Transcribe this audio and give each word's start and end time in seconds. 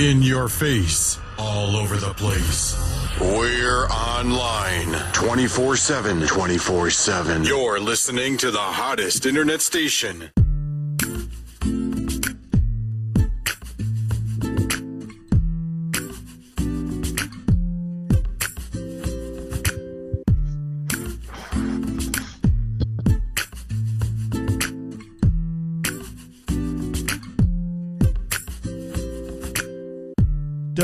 In 0.00 0.22
your 0.22 0.48
face, 0.48 1.20
all 1.38 1.76
over 1.76 1.96
the 1.96 2.12
place. 2.14 2.76
We're 3.20 3.86
online 3.86 4.92
24 5.12 5.76
7. 5.76 6.26
24 6.26 6.90
7. 6.90 7.44
You're 7.44 7.78
listening 7.78 8.36
to 8.38 8.50
the 8.50 8.58
hottest 8.58 9.24
internet 9.24 9.62
station. 9.62 10.32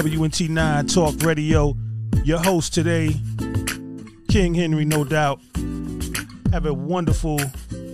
WNT9 0.01 0.95
Talk 0.95 1.23
Radio. 1.27 1.77
Your 2.25 2.39
host 2.39 2.73
today, 2.73 3.15
King 4.31 4.55
Henry, 4.55 4.87
no 4.87 5.05
doubt. 5.05 5.43
Have 6.53 6.65
a 6.65 6.73
wonderful 6.73 7.39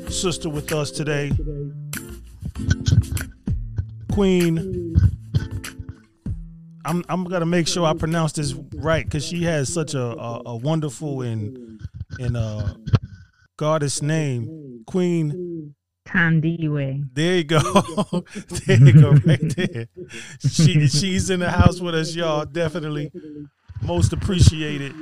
sister 0.08 0.48
with 0.48 0.72
us 0.72 0.92
today, 0.92 1.32
Queen. 4.12 4.94
I'm 6.84 7.02
I'm 7.08 7.24
gonna 7.24 7.44
make 7.44 7.66
sure 7.66 7.84
I 7.84 7.94
pronounce 7.94 8.30
this 8.34 8.52
right 8.76 9.04
because 9.04 9.26
she 9.26 9.42
has 9.42 9.72
such 9.72 9.94
a, 9.94 10.00
a, 10.00 10.42
a 10.46 10.56
wonderful 10.56 11.22
and 11.22 11.80
and 12.20 12.36
uh 12.36 12.74
goddess 13.56 14.00
name, 14.00 14.84
Queen 14.86 15.74
Tandiwe. 16.06 17.08
There 17.12 17.36
you 17.36 17.44
go. 17.44 17.60
there 18.66 18.76
you 18.78 18.92
go, 18.92 19.10
right 19.24 19.56
there. 19.56 19.88
She 20.40 20.86
she's 20.88 21.30
in 21.30 21.40
the 21.40 21.50
house 21.50 21.80
with 21.80 21.94
us, 21.94 22.14
y'all. 22.14 22.44
Definitely 22.44 23.10
most 23.82 24.12
appreciated. 24.12 24.94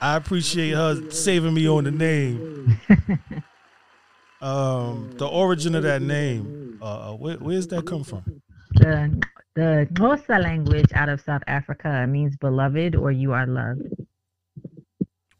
I 0.00 0.16
appreciate 0.16 0.72
her 0.72 1.10
saving 1.10 1.54
me 1.54 1.68
on 1.68 1.84
the 1.84 1.90
name. 1.90 2.80
Um, 4.40 5.12
the 5.16 5.26
origin 5.26 5.74
of 5.74 5.82
that 5.84 6.02
name, 6.02 6.78
uh, 6.82 7.12
where, 7.14 7.36
where's 7.36 7.66
that 7.68 7.86
come 7.86 8.04
from? 8.04 8.42
The 8.72 9.22
the 9.54 9.88
Xhosa 9.92 10.42
language 10.42 10.92
out 10.94 11.08
of 11.08 11.22
South 11.22 11.42
Africa 11.46 12.06
means 12.06 12.36
beloved 12.36 12.94
or 12.94 13.10
you 13.10 13.32
are 13.32 13.46
loved. 13.46 13.88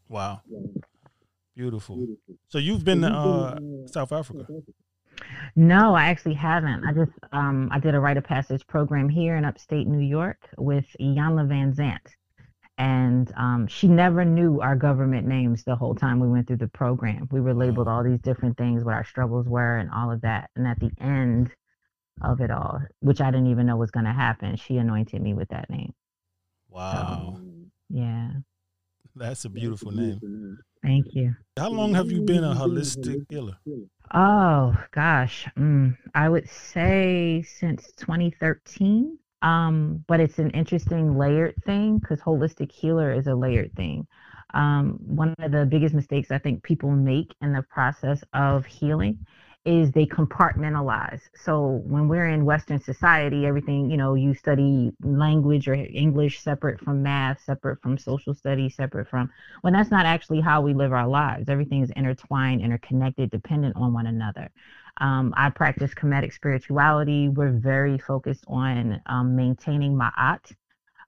Wow. 0.09 0.41
Beautiful. 1.57 2.05
So 2.49 2.59
you've 2.59 2.85
been 2.85 3.01
to 3.01 3.07
uh, 3.07 3.57
South 3.87 4.11
Africa? 4.11 4.45
No, 5.55 5.95
I 5.95 6.05
actually 6.09 6.35
haven't. 6.35 6.85
I 6.85 6.93
just 6.93 7.11
um, 7.31 7.69
I 7.71 7.79
did 7.79 7.95
a 7.95 7.99
rite 7.99 8.17
of 8.17 8.23
passage 8.23 8.65
program 8.67 9.09
here 9.09 9.35
in 9.37 9.43
upstate 9.43 9.87
New 9.87 10.05
York 10.07 10.37
with 10.59 10.85
Iyanla 11.01 11.47
Vanzant. 11.47 11.97
And 12.77 13.33
um, 13.35 13.65
she 13.65 13.87
never 13.87 14.23
knew 14.23 14.61
our 14.61 14.75
government 14.75 15.25
names 15.25 15.63
the 15.63 15.75
whole 15.75 15.95
time 15.95 16.19
we 16.19 16.27
went 16.27 16.45
through 16.45 16.57
the 16.57 16.67
program. 16.67 17.27
We 17.31 17.41
were 17.41 17.55
labeled 17.55 17.87
all 17.87 18.03
these 18.03 18.21
different 18.21 18.55
things, 18.55 18.83
what 18.83 18.93
our 18.93 19.03
struggles 19.03 19.47
were, 19.47 19.77
and 19.77 19.89
all 19.89 20.11
of 20.11 20.21
that. 20.21 20.51
And 20.55 20.67
at 20.67 20.79
the 20.79 20.91
end 21.01 21.49
of 22.21 22.39
it 22.39 22.51
all, 22.51 22.81
which 22.99 23.19
I 23.19 23.31
didn't 23.31 23.49
even 23.49 23.65
know 23.65 23.77
was 23.77 23.89
going 23.89 24.05
to 24.05 24.13
happen, 24.13 24.57
she 24.57 24.77
anointed 24.77 25.19
me 25.23 25.33
with 25.33 25.49
that 25.49 25.71
name. 25.71 25.91
Wow. 26.69 27.37
So, 27.37 27.41
yeah. 27.89 28.29
That's 29.15 29.45
a 29.45 29.49
beautiful 29.49 29.91
name. 29.91 30.59
Thank 30.83 31.15
you. 31.15 31.35
How 31.57 31.69
long 31.69 31.93
have 31.93 32.11
you 32.11 32.21
been 32.21 32.43
a 32.43 32.53
holistic 32.55 33.25
healer? 33.29 33.57
Oh 34.13 34.75
gosh, 34.91 35.47
mm, 35.57 35.97
I 36.15 36.29
would 36.29 36.49
say 36.49 37.43
since 37.43 37.91
2013. 37.93 39.17
Um, 39.41 40.03
but 40.07 40.19
it's 40.19 40.39
an 40.39 40.49
interesting 40.51 41.17
layered 41.17 41.55
thing 41.63 41.99
because 41.99 42.19
holistic 42.21 42.71
healer 42.71 43.11
is 43.13 43.27
a 43.27 43.35
layered 43.35 43.75
thing. 43.75 44.07
Um, 44.53 44.97
one 45.01 45.35
of 45.39 45.51
the 45.51 45.65
biggest 45.65 45.93
mistakes 45.93 46.31
I 46.31 46.39
think 46.39 46.63
people 46.63 46.89
make 46.89 47.35
in 47.41 47.53
the 47.53 47.61
process 47.63 48.23
of 48.33 48.65
healing 48.65 49.25
is 49.67 49.91
they 49.91 50.05
compartmentalize. 50.05 51.19
So 51.35 51.81
when 51.85 52.07
we're 52.07 52.29
in 52.29 52.45
Western 52.45 52.79
society, 52.79 53.45
everything, 53.45 53.91
you 53.91 53.97
know, 53.97 54.13
you 54.15 54.33
study 54.33 54.93
language 55.03 55.67
or 55.67 55.73
English 55.73 56.39
separate 56.41 56.79
from 56.79 57.03
math, 57.03 57.43
separate 57.43 57.81
from 57.81 57.97
social 57.97 58.33
studies, 58.33 58.75
separate 58.75 59.09
from, 59.09 59.29
when 59.61 59.73
that's 59.73 59.91
not 59.91 60.05
actually 60.05 60.39
how 60.39 60.61
we 60.61 60.73
live 60.73 60.93
our 60.93 61.07
lives. 61.07 61.49
Everything 61.49 61.83
is 61.83 61.91
intertwined, 61.97 62.61
interconnected, 62.61 63.29
dependent 63.29 63.75
on 63.75 63.93
one 63.93 64.07
another. 64.07 64.49
Um, 65.01 65.33
I 65.35 65.49
practice 65.49 65.93
Kemetic 65.93 66.33
spirituality. 66.33 67.27
We're 67.27 67.51
very 67.51 67.97
focused 67.97 68.45
on 68.47 69.01
um, 69.05 69.35
maintaining 69.35 69.95
ma'at, 69.95 70.51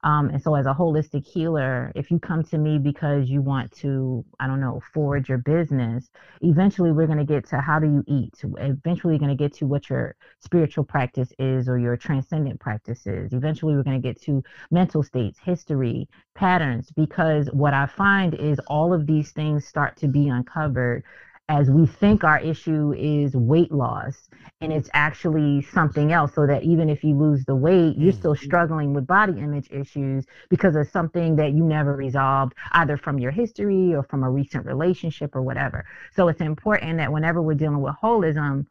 um, 0.03 0.29
and 0.29 0.41
so, 0.41 0.55
as 0.55 0.65
a 0.65 0.73
holistic 0.73 1.25
healer, 1.25 1.91
if 1.93 2.09
you 2.09 2.19
come 2.19 2.43
to 2.45 2.57
me 2.57 2.77
because 2.77 3.29
you 3.29 3.41
want 3.41 3.71
to, 3.77 4.23
I 4.39 4.47
don't 4.47 4.61
know, 4.61 4.81
forward 4.93 5.27
your 5.27 5.39
business, 5.39 6.09
eventually 6.41 6.93
we're 6.93 7.07
going 7.07 7.17
to 7.19 7.25
get 7.25 7.47
to 7.49 7.59
how 7.59 7.79
do 7.79 7.87
you 7.87 8.03
eat. 8.07 8.33
Eventually, 8.59 9.17
going 9.17 9.29
to 9.29 9.35
get 9.35 9.53
to 9.55 9.67
what 9.67 9.89
your 9.89 10.15
spiritual 10.39 10.85
practice 10.85 11.33
is 11.37 11.67
or 11.67 11.77
your 11.77 11.97
transcendent 11.97 12.61
practices. 12.61 13.33
Eventually, 13.33 13.75
we're 13.75 13.83
going 13.83 14.01
to 14.01 14.07
get 14.07 14.21
to 14.21 14.41
mental 14.71 15.03
states, 15.03 15.37
history, 15.43 16.07
patterns, 16.33 16.91
because 16.95 17.49
what 17.51 17.73
I 17.73 17.85
find 17.85 18.33
is 18.35 18.57
all 18.67 18.93
of 18.93 19.05
these 19.05 19.33
things 19.33 19.65
start 19.65 19.97
to 19.97 20.07
be 20.07 20.29
uncovered 20.29 21.03
as 21.49 21.67
we 21.69 21.87
think 21.87 22.23
our 22.23 22.39
issue 22.39 22.93
is 22.93 23.35
weight 23.35 23.71
loss 23.71 24.29
and 24.61 24.71
it's 24.71 24.89
actually 24.93 25.63
something 25.63 26.13
else 26.13 26.33
so 26.35 26.45
that 26.45 26.63
even 26.63 26.89
if 26.89 27.03
you 27.03 27.15
lose 27.15 27.43
the 27.45 27.55
weight 27.55 27.97
you're 27.97 28.13
still 28.13 28.35
mm-hmm. 28.35 28.45
struggling 28.45 28.93
with 28.93 29.05
body 29.07 29.33
image 29.39 29.67
issues 29.71 30.25
because 30.49 30.75
of 30.75 30.87
something 30.87 31.35
that 31.35 31.51
you 31.53 31.63
never 31.63 31.95
resolved 31.95 32.53
either 32.73 32.95
from 32.95 33.17
your 33.17 33.31
history 33.31 33.93
or 33.95 34.03
from 34.03 34.23
a 34.23 34.29
recent 34.29 34.65
relationship 34.65 35.35
or 35.35 35.41
whatever 35.41 35.83
so 36.15 36.27
it's 36.27 36.39
important 36.39 36.97
that 36.97 37.11
whenever 37.11 37.41
we're 37.41 37.55
dealing 37.55 37.81
with 37.81 37.95
holism 38.01 38.65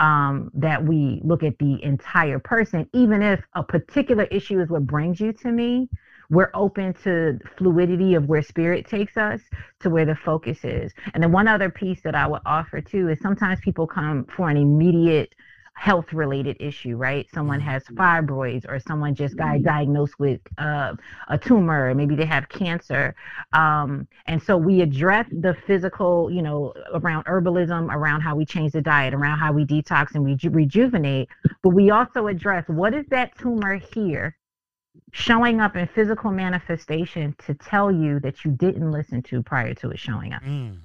um, 0.00 0.50
that 0.54 0.84
we 0.84 1.20
look 1.22 1.44
at 1.44 1.56
the 1.58 1.82
entire 1.84 2.40
person 2.40 2.88
even 2.92 3.22
if 3.22 3.40
a 3.54 3.62
particular 3.62 4.24
issue 4.24 4.58
is 4.60 4.68
what 4.68 4.84
brings 4.86 5.20
you 5.20 5.32
to 5.32 5.52
me 5.52 5.88
we're 6.30 6.50
open 6.54 6.94
to 7.04 7.38
fluidity 7.56 8.14
of 8.14 8.26
where 8.26 8.42
spirit 8.42 8.86
takes 8.86 9.16
us 9.16 9.40
to 9.80 9.90
where 9.90 10.04
the 10.04 10.16
focus 10.16 10.64
is. 10.64 10.92
And 11.12 11.22
then 11.22 11.32
one 11.32 11.48
other 11.48 11.70
piece 11.70 12.02
that 12.02 12.14
I 12.14 12.26
would 12.26 12.42
offer 12.46 12.80
too 12.80 13.08
is 13.08 13.18
sometimes 13.20 13.60
people 13.60 13.86
come 13.86 14.26
for 14.36 14.48
an 14.48 14.56
immediate 14.56 15.34
health 15.74 16.12
related 16.12 16.56
issue, 16.60 16.96
right? 16.96 17.26
Someone 17.34 17.60
has 17.60 17.82
mm-hmm. 17.84 18.00
fibroids 18.00 18.64
or 18.68 18.78
someone 18.78 19.14
just 19.14 19.36
got 19.36 19.56
mm-hmm. 19.56 19.64
diagnosed 19.64 20.18
with 20.18 20.40
uh, 20.56 20.94
a 21.28 21.36
tumor, 21.36 21.92
maybe 21.94 22.14
they 22.14 22.24
have 22.24 22.48
cancer. 22.48 23.14
Um, 23.52 24.06
and 24.26 24.42
so 24.42 24.56
we 24.56 24.80
address 24.80 25.26
the 25.30 25.54
physical, 25.66 26.30
you 26.30 26.42
know, 26.42 26.72
around 26.94 27.24
herbalism, 27.24 27.92
around 27.92 28.20
how 28.20 28.36
we 28.36 28.46
change 28.46 28.72
the 28.72 28.82
diet, 28.82 29.14
around 29.14 29.38
how 29.38 29.52
we 29.52 29.64
detox 29.64 30.14
and 30.14 30.24
we 30.24 30.38
rejuvenate. 30.48 31.28
But 31.62 31.70
we 31.70 31.90
also 31.90 32.28
address 32.28 32.64
what 32.68 32.94
is 32.94 33.04
that 33.10 33.36
tumor 33.36 33.76
here 33.76 34.36
showing 35.12 35.60
up 35.60 35.76
in 35.76 35.86
physical 35.86 36.30
manifestation 36.30 37.34
to 37.46 37.54
tell 37.54 37.90
you 37.90 38.18
that 38.20 38.44
you 38.44 38.50
didn't 38.50 38.90
listen 38.90 39.22
to 39.22 39.42
prior 39.42 39.74
to 39.74 39.90
it 39.90 39.98
showing 39.98 40.32
up. 40.32 40.42
Mm. 40.42 40.78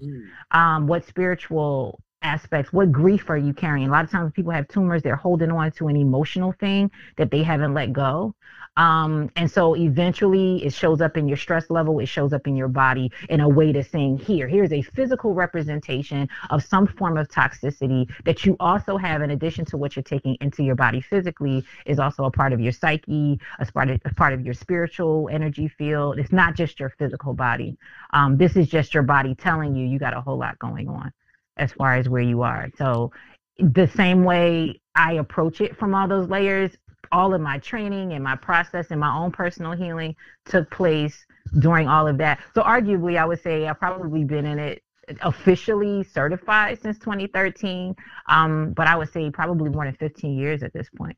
Um, 0.51 0.87
what 0.87 1.05
spiritual 1.05 1.99
aspects, 2.21 2.73
what 2.73 2.91
grief 2.91 3.29
are 3.29 3.37
you 3.37 3.53
carrying? 3.53 3.87
A 3.87 3.91
lot 3.91 4.03
of 4.03 4.11
times 4.11 4.31
people 4.33 4.51
have 4.51 4.67
tumors, 4.67 5.01
they're 5.01 5.15
holding 5.15 5.51
on 5.51 5.71
to 5.73 5.87
an 5.87 5.95
emotional 5.95 6.51
thing 6.53 6.91
that 7.17 7.31
they 7.31 7.43
haven't 7.43 7.73
let 7.73 7.93
go. 7.93 8.35
Um, 8.77 9.29
and 9.35 9.51
so 9.51 9.75
eventually 9.75 10.63
it 10.65 10.73
shows 10.73 11.01
up 11.01 11.17
in 11.17 11.27
your 11.27 11.35
stress 11.35 11.69
level, 11.69 11.99
it 11.99 12.05
shows 12.05 12.31
up 12.31 12.47
in 12.47 12.55
your 12.55 12.69
body 12.69 13.11
in 13.27 13.41
a 13.41 13.49
way 13.49 13.73
to 13.73 13.83
saying, 13.83 14.19
here, 14.19 14.47
here's 14.47 14.71
a 14.71 14.81
physical 14.81 15.33
representation 15.33 16.29
of 16.49 16.63
some 16.63 16.87
form 16.87 17.17
of 17.17 17.27
toxicity 17.27 18.09
that 18.23 18.45
you 18.45 18.55
also 18.59 18.95
have 18.95 19.21
in 19.21 19.31
addition 19.31 19.65
to 19.65 19.77
what 19.77 19.95
you're 19.95 20.03
taking 20.03 20.37
into 20.39 20.63
your 20.63 20.75
body 20.75 21.01
physically 21.01 21.63
is 21.85 21.99
also 21.99 22.23
a 22.23 22.31
part 22.31 22.53
of 22.53 22.61
your 22.61 22.71
psyche, 22.71 23.37
a 23.59 23.65
part 23.65 23.89
of, 23.89 23.99
a 24.05 24.13
part 24.13 24.31
of 24.33 24.45
your 24.45 24.53
spiritual 24.53 25.29
energy 25.29 25.67
field. 25.67 26.17
It's 26.17 26.31
not 26.31 26.55
just 26.55 26.79
your 26.79 26.89
physical 26.91 27.33
body. 27.33 27.77
Um, 28.13 28.37
this 28.37 28.55
is 28.55 28.67
just 28.67 28.93
your 28.93 29.03
body 29.03 29.35
telling 29.35 29.75
you 29.75 29.85
you 29.85 29.99
got 29.99 30.15
a 30.15 30.21
whole 30.21 30.37
lot 30.37 30.57
going 30.59 30.87
on 30.87 31.11
as 31.59 31.71
far 31.73 31.95
as 31.95 32.09
where 32.09 32.21
you 32.21 32.41
are. 32.41 32.69
So 32.77 33.11
the 33.59 33.87
same 33.87 34.23
way 34.23 34.81
I 34.95 35.13
approach 35.13 35.61
it 35.61 35.77
from 35.77 35.93
all 35.93 36.07
those 36.07 36.29
layers, 36.29 36.71
all 37.11 37.33
of 37.33 37.41
my 37.41 37.59
training 37.59 38.13
and 38.13 38.23
my 38.23 38.35
process 38.35 38.87
and 38.89 38.99
my 38.99 39.15
own 39.15 39.31
personal 39.31 39.73
healing 39.73 40.15
took 40.45 40.69
place 40.71 41.25
during 41.59 41.87
all 41.87 42.07
of 42.07 42.17
that. 42.19 42.39
So 42.55 42.61
arguably, 42.61 43.17
I 43.17 43.25
would 43.25 43.41
say 43.41 43.67
I've 43.67 43.79
probably 43.79 44.23
been 44.23 44.45
in 44.45 44.59
it 44.59 44.81
officially 45.21 46.03
certified 46.03 46.79
since 46.81 46.97
2013, 46.99 47.95
um, 48.27 48.73
but 48.73 48.87
I 48.87 48.95
would 48.95 49.11
say 49.11 49.29
probably 49.31 49.69
more 49.69 49.85
than 49.85 49.95
15 49.95 50.37
years 50.37 50.63
at 50.63 50.71
this 50.73 50.87
point. 50.95 51.17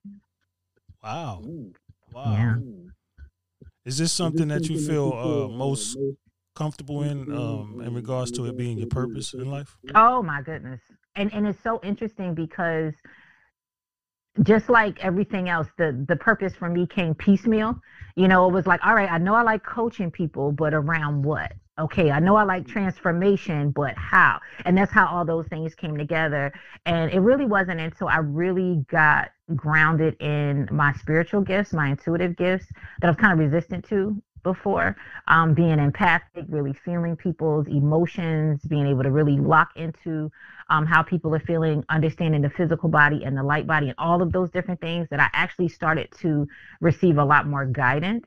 Wow. 1.04 1.44
Wow. 2.14 2.32
Yeah. 2.32 2.56
Is 3.84 3.98
this 3.98 4.12
something 4.12 4.48
that 4.50 4.70
you 4.70 4.80
feel 4.80 5.12
uh, 5.14 5.48
most 5.48 5.98
comfortable 6.56 7.03
in 7.03 7.31
um, 7.31 7.81
in 7.86 7.94
regards 7.94 8.31
to 8.31 8.45
it 8.45 8.57
being 8.57 8.77
your 8.77 8.88
purpose 8.88 9.33
in 9.33 9.50
life? 9.50 9.77
Oh 9.95 10.21
my 10.21 10.42
goodness. 10.42 10.81
And 11.15 11.33
and 11.33 11.48
it's 11.48 11.62
so 11.63 11.80
interesting 11.83 12.33
because 12.33 12.94
just 14.44 14.69
like 14.69 15.03
everything 15.03 15.50
else, 15.50 15.68
the 15.77 16.06
the 16.07 16.15
purpose 16.15 16.53
for 16.56 16.69
me 16.69 16.88
came 16.88 17.13
piecemeal. 17.13 17.75
You 18.15 18.27
know, 18.27 18.48
it 18.48 18.53
was 18.53 18.68
like, 18.68 18.86
all 18.86 18.95
right, 18.95 19.12
I 19.12 19.18
know 19.18 19.33
I 19.33 19.42
like 19.44 19.63
coaching 19.63 20.12
people, 20.12 20.51
but 20.51 20.74
around 20.74 21.24
what? 21.24 21.53
Okay, 21.80 22.12
I 22.12 22.19
know 22.19 22.36
I 22.36 22.44
like 22.44 22.68
transformation, 22.68 23.71
but 23.71 23.95
how? 23.97 24.39
And 24.65 24.77
that's 24.77 24.92
how 24.92 25.07
all 25.07 25.25
those 25.25 25.47
things 25.47 25.74
came 25.74 25.97
together. 25.97 26.54
And 26.86 27.12
it 27.12 27.19
really 27.21 27.45
wasn't 27.45 27.80
until 27.80 28.07
I 28.07 28.18
really 28.18 28.86
got 28.89 29.31
grounded 29.56 30.21
in 30.21 30.68
my 30.71 30.94
spiritual 30.94 31.42
gifts, 31.42 31.74
my 31.74 31.89
intuitive 31.89 32.36
gifts 32.36 32.68
that 33.00 33.07
I 33.07 33.12
was 33.12 33.18
kind 33.18 33.33
of 33.33 33.39
resistant 33.39 33.86
to 33.86 34.21
before 34.44 34.96
um, 35.28 35.54
being 35.54 35.80
empathic 35.80 36.46
really 36.50 36.74
feeling 36.74 37.16
people's 37.16 37.68
emotions 37.68 38.62
being 38.66 38.88
able 38.88 39.04
to 39.04 39.12
really 39.12 39.38
lock 39.38 39.70
into 39.76 40.32
um, 40.70 40.86
how 40.86 41.02
people 41.02 41.34
are 41.36 41.40
feeling 41.40 41.84
understanding 41.90 42.42
the 42.42 42.50
physical 42.50 42.90
body 42.90 43.24
and 43.24 43.38
the 43.38 43.44
light 43.44 43.68
body 43.68 43.88
and 43.88 43.96
all 43.98 44.22
of 44.22 44.32
those 44.32 44.50
different 44.52 44.80
things 44.82 45.08
that 45.10 45.20
i 45.20 45.30
actually 45.34 45.68
started 45.70 46.08
to 46.20 46.48
receive 46.80 47.18
a 47.18 47.26
lot 47.26 47.48
more 47.48 47.66
guidance. 47.66 48.26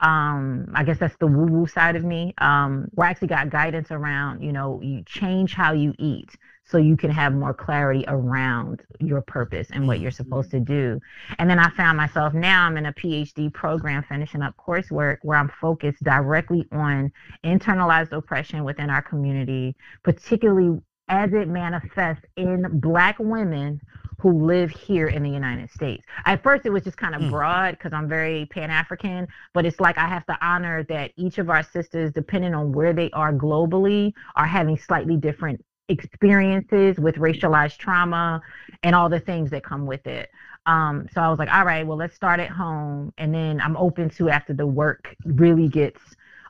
Um, 0.00 0.70
i 0.74 0.84
guess 0.84 0.98
that's 0.98 1.16
the 1.18 1.26
woo 1.26 1.46
woo 1.46 1.66
side 1.66 1.96
of 1.96 2.04
me. 2.04 2.34
Um, 2.38 2.88
where 2.94 3.06
i 3.06 3.10
actually 3.10 3.28
got 3.28 3.50
guidance 3.50 3.90
around 3.90 4.42
you 4.42 4.52
know 4.52 4.80
you 4.82 5.02
change 5.04 5.54
how 5.54 5.72
you 5.72 5.94
eat 5.98 6.30
so 6.70 6.78
you 6.78 6.96
can 6.96 7.10
have 7.10 7.34
more 7.34 7.52
clarity 7.52 8.04
around 8.06 8.82
your 9.00 9.20
purpose 9.22 9.68
and 9.72 9.86
what 9.86 10.00
you're 10.00 10.10
supposed 10.10 10.50
to 10.52 10.60
do. 10.60 11.00
And 11.38 11.50
then 11.50 11.58
I 11.58 11.70
found 11.70 11.96
myself 11.96 12.32
now 12.32 12.64
I'm 12.64 12.76
in 12.76 12.86
a 12.86 12.92
PhD 12.92 13.52
program 13.52 14.04
finishing 14.08 14.42
up 14.42 14.54
coursework 14.56 15.18
where 15.22 15.38
I'm 15.38 15.50
focused 15.60 16.02
directly 16.04 16.66
on 16.72 17.12
internalized 17.44 18.12
oppression 18.12 18.64
within 18.64 18.90
our 18.90 19.02
community, 19.02 19.74
particularly 20.04 20.80
as 21.08 21.32
it 21.32 21.48
manifests 21.48 22.24
in 22.36 22.64
black 22.80 23.16
women 23.18 23.80
who 24.20 24.46
live 24.46 24.70
here 24.70 25.08
in 25.08 25.22
the 25.22 25.30
United 25.30 25.70
States. 25.70 26.04
At 26.26 26.42
first, 26.42 26.66
it 26.66 26.70
was 26.70 26.84
just 26.84 26.98
kind 26.98 27.14
of 27.14 27.22
mm. 27.22 27.30
broad 27.30 27.72
because 27.72 27.92
I'm 27.92 28.08
very 28.08 28.46
Pan 28.46 28.70
African, 28.70 29.26
but 29.54 29.64
it's 29.64 29.80
like 29.80 29.98
I 29.98 30.06
have 30.06 30.26
to 30.26 30.38
honor 30.40 30.84
that 30.84 31.12
each 31.16 31.38
of 31.38 31.50
our 31.50 31.62
sisters, 31.62 32.12
depending 32.12 32.54
on 32.54 32.70
where 32.72 32.92
they 32.92 33.10
are 33.10 33.32
globally, 33.32 34.12
are 34.36 34.46
having 34.46 34.76
slightly 34.76 35.16
different 35.16 35.64
experiences 35.90 36.98
with 36.98 37.16
racialized 37.16 37.76
trauma 37.78 38.40
and 38.82 38.94
all 38.94 39.08
the 39.08 39.20
things 39.20 39.50
that 39.50 39.62
come 39.64 39.86
with 39.86 40.06
it. 40.06 40.30
Um, 40.66 41.08
so 41.12 41.20
I 41.20 41.28
was 41.28 41.38
like, 41.38 41.52
all 41.52 41.64
right, 41.64 41.86
well, 41.86 41.96
let's 41.96 42.14
start 42.14 42.40
at 42.40 42.50
home. 42.50 43.12
And 43.18 43.34
then 43.34 43.60
I'm 43.60 43.76
open 43.76 44.08
to, 44.10 44.30
after 44.30 44.52
the 44.52 44.66
work 44.66 45.16
really 45.24 45.68
gets 45.68 46.00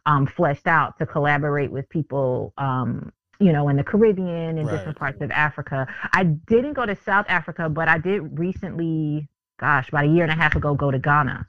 um, 0.06 0.26
fleshed 0.26 0.66
out, 0.66 0.98
to 0.98 1.06
collaborate 1.06 1.70
with 1.70 1.88
people, 1.88 2.52
um, 2.58 3.12
you 3.38 3.52
know, 3.52 3.68
in 3.68 3.76
the 3.76 3.84
Caribbean 3.84 4.58
and 4.58 4.66
right. 4.66 4.76
different 4.76 4.98
parts 4.98 5.20
of 5.20 5.30
Africa. 5.30 5.86
I 6.12 6.24
didn't 6.24 6.74
go 6.74 6.84
to 6.84 6.96
South 7.04 7.26
Africa, 7.28 7.68
but 7.68 7.88
I 7.88 7.98
did 7.98 8.38
recently, 8.38 9.28
gosh, 9.58 9.88
about 9.88 10.04
a 10.04 10.08
year 10.08 10.24
and 10.24 10.32
a 10.32 10.36
half 10.36 10.56
ago, 10.56 10.74
go 10.74 10.90
to 10.90 10.98
Ghana 10.98 11.46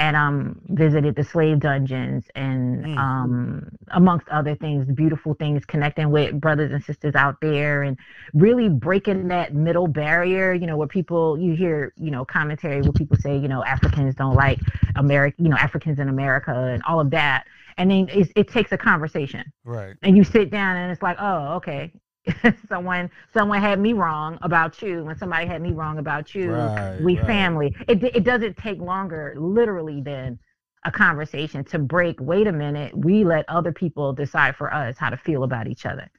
and 0.00 0.16
um 0.16 0.60
visited 0.70 1.14
the 1.14 1.22
slave 1.22 1.60
dungeons 1.60 2.24
and 2.34 2.84
mm. 2.84 2.96
um 2.98 3.68
amongst 3.88 4.26
other 4.30 4.56
things 4.56 4.86
beautiful 4.94 5.34
things 5.34 5.64
connecting 5.66 6.10
with 6.10 6.40
brothers 6.40 6.72
and 6.72 6.82
sisters 6.82 7.14
out 7.14 7.36
there 7.40 7.82
and 7.82 7.96
really 8.34 8.68
breaking 8.68 9.28
that 9.28 9.54
middle 9.54 9.86
barrier 9.86 10.52
you 10.54 10.66
know 10.66 10.76
where 10.76 10.88
people 10.88 11.38
you 11.38 11.54
hear 11.54 11.92
you 11.96 12.10
know 12.10 12.24
commentary 12.24 12.80
where 12.80 12.92
people 12.92 13.16
say 13.18 13.36
you 13.36 13.46
know 13.46 13.62
africans 13.64 14.14
don't 14.14 14.34
like 14.34 14.58
america 14.96 15.36
you 15.38 15.48
know 15.48 15.56
africans 15.56 15.98
in 15.98 16.08
america 16.08 16.52
and 16.52 16.82
all 16.84 17.00
of 17.00 17.10
that. 17.10 17.44
And 17.76 17.90
then 17.90 18.08
it 18.10 18.48
takes 18.48 18.72
a 18.72 18.76
conversation. 18.76 19.44
Right. 19.64 19.94
And 20.02 20.16
you 20.16 20.24
sit 20.24 20.50
down 20.50 20.76
and 20.76 20.92
it's 20.92 21.02
like 21.02 21.16
oh 21.18 21.54
okay 21.56 21.92
someone 22.68 23.10
someone 23.32 23.60
had 23.60 23.80
me 23.80 23.92
wrong 23.92 24.38
about 24.42 24.82
you. 24.82 25.04
When 25.04 25.16
somebody 25.16 25.46
had 25.46 25.62
me 25.62 25.72
wrong 25.72 25.98
about 25.98 26.34
you 26.34 26.52
right, 26.52 27.00
we 27.00 27.16
right. 27.16 27.26
family. 27.26 27.74
It, 27.88 28.02
it 28.02 28.24
doesn't 28.24 28.56
take 28.56 28.78
longer 28.80 29.34
literally 29.38 30.00
than 30.00 30.38
a 30.84 30.90
conversation 30.90 31.64
to 31.64 31.78
break. 31.78 32.20
Wait 32.20 32.46
a 32.46 32.52
minute 32.52 32.96
we 32.96 33.24
let 33.24 33.48
other 33.48 33.72
people 33.72 34.12
decide 34.12 34.56
for 34.56 34.72
us 34.72 34.96
how 34.98 35.10
to 35.10 35.16
feel 35.16 35.44
about 35.44 35.66
each 35.66 35.86
other 35.86 36.10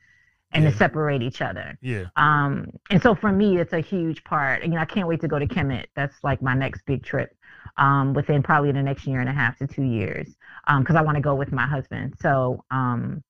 and 0.54 0.64
yeah. 0.64 0.72
to 0.72 0.76
separate 0.76 1.22
each 1.22 1.42
other. 1.42 1.78
Yeah. 1.82 2.06
Um 2.16 2.72
and 2.90 3.02
so 3.02 3.14
for 3.14 3.32
me 3.32 3.58
it's 3.58 3.74
a 3.74 3.80
huge 3.80 4.24
part. 4.24 4.64
You 4.64 4.70
know 4.70 4.78
i 4.80 4.86
can't 4.86 5.08
wait 5.08 5.22
to 5.22 5.28
go 5.28 5.40
to 5.40 5.48
kemet. 5.48 5.86
That's 5.96 6.16
like 6.24 6.42
my 6.42 6.56
next 6.56 6.86
big 6.86 7.04
trip 7.04 7.36
um 7.78 8.14
within 8.14 8.42
probably 8.42 8.72
the 8.72 8.82
next 8.82 9.06
year 9.06 9.20
and 9.20 9.30
a 9.30 9.34
half 9.34 9.58
to 9.58 9.68
two 9.68 9.84
years 9.84 10.36
um 10.68 10.82
because 10.82 10.96
i 10.96 11.02
want 11.02 11.16
to 11.16 11.22
go 11.22 11.36
with 11.36 11.52
my 11.52 11.68
husband. 11.68 12.16
So 12.20 12.64
um 12.72 13.24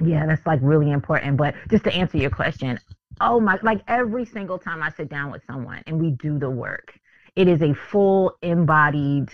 yeah, 0.00 0.26
that's 0.26 0.44
like 0.46 0.60
really 0.62 0.90
important. 0.90 1.36
But 1.36 1.54
just 1.70 1.84
to 1.84 1.94
answer 1.94 2.18
your 2.18 2.30
question, 2.30 2.78
oh 3.20 3.40
my, 3.40 3.58
like 3.62 3.82
every 3.88 4.24
single 4.24 4.58
time 4.58 4.82
I 4.82 4.90
sit 4.90 5.08
down 5.08 5.30
with 5.30 5.42
someone 5.46 5.82
and 5.86 6.00
we 6.00 6.10
do 6.10 6.38
the 6.38 6.50
work, 6.50 6.98
it 7.34 7.48
is 7.48 7.62
a 7.62 7.74
full 7.74 8.36
embodied, 8.42 9.30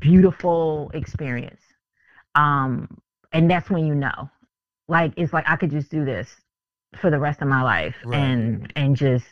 beautiful 0.00 0.90
experience. 0.94 1.60
Um, 2.34 2.88
and 3.32 3.50
that's 3.50 3.70
when 3.70 3.86
you 3.86 3.94
know, 3.94 4.30
like, 4.88 5.12
it's 5.16 5.32
like 5.32 5.48
I 5.48 5.56
could 5.56 5.70
just 5.70 5.90
do 5.90 6.04
this 6.04 6.34
for 7.00 7.10
the 7.10 7.18
rest 7.18 7.42
of 7.42 7.48
my 7.48 7.62
life 7.62 7.96
right. 8.04 8.18
and 8.18 8.72
and 8.76 8.96
just 8.96 9.26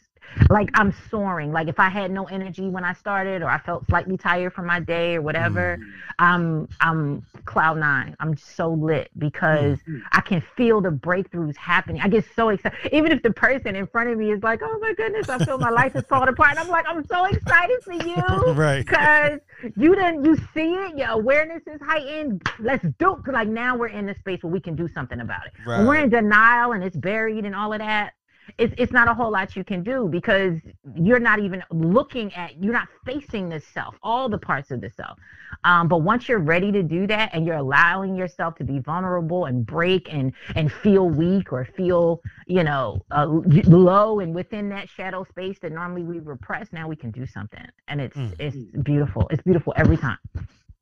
like 0.50 0.70
I'm 0.74 0.94
soaring. 1.10 1.52
Like 1.52 1.68
if 1.68 1.78
I 1.78 1.88
had 1.88 2.10
no 2.10 2.24
energy 2.24 2.68
when 2.68 2.84
I 2.84 2.92
started 2.92 3.42
or 3.42 3.48
I 3.48 3.58
felt 3.58 3.86
slightly 3.86 4.16
tired 4.16 4.52
from 4.52 4.66
my 4.66 4.80
day 4.80 5.16
or 5.16 5.22
whatever, 5.22 5.78
mm. 5.80 5.92
I'm 6.18 6.68
I'm 6.80 7.26
cloud 7.44 7.78
nine. 7.78 8.16
I'm 8.20 8.36
so 8.36 8.72
lit 8.72 9.10
because 9.18 9.78
mm. 9.88 10.00
I 10.12 10.20
can 10.20 10.42
feel 10.56 10.80
the 10.80 10.90
breakthroughs 10.90 11.56
happening. 11.56 12.00
I 12.02 12.08
get 12.08 12.24
so 12.34 12.50
excited. 12.50 12.78
Even 12.92 13.12
if 13.12 13.22
the 13.22 13.32
person 13.32 13.76
in 13.76 13.86
front 13.86 14.10
of 14.10 14.18
me 14.18 14.32
is 14.32 14.42
like, 14.42 14.60
"Oh 14.62 14.78
my 14.80 14.94
goodness, 14.94 15.28
I 15.28 15.44
feel 15.44 15.58
my 15.58 15.70
life 15.70 15.94
is 15.96 16.04
falling 16.04 16.28
apart." 16.28 16.56
I'm 16.58 16.68
like, 16.68 16.86
"I'm 16.88 17.04
so 17.06 17.24
excited 17.26 17.82
for 17.82 17.92
you." 17.92 18.52
right. 18.54 18.84
Because 18.84 19.40
you 19.76 19.94
didn't 19.94 20.24
you 20.24 20.36
see 20.54 20.74
it, 20.74 20.96
your 20.96 21.10
awareness 21.10 21.62
is 21.66 21.80
heightened. 21.80 22.42
Let's 22.58 22.86
do 22.98 23.16
it. 23.26 23.32
Like 23.32 23.48
now 23.48 23.76
we're 23.76 23.88
in 23.88 24.06
the 24.06 24.14
space 24.14 24.42
where 24.42 24.52
we 24.52 24.60
can 24.60 24.76
do 24.76 24.88
something 24.88 25.20
about 25.20 25.46
it. 25.46 25.52
Right. 25.66 25.78
When 25.78 25.86
we're 25.86 25.96
in 25.96 26.10
denial 26.10 26.72
and 26.72 26.82
it's 26.82 26.96
buried 26.96 27.44
and 27.44 27.54
all 27.54 27.72
of 27.72 27.78
that, 27.78 28.14
it's, 28.58 28.74
it's 28.76 28.92
not 28.92 29.08
a 29.08 29.14
whole 29.14 29.30
lot 29.30 29.56
you 29.56 29.64
can 29.64 29.82
do 29.82 30.08
because 30.10 30.54
you're 30.96 31.20
not 31.20 31.38
even 31.38 31.62
looking 31.70 32.32
at 32.34 32.62
you're 32.62 32.72
not 32.72 32.88
facing 33.04 33.48
the 33.48 33.60
self 33.60 33.94
all 34.02 34.28
the 34.28 34.38
parts 34.38 34.70
of 34.70 34.80
the 34.80 34.90
self. 34.90 35.18
Um, 35.64 35.88
but 35.88 35.98
once 35.98 36.28
you're 36.28 36.38
ready 36.38 36.72
to 36.72 36.82
do 36.82 37.06
that 37.06 37.30
and 37.32 37.46
you're 37.46 37.56
allowing 37.56 38.16
yourself 38.16 38.54
to 38.56 38.64
be 38.64 38.78
vulnerable 38.78 39.46
and 39.46 39.64
break 39.64 40.12
and 40.12 40.32
and 40.54 40.72
feel 40.72 41.08
weak 41.08 41.52
or 41.52 41.64
feel 41.64 42.20
you 42.46 42.64
know 42.64 43.00
uh, 43.10 43.26
low 43.26 44.20
and 44.20 44.34
within 44.34 44.68
that 44.70 44.88
shadow 44.88 45.24
space 45.24 45.58
that 45.60 45.72
normally 45.72 46.02
we 46.02 46.18
repress 46.18 46.72
now 46.72 46.88
we 46.88 46.96
can 46.96 47.10
do 47.10 47.26
something. 47.26 47.64
And 47.88 48.00
it's 48.00 48.16
mm. 48.16 48.34
it's 48.38 48.56
beautiful. 48.82 49.28
It's 49.30 49.42
beautiful 49.42 49.72
every 49.76 49.96
time. 49.96 50.18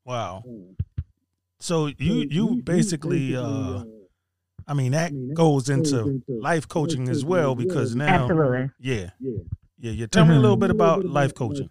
Wow. 0.04 0.44
So 1.58 1.86
you 1.98 2.26
you 2.30 2.62
basically 2.62 3.36
uh 3.36 3.84
I 4.70 4.72
mean, 4.72 4.92
that 4.92 5.12
goes 5.34 5.68
into 5.68 6.22
life 6.28 6.68
coaching 6.68 7.08
as 7.08 7.24
well 7.24 7.56
because 7.56 7.96
now, 7.96 8.06
absolutely, 8.06 8.70
yeah, 8.78 9.10
yeah, 9.18 9.90
yeah. 9.90 10.06
Tell 10.06 10.24
me 10.24 10.36
a 10.36 10.38
little 10.38 10.56
bit 10.56 10.70
about 10.70 11.04
life 11.04 11.34
coaching. 11.34 11.68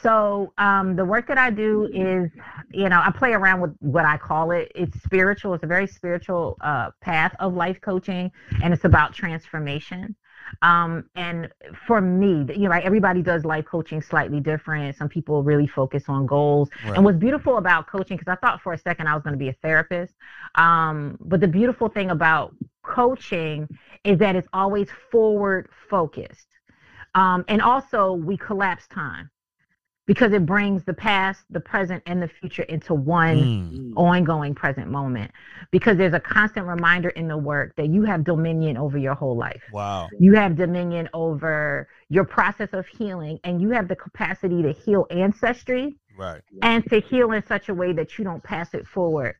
So, 0.00 0.52
um, 0.56 0.94
the 0.94 1.04
work 1.04 1.26
that 1.26 1.38
I 1.38 1.50
do 1.50 1.86
is, 1.86 2.30
you 2.70 2.88
know, 2.88 3.00
I 3.04 3.10
play 3.10 3.32
around 3.32 3.62
with 3.62 3.74
what 3.80 4.04
I 4.04 4.16
call 4.16 4.52
it. 4.52 4.70
It's 4.76 4.96
spiritual. 5.02 5.54
It's 5.54 5.64
a 5.64 5.66
very 5.66 5.88
spiritual 5.88 6.56
uh, 6.60 6.90
path 7.00 7.34
of 7.40 7.54
life 7.54 7.80
coaching, 7.80 8.30
and 8.62 8.72
it's 8.72 8.84
about 8.84 9.12
transformation. 9.12 10.14
Um, 10.62 11.08
and 11.14 11.50
for 11.86 12.00
me, 12.00 12.46
you 12.54 12.68
know, 12.68 12.72
everybody 12.72 13.22
does 13.22 13.44
life 13.44 13.64
coaching 13.64 14.02
slightly 14.02 14.40
different. 14.40 14.96
Some 14.96 15.08
people 15.08 15.42
really 15.42 15.66
focus 15.66 16.04
on 16.08 16.26
goals. 16.26 16.68
Right. 16.84 16.96
And 16.96 17.04
what's 17.04 17.18
beautiful 17.18 17.58
about 17.58 17.86
coaching, 17.86 18.16
because 18.16 18.30
I 18.30 18.36
thought 18.36 18.62
for 18.62 18.72
a 18.72 18.78
second 18.78 19.08
I 19.08 19.14
was 19.14 19.22
going 19.22 19.34
to 19.34 19.38
be 19.38 19.48
a 19.48 19.56
therapist, 19.62 20.14
um, 20.54 21.16
but 21.20 21.40
the 21.40 21.48
beautiful 21.48 21.88
thing 21.88 22.10
about 22.10 22.54
coaching 22.82 23.68
is 24.04 24.18
that 24.18 24.36
it's 24.36 24.48
always 24.52 24.88
forward 25.10 25.68
focused. 25.88 26.48
Um, 27.14 27.44
and 27.48 27.62
also, 27.62 28.12
we 28.12 28.36
collapse 28.36 28.86
time 28.88 29.30
because 30.06 30.32
it 30.32 30.44
brings 30.44 30.84
the 30.84 30.92
past, 30.92 31.44
the 31.50 31.60
present, 31.60 32.02
and 32.06 32.22
the 32.22 32.28
future 32.28 32.64
into 32.64 32.94
one 32.94 33.36
mm. 33.36 33.92
ongoing 33.96 34.54
present 34.54 34.90
moment. 34.90 35.30
Because 35.70 35.96
there's 35.96 36.12
a 36.12 36.20
constant 36.20 36.66
reminder 36.66 37.08
in 37.10 37.28
the 37.28 37.38
work 37.38 37.74
that 37.76 37.88
you 37.88 38.02
have 38.02 38.24
dominion 38.24 38.76
over 38.76 38.98
your 38.98 39.14
whole 39.14 39.36
life. 39.36 39.62
Wow. 39.72 40.08
You 40.18 40.34
have 40.34 40.56
dominion 40.56 41.08
over 41.14 41.88
your 42.08 42.24
process 42.24 42.68
of 42.72 42.86
healing, 42.86 43.38
and 43.44 43.60
you 43.60 43.70
have 43.70 43.88
the 43.88 43.96
capacity 43.96 44.62
to 44.62 44.72
heal 44.72 45.06
ancestry. 45.10 45.96
Right. 46.16 46.42
And 46.62 46.88
to 46.90 47.00
heal 47.00 47.32
in 47.32 47.44
such 47.46 47.68
a 47.68 47.74
way 47.74 47.92
that 47.94 48.18
you 48.18 48.24
don't 48.24 48.42
pass 48.42 48.72
it 48.74 48.86
forward 48.86 49.34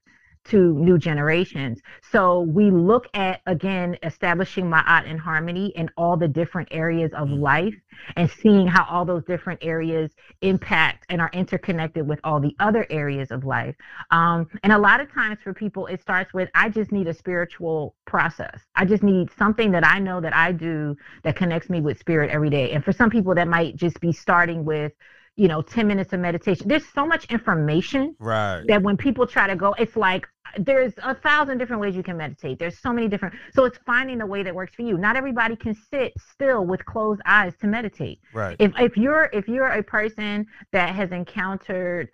to 0.44 0.74
new 0.74 0.98
generations. 0.98 1.80
So 2.10 2.40
we 2.40 2.70
look 2.70 3.06
at 3.14 3.40
again 3.46 3.96
establishing 4.02 4.66
Ma'at 4.66 5.08
and 5.08 5.18
harmony 5.18 5.68
in 5.76 5.90
all 5.96 6.16
the 6.16 6.28
different 6.28 6.68
areas 6.70 7.12
of 7.14 7.28
mm. 7.28 7.40
life 7.40 7.74
and 8.16 8.30
seeing 8.30 8.66
how 8.66 8.84
all 8.84 9.04
those 9.04 9.24
different 9.24 9.60
areas 9.62 10.10
impact 10.42 11.06
and 11.08 11.20
are 11.20 11.30
interconnected 11.32 12.06
with 12.06 12.20
all 12.24 12.40
the 12.40 12.54
other 12.60 12.86
areas 12.90 13.30
of 13.30 13.44
life. 13.44 13.74
Um, 14.10 14.46
and 14.62 14.72
a 14.72 14.78
lot 14.78 15.00
of 15.00 15.12
times 15.12 15.38
for 15.42 15.54
people, 15.54 15.86
it 15.86 16.00
starts 16.00 16.34
with 16.34 16.48
I 16.54 16.68
just 16.68 16.92
need 16.92 17.08
a 17.08 17.14
spiritual 17.14 17.94
process. 18.04 18.60
I 18.74 18.84
just 18.84 19.02
need 19.02 19.30
something 19.38 19.70
that 19.72 19.86
I 19.86 19.98
know 19.98 20.20
that 20.20 20.34
I 20.34 20.52
do 20.52 20.96
that 21.22 21.36
connects 21.36 21.70
me 21.70 21.80
with 21.80 21.98
spirit 21.98 22.30
every 22.30 22.50
day. 22.50 22.72
And 22.72 22.84
for 22.84 22.92
some 22.92 23.10
people, 23.10 23.34
that 23.34 23.48
might 23.48 23.76
just 23.76 24.00
be 24.00 24.12
starting 24.12 24.64
with 24.64 24.92
you 25.36 25.48
know 25.48 25.62
10 25.62 25.86
minutes 25.86 26.12
of 26.12 26.20
meditation. 26.20 26.68
There's 26.68 26.86
so 26.86 27.06
much 27.06 27.26
information 27.30 28.14
right. 28.18 28.62
that 28.68 28.82
when 28.82 28.96
people 28.96 29.26
try 29.26 29.46
to 29.46 29.56
go 29.56 29.74
it's 29.78 29.96
like 29.96 30.26
there's 30.58 30.92
a 31.02 31.14
thousand 31.14 31.58
different 31.58 31.80
ways 31.80 31.96
you 31.96 32.02
can 32.02 32.16
meditate. 32.16 32.58
There's 32.58 32.78
so 32.78 32.92
many 32.92 33.08
different 33.08 33.34
so 33.52 33.64
it's 33.64 33.78
finding 33.78 34.18
the 34.18 34.26
way 34.26 34.42
that 34.42 34.54
works 34.54 34.74
for 34.74 34.82
you. 34.82 34.96
Not 34.96 35.16
everybody 35.16 35.56
can 35.56 35.74
sit 35.74 36.12
still 36.32 36.64
with 36.64 36.84
closed 36.84 37.20
eyes 37.26 37.54
to 37.60 37.66
meditate. 37.66 38.20
Right. 38.32 38.56
If 38.58 38.72
if 38.78 38.96
you're 38.96 39.30
if 39.32 39.48
you're 39.48 39.68
a 39.68 39.82
person 39.82 40.46
that 40.72 40.94
has 40.94 41.10
encountered 41.10 42.10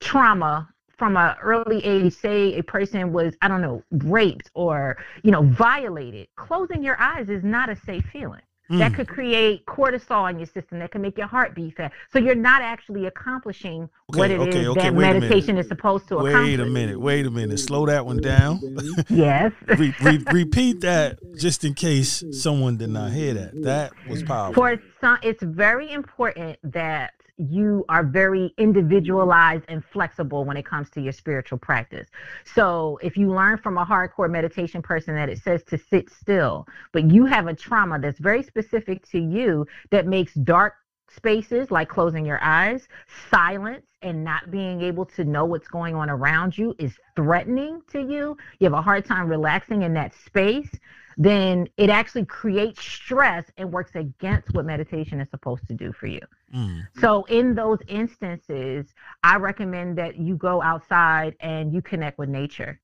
trauma 0.00 0.68
from 0.96 1.16
an 1.16 1.34
early 1.42 1.84
age 1.84 2.12
say 2.12 2.58
a 2.58 2.62
person 2.62 3.12
was 3.12 3.34
i 3.42 3.48
don't 3.48 3.60
know 3.60 3.82
raped 3.90 4.50
or 4.54 4.96
you 5.22 5.30
know 5.30 5.42
violated 5.42 6.26
closing 6.36 6.82
your 6.82 6.98
eyes 7.00 7.28
is 7.28 7.44
not 7.44 7.68
a 7.68 7.76
safe 7.76 8.04
feeling 8.12 8.40
Mm. 8.70 8.78
That 8.78 8.94
could 8.94 9.06
create 9.06 9.64
cortisol 9.66 10.28
in 10.28 10.38
your 10.38 10.46
system. 10.46 10.80
That 10.80 10.90
can 10.90 11.00
make 11.00 11.16
your 11.16 11.28
heart 11.28 11.54
beat 11.54 11.76
fast. 11.76 11.94
So 12.12 12.18
you're 12.18 12.34
not 12.34 12.62
actually 12.62 13.06
accomplishing 13.06 13.88
okay, 14.10 14.18
what 14.18 14.30
it 14.30 14.40
okay, 14.40 14.60
is 14.60 14.68
okay, 14.68 14.80
that 14.82 14.94
meditation 14.94 15.56
is 15.56 15.68
supposed 15.68 16.08
to 16.08 16.16
wait 16.16 16.30
accomplish. 16.30 16.58
Wait 16.58 16.60
a 16.60 16.66
minute. 16.66 17.00
Wait 17.00 17.26
a 17.26 17.30
minute. 17.30 17.58
Slow 17.58 17.86
that 17.86 18.04
one 18.04 18.16
down. 18.16 18.60
yes. 19.08 19.52
re- 19.66 19.94
re- 20.02 20.24
repeat 20.32 20.80
that 20.80 21.18
just 21.36 21.64
in 21.64 21.74
case 21.74 22.24
someone 22.32 22.76
did 22.76 22.90
not 22.90 23.12
hear 23.12 23.34
that. 23.34 23.62
That 23.62 23.92
was 24.08 24.22
powerful. 24.24 24.54
For 24.54 24.82
some, 25.00 25.18
it's 25.22 25.42
very 25.42 25.92
important 25.92 26.58
that 26.62 27.12
you 27.38 27.84
are 27.88 28.02
very 28.02 28.54
individualized 28.56 29.64
and 29.68 29.84
flexible 29.84 30.44
when 30.44 30.56
it 30.56 30.64
comes 30.64 30.88
to 30.90 31.00
your 31.02 31.12
spiritual 31.12 31.58
practice. 31.58 32.08
So 32.44 32.98
if 33.02 33.16
you 33.16 33.30
learn 33.30 33.58
from 33.58 33.76
a 33.76 33.84
hardcore 33.84 34.30
meditation 34.30 34.80
person 34.80 35.14
that 35.14 35.28
it 35.28 35.38
says 35.38 35.62
to 35.64 35.78
sit 35.78 36.08
still, 36.10 36.66
but 36.92 37.10
you 37.10 37.26
have 37.26 37.46
a 37.46 37.54
trauma 37.54 37.98
that's 37.98 38.18
very 38.18 38.42
specific 38.42 39.06
to 39.10 39.18
you 39.18 39.66
that 39.90 40.06
makes 40.06 40.32
dark 40.34 40.74
spaces 41.14 41.70
like 41.70 41.88
closing 41.88 42.24
your 42.24 42.42
eyes, 42.42 42.88
silence, 43.30 43.84
and 44.02 44.24
not 44.24 44.50
being 44.50 44.80
able 44.82 45.04
to 45.04 45.24
know 45.24 45.44
what's 45.44 45.68
going 45.68 45.94
on 45.94 46.08
around 46.10 46.56
you 46.56 46.74
is 46.78 46.94
threatening 47.16 47.82
to 47.90 48.00
you, 48.00 48.36
you 48.58 48.64
have 48.64 48.72
a 48.72 48.82
hard 48.82 49.04
time 49.04 49.28
relaxing 49.28 49.82
in 49.82 49.94
that 49.94 50.12
space, 50.26 50.70
then 51.16 51.68
it 51.76 51.88
actually 51.88 52.26
creates 52.26 52.82
stress 52.82 53.44
and 53.56 53.72
works 53.72 53.92
against 53.94 54.52
what 54.52 54.66
meditation 54.66 55.20
is 55.20 55.28
supposed 55.30 55.66
to 55.66 55.74
do 55.74 55.92
for 55.92 56.06
you. 56.06 56.20
Mm. 56.54 56.86
So, 57.00 57.24
in 57.24 57.54
those 57.54 57.78
instances, 57.88 58.92
I 59.22 59.36
recommend 59.36 59.96
that 59.98 60.18
you 60.18 60.36
go 60.36 60.60
outside 60.62 61.34
and 61.40 61.72
you 61.72 61.80
connect 61.80 62.18
with 62.18 62.28
nature. 62.28 62.80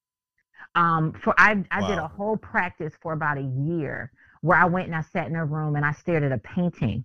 Um, 0.74 1.12
for 1.12 1.34
I, 1.38 1.62
I 1.70 1.82
wow. 1.82 1.88
did 1.88 1.98
a 1.98 2.08
whole 2.08 2.36
practice 2.36 2.94
for 3.02 3.12
about 3.12 3.36
a 3.36 3.42
year 3.42 4.10
where 4.40 4.58
I 4.58 4.64
went 4.64 4.86
and 4.86 4.96
I 4.96 5.02
sat 5.02 5.28
in 5.28 5.36
a 5.36 5.44
room 5.44 5.76
and 5.76 5.84
I 5.84 5.92
stared 5.92 6.24
at 6.24 6.32
a 6.32 6.38
painting 6.38 7.04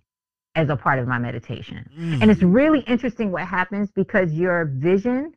as 0.54 0.70
a 0.70 0.76
part 0.76 0.98
of 0.98 1.06
my 1.06 1.18
meditation. 1.18 1.88
Mm. 1.96 2.22
And 2.22 2.30
it's 2.30 2.42
really 2.42 2.80
interesting 2.80 3.30
what 3.30 3.46
happens 3.46 3.90
because 3.90 4.32
your 4.32 4.64
vision 4.64 5.34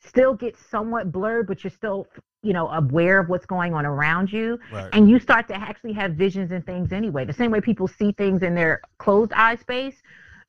still 0.00 0.34
gets 0.34 0.64
somewhat 0.70 1.10
blurred, 1.12 1.46
but 1.46 1.64
you're 1.64 1.70
still, 1.70 2.06
you 2.42 2.52
know, 2.52 2.68
aware 2.68 3.18
of 3.18 3.28
what's 3.28 3.46
going 3.46 3.74
on 3.74 3.84
around 3.84 4.32
you. 4.32 4.58
Right. 4.72 4.88
And 4.92 5.08
you 5.10 5.18
start 5.18 5.48
to 5.48 5.54
actually 5.54 5.92
have 5.94 6.12
visions 6.12 6.52
and 6.52 6.64
things 6.64 6.92
anyway. 6.92 7.24
The 7.24 7.32
same 7.32 7.50
way 7.50 7.60
people 7.60 7.88
see 7.88 8.12
things 8.12 8.42
in 8.42 8.54
their 8.54 8.80
closed 8.98 9.32
eye 9.32 9.56
space, 9.56 9.96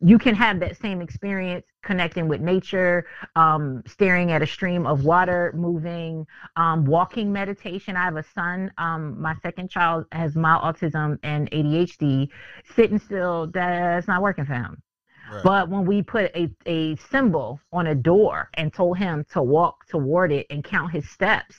you 0.01 0.17
can 0.17 0.33
have 0.35 0.59
that 0.61 0.77
same 0.77 1.01
experience 1.01 1.65
connecting 1.83 2.27
with 2.27 2.41
nature, 2.41 3.05
um, 3.35 3.83
staring 3.85 4.31
at 4.31 4.41
a 4.41 4.47
stream 4.47 4.85
of 4.85 5.03
water, 5.03 5.53
moving, 5.55 6.25
um, 6.55 6.85
walking 6.85 7.31
meditation. 7.31 7.95
I 7.95 8.05
have 8.05 8.15
a 8.15 8.23
son, 8.23 8.71
um, 8.77 9.19
my 9.19 9.35
second 9.41 9.69
child 9.69 10.05
has 10.11 10.35
mild 10.35 10.63
autism 10.63 11.17
and 11.23 11.49
ADHD. 11.51 12.29
Sitting 12.75 12.99
still, 12.99 13.47
that's 13.47 14.07
not 14.07 14.21
working 14.21 14.45
for 14.45 14.53
him. 14.53 14.81
Right. 15.31 15.43
But 15.43 15.69
when 15.69 15.85
we 15.85 16.01
put 16.01 16.31
a, 16.35 16.49
a 16.65 16.95
symbol 17.11 17.59
on 17.71 17.87
a 17.87 17.95
door 17.95 18.49
and 18.55 18.73
told 18.73 18.97
him 18.97 19.25
to 19.33 19.41
walk 19.41 19.87
toward 19.87 20.31
it 20.31 20.47
and 20.49 20.63
count 20.63 20.91
his 20.91 21.07
steps, 21.09 21.55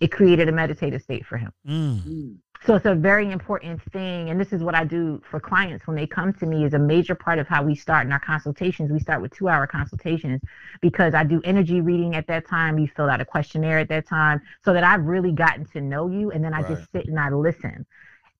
it 0.00 0.08
created 0.08 0.48
a 0.48 0.52
meditative 0.52 1.02
state 1.02 1.26
for 1.26 1.36
him. 1.36 1.52
Mm. 1.68 2.36
So 2.66 2.74
it's 2.74 2.84
a 2.84 2.94
very 2.94 3.30
important 3.30 3.80
thing. 3.90 4.28
And 4.28 4.38
this 4.38 4.52
is 4.52 4.62
what 4.62 4.74
I 4.74 4.84
do 4.84 5.22
for 5.30 5.40
clients 5.40 5.86
when 5.86 5.96
they 5.96 6.06
come 6.06 6.34
to 6.34 6.46
me 6.46 6.64
is 6.64 6.74
a 6.74 6.78
major 6.78 7.14
part 7.14 7.38
of 7.38 7.48
how 7.48 7.62
we 7.62 7.74
start 7.74 8.06
in 8.06 8.12
our 8.12 8.20
consultations. 8.20 8.92
We 8.92 9.00
start 9.00 9.22
with 9.22 9.32
two 9.34 9.48
hour 9.48 9.66
consultations 9.66 10.42
because 10.82 11.14
I 11.14 11.24
do 11.24 11.40
energy 11.44 11.80
reading 11.80 12.16
at 12.16 12.26
that 12.26 12.46
time. 12.46 12.78
You 12.78 12.86
fill 12.94 13.08
out 13.08 13.20
a 13.20 13.24
questionnaire 13.24 13.78
at 13.78 13.88
that 13.88 14.06
time 14.06 14.42
so 14.62 14.74
that 14.74 14.84
I've 14.84 15.04
really 15.04 15.32
gotten 15.32 15.64
to 15.72 15.80
know 15.80 16.08
you. 16.08 16.32
And 16.32 16.44
then 16.44 16.52
I 16.52 16.60
right. 16.60 16.76
just 16.76 16.92
sit 16.92 17.06
and 17.06 17.18
I 17.18 17.30
listen. 17.30 17.86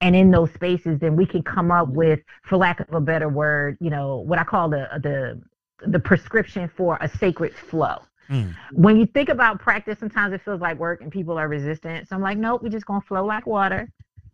And 0.00 0.16
in 0.16 0.30
those 0.30 0.52
spaces, 0.54 0.98
then 0.98 1.14
we 1.14 1.26
can 1.26 1.42
come 1.42 1.70
up 1.70 1.88
with, 1.88 2.20
for 2.44 2.56
lack 2.56 2.80
of 2.80 2.94
a 2.94 3.00
better 3.00 3.28
word, 3.28 3.76
you 3.80 3.90
know, 3.90 4.16
what 4.16 4.38
I 4.38 4.44
call 4.44 4.68
the 4.70 4.88
the 5.02 5.40
the 5.86 5.98
prescription 5.98 6.70
for 6.76 6.98
a 7.00 7.08
sacred 7.08 7.54
flow. 7.54 7.98
Mm. 8.28 8.54
When 8.72 8.96
you 8.96 9.06
think 9.06 9.28
about 9.28 9.60
practice, 9.60 9.98
sometimes 9.98 10.32
it 10.32 10.42
feels 10.42 10.60
like 10.60 10.78
work 10.78 11.02
and 11.02 11.10
people 11.10 11.36
are 11.38 11.48
resistant. 11.48 12.08
So 12.08 12.16
I'm 12.16 12.22
like, 12.22 12.38
nope, 12.38 12.62
we're 12.62 12.68
just 12.68 12.86
gonna 12.86 13.00
flow 13.00 13.24
like 13.24 13.46
water. 13.46 13.90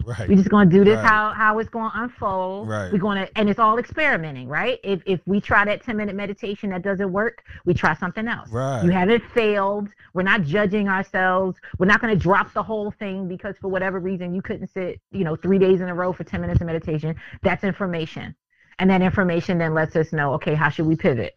Right. 0.06 0.28
We're 0.28 0.36
just 0.36 0.50
going 0.50 0.70
to 0.70 0.76
do 0.76 0.84
this 0.84 0.98
right. 0.98 1.04
how 1.04 1.32
how 1.32 1.58
it's 1.58 1.68
going 1.68 1.90
to 1.90 2.02
unfold. 2.02 2.68
Right. 2.68 2.92
We're 2.92 3.00
going 3.00 3.18
to, 3.18 3.38
and 3.38 3.50
it's 3.50 3.58
all 3.58 3.76
experimenting, 3.76 4.46
right? 4.46 4.78
If 4.84 5.02
if 5.04 5.20
we 5.26 5.40
try 5.40 5.64
that 5.64 5.82
ten 5.82 5.96
minute 5.96 6.14
meditation 6.14 6.70
that 6.70 6.82
doesn't 6.82 7.12
work, 7.12 7.42
we 7.64 7.74
try 7.74 7.92
something 7.94 8.28
else. 8.28 8.48
Right. 8.50 8.84
You 8.84 8.92
haven't 8.92 9.24
failed. 9.34 9.88
We're 10.14 10.22
not 10.22 10.42
judging 10.42 10.88
ourselves. 10.88 11.58
We're 11.80 11.86
not 11.86 12.00
going 12.00 12.16
to 12.16 12.22
drop 12.22 12.52
the 12.52 12.62
whole 12.62 12.92
thing 12.92 13.26
because 13.26 13.56
for 13.60 13.66
whatever 13.66 13.98
reason 13.98 14.32
you 14.32 14.42
couldn't 14.42 14.68
sit, 14.68 15.00
you 15.10 15.24
know, 15.24 15.34
three 15.34 15.58
days 15.58 15.80
in 15.80 15.88
a 15.88 15.94
row 15.94 16.12
for 16.12 16.22
ten 16.22 16.40
minutes 16.40 16.60
of 16.60 16.68
meditation. 16.68 17.16
That's 17.42 17.64
information, 17.64 18.36
and 18.78 18.88
that 18.90 19.02
information 19.02 19.58
then 19.58 19.74
lets 19.74 19.96
us 19.96 20.12
know, 20.12 20.34
okay, 20.34 20.54
how 20.54 20.68
should 20.68 20.86
we 20.86 20.94
pivot? 20.94 21.36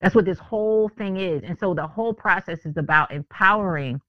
That's 0.00 0.16
what 0.16 0.24
this 0.24 0.38
whole 0.40 0.88
thing 0.88 1.16
is, 1.16 1.44
and 1.44 1.56
so 1.60 1.74
the 1.74 1.86
whole 1.86 2.12
process 2.12 2.66
is 2.66 2.76
about 2.76 3.12
empowering 3.12 4.00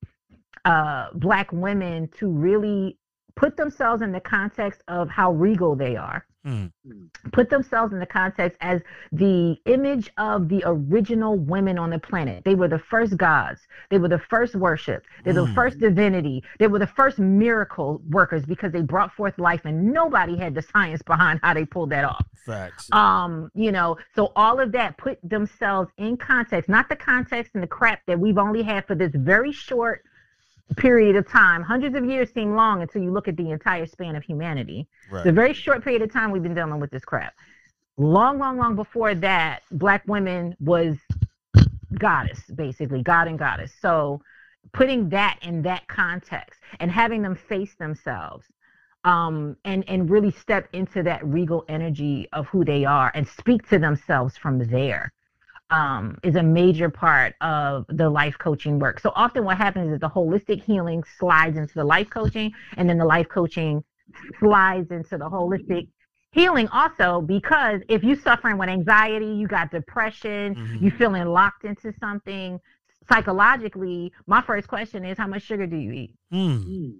uh, 0.65 1.09
black 1.13 1.51
women 1.51 2.07
to 2.17 2.27
really 2.27 2.97
put 3.35 3.57
themselves 3.57 4.01
in 4.01 4.11
the 4.11 4.19
context 4.19 4.81
of 4.87 5.09
how 5.09 5.31
regal 5.31 5.75
they 5.75 5.95
are. 5.95 6.25
Mm. 6.45 6.71
Put 7.33 7.51
themselves 7.51 7.93
in 7.93 7.99
the 7.99 8.05
context 8.05 8.57
as 8.61 8.81
the 9.11 9.57
image 9.65 10.11
of 10.17 10.49
the 10.49 10.63
original 10.65 11.37
women 11.37 11.77
on 11.77 11.91
the 11.91 11.99
planet. 11.99 12.43
They 12.43 12.55
were 12.55 12.67
the 12.67 12.79
first 12.79 13.15
gods. 13.15 13.61
They 13.91 13.99
were 13.99 14.07
the 14.07 14.17
first 14.17 14.55
worship. 14.55 15.03
They're 15.23 15.35
mm. 15.35 15.47
the 15.47 15.53
first 15.53 15.79
divinity. 15.79 16.43
They 16.57 16.65
were 16.65 16.79
the 16.79 16.87
first 16.87 17.19
miracle 17.19 18.01
workers 18.09 18.43
because 18.45 18.71
they 18.71 18.81
brought 18.81 19.13
forth 19.13 19.37
life 19.37 19.61
and 19.65 19.93
nobody 19.93 20.35
had 20.35 20.55
the 20.55 20.63
science 20.63 21.03
behind 21.03 21.39
how 21.43 21.53
they 21.53 21.65
pulled 21.65 21.91
that 21.91 22.05
off. 22.05 22.25
Facts. 22.43 22.91
Um, 22.91 23.51
you 23.53 23.71
know, 23.71 23.97
so 24.15 24.31
all 24.35 24.59
of 24.59 24.71
that 24.71 24.97
put 24.97 25.19
themselves 25.21 25.91
in 25.97 26.17
context, 26.17 26.69
not 26.69 26.89
the 26.89 26.95
context 26.95 27.51
and 27.53 27.61
the 27.61 27.67
crap 27.67 28.03
that 28.07 28.19
we've 28.19 28.39
only 28.39 28.63
had 28.63 28.87
for 28.87 28.95
this 28.95 29.11
very 29.13 29.51
short 29.51 30.03
period 30.77 31.15
of 31.15 31.27
time. 31.27 31.61
Hundreds 31.61 31.95
of 31.95 32.05
years 32.05 32.31
seem 32.33 32.55
long 32.55 32.81
until 32.81 33.01
you 33.01 33.11
look 33.11 33.27
at 33.27 33.37
the 33.37 33.51
entire 33.51 33.85
span 33.85 34.15
of 34.15 34.23
humanity. 34.23 34.87
Right. 35.09 35.19
It's 35.19 35.29
a 35.29 35.31
very 35.31 35.53
short 35.53 35.83
period 35.83 36.01
of 36.01 36.11
time 36.11 36.31
we've 36.31 36.43
been 36.43 36.55
dealing 36.55 36.79
with 36.79 36.91
this 36.91 37.03
crap. 37.03 37.33
Long, 37.97 38.39
long, 38.39 38.57
long 38.57 38.75
before 38.75 39.13
that, 39.15 39.61
black 39.71 40.03
women 40.07 40.55
was 40.59 40.97
goddess, 41.97 42.41
basically, 42.55 43.03
God 43.03 43.27
and 43.27 43.37
goddess. 43.37 43.71
So 43.79 44.21
putting 44.73 45.09
that 45.09 45.39
in 45.41 45.61
that 45.63 45.87
context 45.87 46.61
and 46.79 46.89
having 46.91 47.21
them 47.21 47.35
face 47.35 47.75
themselves 47.75 48.45
um, 49.03 49.57
and 49.65 49.83
and 49.87 50.09
really 50.09 50.31
step 50.31 50.67
into 50.73 51.03
that 51.03 51.25
regal 51.25 51.65
energy 51.67 52.27
of 52.33 52.47
who 52.47 52.63
they 52.63 52.85
are 52.85 53.11
and 53.15 53.27
speak 53.27 53.67
to 53.69 53.79
themselves 53.79 54.37
from 54.37 54.59
there 54.67 55.11
um, 55.71 56.17
is 56.23 56.35
a 56.35 56.43
major 56.43 56.89
part 56.89 57.33
of 57.41 57.85
the 57.89 58.09
life 58.09 58.37
coaching 58.37 58.77
work. 58.77 58.99
So 58.99 59.11
often 59.15 59.45
what 59.45 59.57
happens 59.57 59.93
is 59.93 59.99
the 59.99 60.09
holistic 60.09 60.63
healing 60.63 61.03
slides 61.17 61.57
into 61.57 61.73
the 61.73 61.83
life 61.83 62.09
coaching, 62.09 62.51
and 62.77 62.89
then 62.89 62.97
the 62.97 63.05
life 63.05 63.27
coaching 63.29 63.83
slides 64.39 64.91
into 64.91 65.17
the 65.17 65.29
holistic 65.29 65.87
healing 66.33 66.67
also 66.69 67.21
because 67.21 67.81
if 67.89 68.03
you're 68.03 68.19
suffering 68.19 68.57
with 68.57 68.69
anxiety, 68.69 69.25
you 69.25 69.47
got 69.47 69.71
depression, 69.71 70.55
mm-hmm. 70.55 70.85
you 70.85 70.91
feeling 70.91 71.25
locked 71.25 71.65
into 71.65 71.93
something 71.99 72.59
psychologically, 73.11 74.13
my 74.27 74.41
first 74.41 74.67
question 74.67 75.03
is 75.05 75.17
how 75.17 75.27
much 75.27 75.43
sugar 75.43 75.67
do 75.67 75.75
you 75.75 75.91
eat? 75.91 76.15
Mm. 76.33 76.95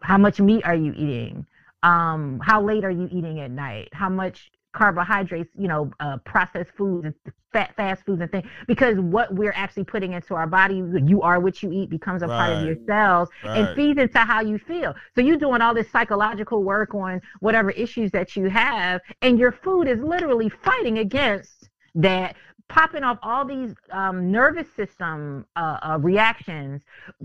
How 0.00 0.18
much 0.18 0.40
meat 0.40 0.64
are 0.64 0.74
you 0.74 0.92
eating? 0.92 1.46
Um, 1.82 2.40
how 2.42 2.62
late 2.62 2.84
are 2.84 2.90
you 2.90 3.08
eating 3.10 3.40
at 3.40 3.50
night? 3.50 3.88
How 3.92 4.08
much 4.08 4.50
carbohydrates, 4.74 5.50
you 5.56 5.68
know, 5.68 5.90
uh, 6.00 6.18
processed 6.18 6.70
foods 6.76 7.06
and 7.06 7.14
fat, 7.52 7.74
fast 7.76 8.04
foods 8.04 8.20
and 8.20 8.30
things, 8.30 8.46
because 8.66 8.98
what 8.98 9.34
we're 9.34 9.54
actually 9.54 9.84
putting 9.84 10.12
into 10.12 10.34
our 10.34 10.46
body, 10.46 10.82
you 11.06 11.22
are 11.22 11.40
what 11.40 11.62
you 11.62 11.72
eat, 11.72 11.88
becomes 11.88 12.22
a 12.22 12.26
right. 12.26 12.36
part 12.36 12.58
of 12.58 12.66
your 12.66 12.76
cells 12.86 13.28
right. 13.44 13.58
and 13.58 13.76
feeds 13.76 13.98
into 13.98 14.18
how 14.18 14.40
you 14.40 14.58
feel. 14.58 14.94
So 15.14 15.20
you're 15.20 15.38
doing 15.38 15.62
all 15.62 15.72
this 15.72 15.90
psychological 15.90 16.62
work 16.62 16.94
on 16.94 17.22
whatever 17.40 17.70
issues 17.70 18.10
that 18.10 18.36
you 18.36 18.50
have, 18.50 19.00
and 19.22 19.38
your 19.38 19.52
food 19.52 19.88
is 19.88 20.00
literally 20.00 20.48
fighting 20.48 20.98
against 20.98 21.70
that 21.94 22.36
popping 22.68 23.04
off 23.04 23.18
all 23.22 23.44
these 23.44 23.74
um, 23.92 24.32
nervous 24.32 24.66
system 24.74 25.44
uh, 25.54 25.78
uh, 25.82 25.98
reactions, 26.00 26.82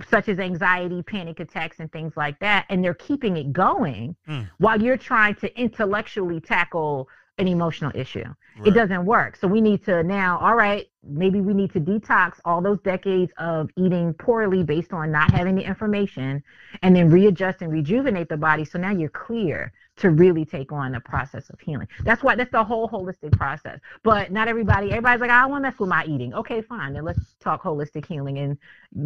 such 0.10 0.28
as 0.28 0.38
anxiety, 0.38 1.02
panic 1.02 1.40
attacks, 1.40 1.80
and 1.80 1.92
things 1.92 2.14
like 2.18 2.38
that, 2.40 2.66
and 2.70 2.84
they're 2.84 2.94
keeping 2.94 3.38
it 3.38 3.54
going 3.54 4.16
mm. 4.28 4.48
while 4.58 4.82
you're 4.82 4.98
trying 4.98 5.36
to 5.36 5.60
intellectually 5.60 6.40
tackle 6.42 7.08
an 7.40 7.48
emotional 7.48 7.92
issue. 7.96 8.24
Right. 8.58 8.68
It 8.68 8.72
doesn't 8.72 9.06
work. 9.06 9.38
So 9.38 9.48
we 9.48 9.62
need 9.62 9.84
to 9.86 10.04
now, 10.04 10.38
all 10.40 10.56
right, 10.56 10.88
maybe 11.04 11.40
we 11.40 11.54
need 11.54 11.72
to 11.74 11.80
detox 11.80 12.40
all 12.44 12.62
those 12.62 12.80
decades 12.82 13.32
of 13.38 13.70
eating 13.78 14.14
poorly 14.14 14.64
based 14.64 14.92
on 14.92 15.12
not 15.12 15.32
having 15.32 15.56
the 15.56 15.64
information 15.64 16.44
and 16.84 16.96
then 16.96 17.10
readjust 17.10 17.62
and 17.62 17.72
rejuvenate 17.72 18.28
the 18.28 18.38
body 18.38 18.66
so 18.66 18.78
now 18.78 18.92
you're 18.92 19.10
clear 19.10 19.72
to 19.96 20.10
really 20.10 20.46
take 20.46 20.72
on 20.72 20.92
the 20.92 21.00
process 21.00 21.50
of 21.50 21.60
healing. 21.60 21.88
That's 22.04 22.24
why 22.24 22.36
that's 22.36 22.52
the 22.52 22.64
whole 22.64 22.88
holistic 22.90 23.32
process. 23.34 23.80
But 24.04 24.32
not 24.32 24.48
everybody, 24.48 24.90
everybody's 24.90 25.22
like, 25.22 25.30
oh, 25.30 25.34
I 25.34 25.42
don't 25.42 25.52
want 25.52 25.64
to 25.64 25.70
mess 25.70 25.80
with 25.80 25.90
my 25.90 26.06
eating. 26.06 26.34
Okay, 26.34 26.62
fine. 26.62 26.94
Then 26.94 27.04
let's 27.06 27.36
talk 27.40 27.64
holistic 27.64 28.06
healing. 28.06 28.40
And 28.40 28.58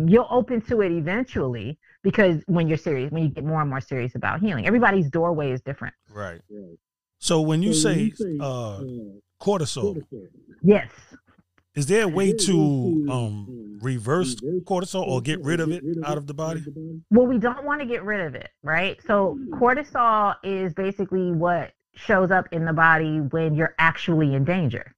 you're 0.09 0.27
open 0.29 0.61
to 0.61 0.81
it 0.81 0.91
eventually 0.91 1.79
because 2.03 2.43
when 2.47 2.67
you're 2.67 2.77
serious, 2.77 3.11
when 3.11 3.23
you 3.23 3.29
get 3.29 3.43
more 3.43 3.61
and 3.61 3.69
more 3.69 3.81
serious 3.81 4.15
about 4.15 4.39
healing, 4.39 4.67
everybody's 4.67 5.09
doorway 5.09 5.51
is 5.51 5.61
different. 5.61 5.95
Right. 6.09 6.41
So 7.23 7.39
when 7.39 7.63
you 7.63 7.71
so 7.71 7.87
say, 7.87 7.95
when 7.95 8.05
you 8.05 8.15
say 8.17 8.37
uh, 8.41 8.75
uh, 8.75 8.81
cortisol, 9.41 10.03
yes. 10.61 10.91
Is 11.73 11.85
there 11.85 12.03
a 12.03 12.07
way 12.07 12.33
to 12.33 13.07
um, 13.09 13.79
reverse 13.81 14.35
cortisol 14.65 15.07
or 15.07 15.21
get 15.21 15.41
rid 15.41 15.61
of 15.61 15.71
it 15.71 15.83
out 16.03 16.17
of 16.17 16.27
the 16.27 16.33
body? 16.33 16.65
Well, 17.11 17.25
we 17.25 17.39
don't 17.39 17.63
want 17.63 17.79
to 17.79 17.87
get 17.87 18.03
rid 18.03 18.19
of 18.27 18.35
it, 18.35 18.49
right? 18.61 18.99
So 19.07 19.39
cortisol 19.51 20.35
is 20.43 20.73
basically 20.73 21.31
what 21.31 21.71
shows 21.95 22.29
up 22.29 22.47
in 22.51 22.65
the 22.65 22.73
body 22.73 23.21
when 23.31 23.55
you're 23.55 23.73
actually 23.79 24.35
in 24.35 24.43
danger. 24.43 24.93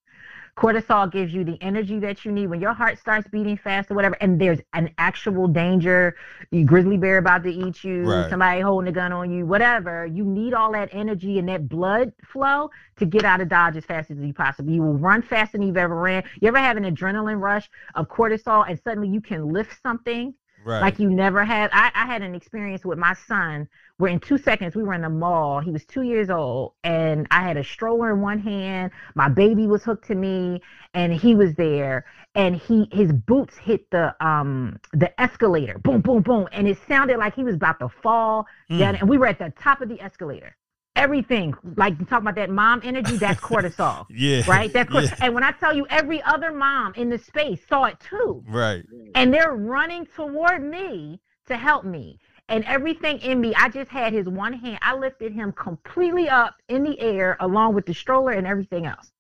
Cortisol 0.58 1.12
gives 1.12 1.34
you 1.34 1.44
the 1.44 1.58
energy 1.62 2.00
that 2.00 2.24
you 2.24 2.32
need 2.32 2.48
when 2.48 2.62
your 2.62 2.74
heart 2.74 2.98
starts 2.98 3.28
beating 3.28 3.58
fast 3.58 3.92
or 3.92 3.96
whatever, 3.96 4.16
and 4.22 4.40
there's 4.40 4.60
an 4.74 4.90
actual 4.98 5.50
danger, 5.50 6.16
you 6.50 6.64
grizzly 6.64 6.96
bear 6.96 7.18
about 7.18 7.44
to 7.44 7.52
eat 7.52 7.84
you, 7.84 8.04
right. 8.04 8.30
somebody 8.30 8.62
holding 8.62 8.88
a 8.88 8.92
gun 8.92 9.12
on 9.12 9.30
you, 9.30 9.46
whatever. 9.46 10.06
You 10.06 10.24
need 10.24 10.54
all 10.54 10.72
that 10.72 10.88
energy 10.94 11.40
and 11.40 11.50
that 11.50 11.68
blood 11.68 12.14
flow 12.24 12.70
to 12.96 13.06
get 13.06 13.26
out 13.26 13.42
of 13.42 13.50
Dodge 13.50 13.76
as 13.76 13.84
fast 13.84 14.12
as 14.12 14.18
you 14.18 14.34
possibly. 14.34 14.76
You 14.76 14.82
will 14.84 14.98
run 14.98 15.22
faster 15.22 15.58
than 15.58 15.68
you've 15.68 15.76
ever 15.76 15.96
ran. 15.96 16.24
You 16.40 16.48
ever 16.48 16.58
have 16.58 16.78
an 16.78 16.84
adrenaline 16.86 17.42
rush 17.42 17.70
of 17.96 18.08
cortisol 18.08 18.66
and 18.70 18.80
suddenly 18.82 19.10
you 19.10 19.20
can 19.20 19.50
lift 19.50 19.82
something 19.82 20.34
right. 20.66 20.82
like 20.82 21.00
you 21.00 21.10
never 21.10 21.46
had? 21.46 21.70
I, 21.72 21.92
I 21.94 22.06
had 22.06 22.22
an 22.22 22.36
experience 22.36 22.84
with 22.84 22.98
my 22.98 23.14
son 23.14 23.70
where 23.98 24.12
in 24.12 24.20
two 24.20 24.38
seconds 24.38 24.76
we 24.76 24.84
were 24.84 24.94
in 24.94 25.02
the 25.02 25.10
mall. 25.10 25.62
He 25.62 25.72
was 25.72 25.86
two 25.86 26.02
years 26.02 26.30
old, 26.30 26.74
and 26.84 27.28
I 27.32 27.42
had 27.42 27.56
a 27.56 27.64
stroller 27.64 28.12
in 28.12 28.22
one 28.22 28.40
hand. 28.40 28.92
My 29.16 29.30
baby 29.30 29.68
was 29.68 29.84
hooked 29.84 30.08
to 30.08 30.16
me, 30.16 30.62
and 30.94 31.14
he 31.14 31.36
was 31.36 31.54
there. 31.56 32.06
And 32.34 32.56
he 32.56 32.90
his 32.92 33.14
boots 33.14 33.56
hit 33.58 33.90
the 33.92 34.14
um 34.26 34.80
the 34.92 35.20
escalator, 35.22 35.80
boom, 35.80 36.02
boom, 36.02 36.22
boom, 36.22 36.48
and 36.52 36.68
it 36.68 36.78
sounded 36.88 37.18
like 37.18 37.36
he 37.36 37.44
was 37.44 37.56
about 37.56 37.80
to 37.80 37.88
fall 37.88 38.46
mm. 38.70 38.80
down. 38.80 38.96
And 38.96 39.08
we 39.08 39.18
were 39.18 39.28
at 39.28 39.40
the 39.40 39.54
top 39.58 39.82
of 39.82 39.88
the 39.88 40.02
escalator 40.02 40.58
everything 40.96 41.54
like 41.76 41.98
you 42.00 42.06
talk 42.06 42.22
about 42.22 42.36
that 42.36 42.50
mom 42.50 42.82
energy 42.84 43.18
that's 43.18 43.40
cortisol 43.42 44.06
yeah 44.10 44.42
right 44.48 44.72
that's 44.72 44.94
yeah. 44.94 45.16
and 45.22 45.34
when 45.34 45.44
i 45.44 45.52
tell 45.52 45.76
you 45.76 45.86
every 45.90 46.22
other 46.24 46.52
mom 46.52 46.94
in 46.96 47.10
the 47.10 47.18
space 47.18 47.60
saw 47.68 47.86
it 47.86 47.98
too 48.00 48.44
right 48.48 48.84
and 49.14 49.34
they're 49.34 49.54
running 49.54 50.06
toward 50.16 50.64
me 50.64 51.20
to 51.46 51.58
help 51.58 51.84
me 51.84 52.18
and 52.48 52.64
everything 52.66 53.18
in 53.20 53.42
me, 53.42 53.56
I 53.56 53.70
just 53.70 53.90
had 53.90 54.14
his 54.14 54.28
one 54.30 54.54
hand. 54.54 54.78
I 54.82 54.96
lifted 54.96 55.34
him 55.34 55.52
completely 55.54 56.30
up 56.30 56.56
in 56.70 56.84
the 56.84 57.00
air 57.00 57.38
along 57.40 57.74
with 57.74 57.86
the 57.86 57.94
stroller 57.94 58.34
and 58.34 58.46
everything 58.46 58.86
else 58.86 59.12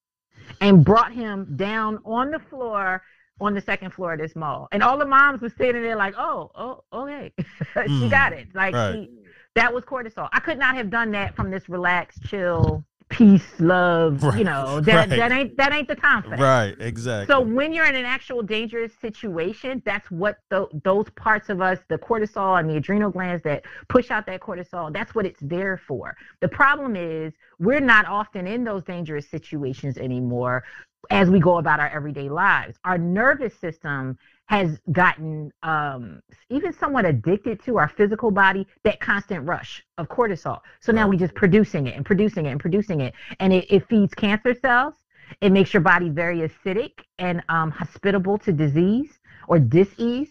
and 0.61 0.85
brought 0.85 1.11
him 1.11 1.55
down 1.55 1.99
on 2.05 2.29
the 2.29 2.39
floor 2.39 3.01
on 3.41 3.53
the 3.53 3.61
second 3.61 3.91
floor 3.91 4.13
of 4.13 4.19
this 4.19 4.35
mall. 4.35 4.67
And 4.71 4.83
all 4.83 4.97
the 4.97 5.05
moms 5.05 5.41
were 5.41 5.49
sitting 5.49 5.81
there 5.81 5.95
like, 5.95 6.13
oh, 6.17 6.51
oh, 6.55 6.83
okay. 6.93 7.33
she 7.37 7.43
mm, 7.73 8.09
got 8.09 8.31
it. 8.31 8.47
Like 8.53 8.75
right. 8.75 8.93
she, 8.93 9.09
that 9.55 9.73
was 9.73 9.83
cortisol. 9.83 10.29
I 10.31 10.39
could 10.39 10.57
not 10.57 10.75
have 10.75 10.89
done 10.89 11.11
that 11.11 11.35
from 11.35 11.49
this 11.49 11.67
relaxed, 11.69 12.23
chill 12.25 12.85
peace, 13.09 13.59
love, 13.59 14.23
right. 14.23 14.37
you 14.37 14.43
know, 14.43 14.81
that 14.81 15.09
right. 15.09 15.09
that 15.09 15.31
ain't 15.31 15.57
that 15.57 15.73
ain't 15.73 15.87
the 15.87 15.95
time 15.95 16.23
for 16.23 16.31
that. 16.31 16.39
Right, 16.39 16.75
exactly. 16.79 17.31
So 17.31 17.39
when 17.39 17.71
you're 17.71 17.85
in 17.85 17.95
an 17.95 18.05
actual 18.05 18.41
dangerous 18.41 18.91
situation, 18.99 19.81
that's 19.85 20.09
what 20.09 20.37
the, 20.49 20.67
those 20.83 21.09
parts 21.11 21.49
of 21.49 21.61
us, 21.61 21.79
the 21.87 21.97
cortisol 21.97 22.59
and 22.59 22.69
the 22.69 22.77
adrenal 22.77 23.11
glands 23.11 23.43
that 23.43 23.63
push 23.89 24.11
out 24.11 24.25
that 24.25 24.41
cortisol, 24.41 24.91
that's 24.91 25.13
what 25.13 25.25
it's 25.25 25.39
there 25.41 25.77
for. 25.77 26.15
The 26.41 26.47
problem 26.47 26.95
is 26.95 27.33
we're 27.59 27.79
not 27.79 28.05
often 28.05 28.47
in 28.47 28.63
those 28.63 28.83
dangerous 28.83 29.29
situations 29.29 29.97
anymore 29.97 30.63
as 31.11 31.29
we 31.29 31.39
go 31.39 31.59
about 31.59 31.79
our 31.79 31.89
everyday 31.89 32.29
lives. 32.29 32.77
Our 32.83 32.97
nervous 32.97 33.55
system 33.59 34.17
has 34.47 34.79
gotten 34.91 35.51
um, 35.63 36.21
even 36.49 36.71
somewhat 36.73 37.05
addicted 37.05 37.63
to 37.63 37.77
our 37.77 37.89
physical 37.89 38.31
body 38.31 38.67
that 38.83 38.99
constant 38.99 39.45
rush 39.47 39.83
of 39.97 40.07
cortisol. 40.07 40.59
So 40.79 40.91
now 40.91 41.09
we're 41.09 41.19
just 41.19 41.35
producing 41.35 41.87
it 41.87 41.95
and 41.95 42.05
producing 42.05 42.45
it 42.45 42.51
and 42.51 42.59
producing 42.59 43.01
it, 43.01 43.13
and 43.39 43.51
it, 43.51 43.65
it 43.69 43.87
feeds 43.89 44.13
cancer 44.13 44.53
cells. 44.53 44.93
It 45.41 45.51
makes 45.51 45.73
your 45.73 45.81
body 45.81 46.09
very 46.09 46.47
acidic 46.47 46.91
and 47.17 47.41
um, 47.49 47.71
hospitable 47.71 48.37
to 48.39 48.51
disease 48.51 49.19
or 49.47 49.57
disease, 49.57 50.29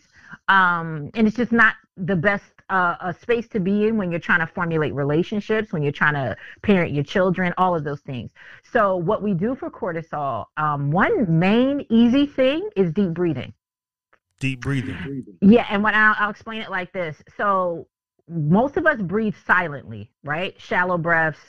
um, 0.49 1.11
and 1.15 1.27
it's 1.27 1.37
just 1.37 1.53
not 1.53 1.75
the 1.97 2.17
best 2.17 2.45
uh, 2.71 2.97
a 3.01 3.15
space 3.21 3.47
to 3.49 3.61
be 3.61 3.87
in 3.87 3.97
when 3.99 4.11
you're 4.11 4.21
trying 4.21 4.41
to 4.41 4.47
formulate 4.47 4.95
relationships, 4.95 5.73
when 5.73 5.83
you're 5.83 5.93
trying 5.93 6.15
to 6.15 6.37
parent 6.63 6.93
your 6.93 7.05
children, 7.05 7.53
all 7.59 7.75
of 7.75 7.85
those 7.85 8.01
things. 8.01 8.31
So, 8.73 8.97
what 8.97 9.23
we 9.23 9.35
do 9.35 9.55
for 9.55 9.71
cortisol, 9.71 10.47
um, 10.57 10.91
one 10.91 11.39
main 11.39 11.85
easy 11.91 12.27
thing 12.27 12.69
is 12.77 12.93
deep 12.93 13.11
breathing 13.11 13.53
deep 14.45 14.61
breathing. 14.61 15.25
Yeah, 15.41 15.67
and 15.71 15.83
what 15.83 15.95
I'll, 15.95 16.15
I'll 16.19 16.31
explain 16.31 16.61
it 16.61 16.71
like 16.71 16.93
this. 16.93 17.17
So 17.37 17.87
most 18.29 18.77
of 18.77 18.87
us 18.87 19.01
breathe 19.01 19.35
silently, 19.47 20.11
right? 20.23 20.55
Shallow 20.61 20.99
breaths. 20.99 21.41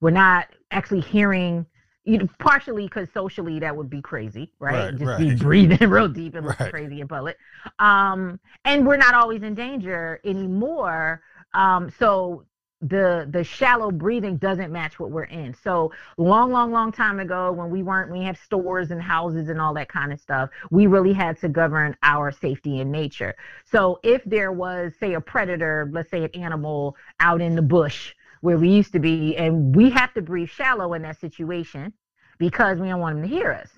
We're 0.00 0.10
not 0.10 0.46
actually 0.70 1.00
hearing. 1.00 1.66
You 2.06 2.18
know, 2.18 2.28
partially 2.38 2.84
because 2.84 3.08
socially 3.14 3.58
that 3.60 3.74
would 3.74 3.88
be 3.88 4.02
crazy, 4.02 4.52
right? 4.58 4.74
right 4.74 4.90
Just 4.92 5.04
right. 5.04 5.18
be 5.18 5.34
breathing 5.42 5.88
real 5.88 6.06
deep 6.06 6.34
and 6.34 6.46
right. 6.60 6.70
crazy 6.70 7.00
in 7.00 7.08
public. 7.08 7.38
Um, 7.78 8.38
and 8.66 8.86
we're 8.86 8.98
not 8.98 9.14
always 9.14 9.42
in 9.42 9.54
danger 9.54 10.20
anymore. 10.22 11.22
Um, 11.54 11.90
so 11.98 12.44
the 12.88 13.26
the 13.30 13.42
shallow 13.42 13.90
breathing 13.90 14.36
doesn't 14.36 14.70
match 14.70 14.98
what 14.98 15.10
we're 15.10 15.24
in. 15.24 15.54
So 15.54 15.92
long, 16.18 16.52
long, 16.52 16.70
long 16.70 16.92
time 16.92 17.18
ago, 17.18 17.50
when 17.50 17.70
we 17.70 17.82
weren't, 17.82 18.12
we 18.12 18.22
have 18.24 18.36
stores 18.38 18.90
and 18.90 19.00
houses 19.00 19.48
and 19.48 19.60
all 19.60 19.74
that 19.74 19.88
kind 19.88 20.12
of 20.12 20.20
stuff, 20.20 20.50
we 20.70 20.86
really 20.86 21.12
had 21.12 21.38
to 21.40 21.48
govern 21.48 21.96
our 22.02 22.30
safety 22.30 22.80
in 22.80 22.90
nature. 22.90 23.34
So 23.64 24.00
if 24.02 24.22
there 24.24 24.52
was, 24.52 24.92
say, 25.00 25.14
a 25.14 25.20
predator, 25.20 25.88
let's 25.92 26.10
say 26.10 26.24
an 26.24 26.30
animal 26.34 26.96
out 27.20 27.40
in 27.40 27.56
the 27.56 27.62
bush 27.62 28.14
where 28.42 28.58
we 28.58 28.68
used 28.68 28.92
to 28.92 28.98
be, 28.98 29.36
and 29.36 29.74
we 29.74 29.88
have 29.88 30.12
to 30.14 30.20
breathe 30.20 30.50
shallow 30.50 30.92
in 30.92 31.02
that 31.02 31.18
situation 31.18 31.92
because 32.38 32.78
we 32.78 32.88
don't 32.88 33.00
want 33.00 33.16
them 33.16 33.28
to 33.28 33.34
hear 33.34 33.52
us. 33.52 33.70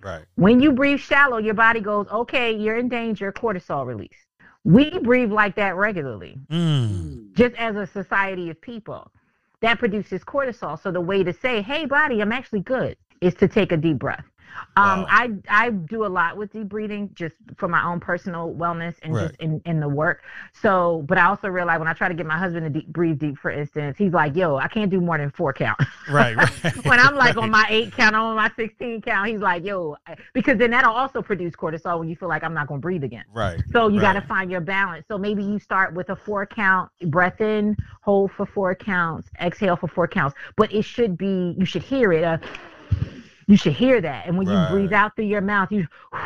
Right. 0.00 0.24
When 0.36 0.60
you 0.60 0.72
breathe 0.72 1.00
shallow, 1.00 1.38
your 1.38 1.54
body 1.54 1.80
goes, 1.80 2.06
okay, 2.08 2.52
you're 2.56 2.76
in 2.76 2.88
danger, 2.88 3.32
cortisol 3.32 3.84
release. 3.84 4.27
We 4.64 4.98
breathe 4.98 5.32
like 5.32 5.56
that 5.56 5.76
regularly, 5.76 6.38
mm. 6.50 7.32
just 7.34 7.54
as 7.56 7.76
a 7.76 7.86
society 7.86 8.50
of 8.50 8.60
people. 8.60 9.10
That 9.60 9.78
produces 9.78 10.22
cortisol. 10.22 10.80
So 10.80 10.90
the 10.92 11.00
way 11.00 11.24
to 11.24 11.32
say, 11.32 11.62
hey, 11.62 11.86
body, 11.86 12.20
I'm 12.20 12.32
actually 12.32 12.60
good, 12.60 12.96
is 13.20 13.34
to 13.34 13.48
take 13.48 13.72
a 13.72 13.76
deep 13.76 13.98
breath. 13.98 14.24
Um, 14.76 15.02
wow. 15.02 15.06
I 15.08 15.30
I 15.48 15.70
do 15.70 16.04
a 16.04 16.08
lot 16.08 16.36
with 16.36 16.52
deep 16.52 16.68
breathing 16.68 17.10
just 17.14 17.34
for 17.56 17.68
my 17.68 17.84
own 17.84 18.00
personal 18.00 18.54
wellness 18.54 18.94
and 19.02 19.14
right. 19.14 19.28
just 19.28 19.40
in, 19.40 19.60
in 19.64 19.80
the 19.80 19.88
work. 19.88 20.22
So, 20.52 21.04
but 21.08 21.18
I 21.18 21.26
also 21.26 21.48
realize 21.48 21.78
when 21.78 21.88
I 21.88 21.94
try 21.94 22.08
to 22.08 22.14
get 22.14 22.26
my 22.26 22.38
husband 22.38 22.64
to 22.64 22.80
deep, 22.80 22.88
breathe 22.88 23.18
deep, 23.18 23.38
for 23.38 23.50
instance, 23.50 23.96
he's 23.98 24.12
like, 24.12 24.36
"Yo, 24.36 24.56
I 24.56 24.68
can't 24.68 24.90
do 24.90 25.00
more 25.00 25.18
than 25.18 25.30
four 25.30 25.52
count." 25.52 25.80
Right. 26.08 26.36
right 26.36 26.76
when 26.84 27.00
I'm 27.00 27.16
like 27.16 27.36
right. 27.36 27.44
on 27.44 27.50
my 27.50 27.66
eight 27.68 27.92
count, 27.92 28.14
on 28.14 28.36
my 28.36 28.50
sixteen 28.56 29.02
count, 29.02 29.28
he's 29.28 29.40
like, 29.40 29.64
"Yo," 29.64 29.96
because 30.32 30.58
then 30.58 30.70
that'll 30.70 30.94
also 30.94 31.22
produce 31.22 31.54
cortisol 31.54 31.98
when 31.98 32.08
you 32.08 32.16
feel 32.16 32.28
like 32.28 32.44
I'm 32.44 32.54
not 32.54 32.68
going 32.68 32.80
to 32.80 32.82
breathe 32.82 33.04
again. 33.04 33.24
Right. 33.32 33.60
So 33.72 33.88
you 33.88 34.00
got 34.00 34.14
to 34.14 34.22
find 34.22 34.50
your 34.50 34.60
balance. 34.60 35.06
So 35.08 35.18
maybe 35.18 35.42
you 35.42 35.58
start 35.58 35.92
with 35.94 36.10
a 36.10 36.16
four 36.16 36.46
count, 36.46 36.90
breath 37.06 37.40
in, 37.40 37.76
hold 38.02 38.32
for 38.32 38.46
four 38.46 38.74
counts, 38.74 39.28
exhale 39.40 39.76
for 39.76 39.88
four 39.88 40.08
counts, 40.08 40.36
but 40.56 40.72
it 40.72 40.82
should 40.82 41.18
be 41.18 41.54
you 41.58 41.64
should 41.64 41.82
hear 41.82 42.12
it. 42.12 42.24
Uh, 42.24 42.38
you 43.48 43.56
should 43.56 43.72
hear 43.72 44.00
that. 44.00 44.26
And 44.26 44.38
when 44.38 44.46
right. 44.46 44.70
you 44.70 44.76
breathe 44.76 44.92
out 44.92 45.16
through 45.16 45.26
your 45.26 45.40
mouth, 45.40 45.72
you 45.72 45.88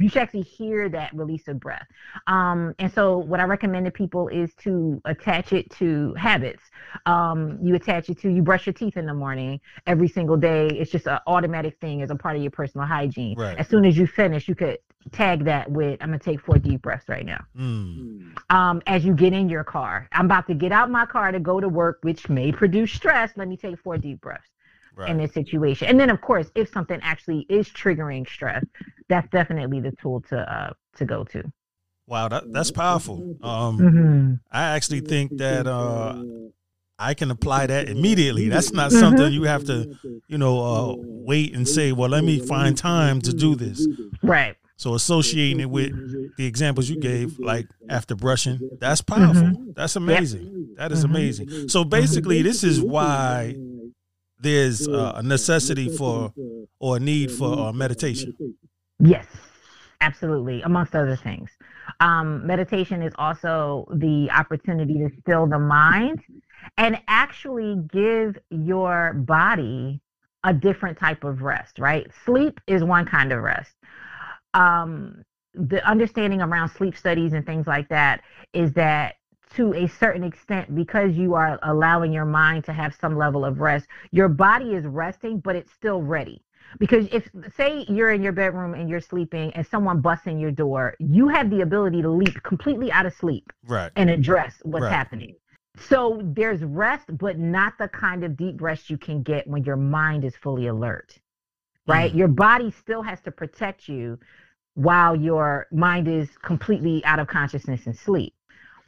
You 0.00 0.08
should 0.08 0.22
actually 0.22 0.42
hear 0.42 0.88
that 0.88 1.14
release 1.14 1.46
of 1.46 1.60
breath. 1.60 1.86
Um, 2.26 2.74
and 2.78 2.90
so, 2.90 3.18
what 3.18 3.38
I 3.38 3.44
recommend 3.44 3.84
to 3.84 3.92
people 3.92 4.28
is 4.28 4.54
to 4.62 5.00
attach 5.04 5.52
it 5.52 5.70
to 5.72 6.14
habits. 6.14 6.62
Um, 7.06 7.58
you 7.62 7.74
attach 7.74 8.08
it 8.08 8.18
to 8.20 8.30
you 8.30 8.42
brush 8.42 8.66
your 8.66 8.72
teeth 8.72 8.96
in 8.96 9.06
the 9.06 9.14
morning 9.14 9.60
every 9.86 10.08
single 10.08 10.36
day. 10.36 10.68
It's 10.68 10.90
just 10.90 11.06
an 11.06 11.18
automatic 11.26 11.78
thing 11.80 12.00
as 12.02 12.10
a 12.10 12.16
part 12.16 12.36
of 12.36 12.42
your 12.42 12.50
personal 12.50 12.86
hygiene. 12.86 13.38
Right. 13.38 13.58
As 13.58 13.68
soon 13.68 13.84
as 13.84 13.96
you 13.96 14.06
finish, 14.06 14.48
you 14.48 14.54
could 14.54 14.78
tag 15.12 15.44
that 15.44 15.70
with 15.70 16.00
I'm 16.00 16.08
gonna 16.08 16.18
take 16.18 16.40
four 16.40 16.56
deep 16.56 16.82
breaths 16.82 17.08
right 17.08 17.26
now. 17.26 17.44
Mm. 17.58 18.38
Um, 18.48 18.82
as 18.86 19.04
you 19.04 19.12
get 19.12 19.34
in 19.34 19.50
your 19.50 19.64
car, 19.64 20.08
I'm 20.12 20.24
about 20.24 20.46
to 20.46 20.54
get 20.54 20.72
out 20.72 20.90
my 20.90 21.04
car 21.04 21.30
to 21.30 21.40
go 21.40 21.60
to 21.60 21.68
work, 21.68 21.98
which 22.02 22.28
may 22.30 22.52
produce 22.52 22.92
stress. 22.92 23.32
Let 23.36 23.48
me 23.48 23.56
take 23.58 23.78
four 23.78 23.98
deep 23.98 24.22
breaths 24.22 24.48
right. 24.96 25.10
in 25.10 25.18
this 25.18 25.32
situation. 25.32 25.88
And 25.88 25.98
then, 25.98 26.10
of 26.10 26.20
course, 26.20 26.50
if 26.54 26.70
something 26.70 26.98
actually 27.02 27.46
is 27.48 27.68
triggering 27.68 28.28
stress, 28.28 28.64
that's 29.08 29.28
definitely 29.30 29.80
the 29.80 29.92
tool 30.00 30.20
to 30.28 30.38
uh, 30.38 30.72
to 30.96 31.04
go 31.04 31.24
to. 31.24 31.42
Wow, 32.06 32.28
that, 32.28 32.52
that's 32.52 32.72
powerful. 32.72 33.36
Um, 33.40 33.78
mm-hmm. 33.78 34.34
I 34.50 34.74
actually 34.74 35.00
think 35.00 35.38
that 35.38 35.68
uh, 35.68 36.20
I 36.98 37.14
can 37.14 37.30
apply 37.30 37.68
that 37.68 37.88
immediately. 37.88 38.48
That's 38.48 38.72
not 38.72 38.90
mm-hmm. 38.90 38.98
something 38.98 39.32
you 39.32 39.44
have 39.44 39.64
to, 39.66 39.96
you 40.26 40.36
know, 40.36 40.60
uh, 40.60 40.94
wait 40.98 41.54
and 41.54 41.68
say, 41.68 41.92
well, 41.92 42.10
let 42.10 42.24
me 42.24 42.40
find 42.40 42.76
time 42.76 43.20
to 43.22 43.32
do 43.32 43.54
this. 43.54 43.86
Right. 44.24 44.56
So 44.76 44.94
associating 44.94 45.60
it 45.60 45.70
with 45.70 45.92
the 46.36 46.46
examples 46.46 46.88
you 46.88 46.98
gave, 46.98 47.38
like 47.38 47.66
after 47.88 48.16
brushing, 48.16 48.58
that's 48.80 49.02
powerful. 49.02 49.42
Mm-hmm. 49.42 49.70
That's 49.76 49.94
amazing. 49.94 50.42
Yep. 50.42 50.78
That 50.78 50.92
is 50.92 51.04
mm-hmm. 51.04 51.14
amazing. 51.14 51.68
So 51.68 51.84
basically, 51.84 52.42
this 52.42 52.64
is 52.64 52.80
why 52.80 53.54
there's 54.40 54.88
uh, 54.88 55.12
a 55.16 55.22
necessity 55.22 55.88
for 55.96 56.32
or 56.78 56.96
a 56.96 57.00
need 57.00 57.30
for 57.30 57.58
uh, 57.58 57.72
meditation. 57.72 58.34
Yes, 58.98 59.26
absolutely. 60.00 60.62
Amongst 60.62 60.94
other 60.94 61.16
things, 61.16 61.50
um, 62.00 62.46
meditation 62.46 63.02
is 63.02 63.12
also 63.16 63.86
the 63.94 64.30
opportunity 64.30 64.94
to 64.94 65.10
still 65.20 65.46
the 65.46 65.58
mind 65.58 66.20
and 66.76 67.00
actually 67.08 67.76
give 67.92 68.38
your 68.50 69.14
body 69.14 70.00
a 70.44 70.54
different 70.54 70.98
type 70.98 71.24
of 71.24 71.42
rest. 71.42 71.78
Right? 71.78 72.06
Sleep 72.24 72.60
is 72.66 72.82
one 72.82 73.06
kind 73.06 73.32
of 73.32 73.42
rest 73.42 73.74
um, 74.54 75.22
the 75.54 75.86
understanding 75.88 76.40
around 76.40 76.70
sleep 76.70 76.96
studies 76.96 77.32
and 77.32 77.44
things 77.44 77.66
like 77.66 77.88
that 77.88 78.22
is 78.52 78.72
that 78.74 79.16
to 79.50 79.74
a 79.74 79.88
certain 79.88 80.22
extent 80.22 80.74
because 80.74 81.16
you 81.16 81.34
are 81.34 81.58
allowing 81.62 82.12
your 82.12 82.24
mind 82.24 82.64
to 82.64 82.72
have 82.72 82.94
some 82.94 83.16
level 83.16 83.44
of 83.44 83.60
rest 83.60 83.86
your 84.10 84.28
body 84.28 84.74
is 84.74 84.86
resting 84.86 85.38
but 85.40 85.56
it's 85.56 85.72
still 85.72 86.02
ready 86.02 86.42
because 86.78 87.08
if 87.10 87.28
say 87.56 87.84
you're 87.88 88.10
in 88.10 88.22
your 88.22 88.32
bedroom 88.32 88.74
and 88.74 88.88
you're 88.88 89.00
sleeping 89.00 89.52
and 89.54 89.66
someone 89.66 90.00
busts 90.00 90.26
in 90.26 90.38
your 90.38 90.52
door 90.52 90.94
you 90.98 91.28
have 91.28 91.50
the 91.50 91.60
ability 91.62 92.02
to 92.02 92.10
leap 92.10 92.42
completely 92.42 92.90
out 92.92 93.06
of 93.06 93.12
sleep 93.12 93.52
right. 93.66 93.90
and 93.96 94.08
address 94.10 94.54
what's 94.62 94.84
right. 94.84 94.92
happening 94.92 95.34
so 95.76 96.20
there's 96.22 96.62
rest 96.62 97.06
but 97.18 97.38
not 97.38 97.74
the 97.78 97.88
kind 97.88 98.24
of 98.24 98.36
deep 98.36 98.60
rest 98.60 98.90
you 98.90 98.98
can 98.98 99.22
get 99.22 99.46
when 99.46 99.64
your 99.64 99.76
mind 99.76 100.24
is 100.24 100.34
fully 100.36 100.66
alert 100.66 101.18
right? 101.90 102.12
Mm. 102.12 102.16
Your 102.16 102.28
body 102.28 102.70
still 102.70 103.02
has 103.02 103.20
to 103.22 103.30
protect 103.30 103.88
you 103.88 104.18
while 104.74 105.16
your 105.16 105.66
mind 105.72 106.08
is 106.08 106.28
completely 106.42 107.04
out 107.04 107.18
of 107.18 107.26
consciousness 107.26 107.86
and 107.86 107.96
sleep. 107.96 108.34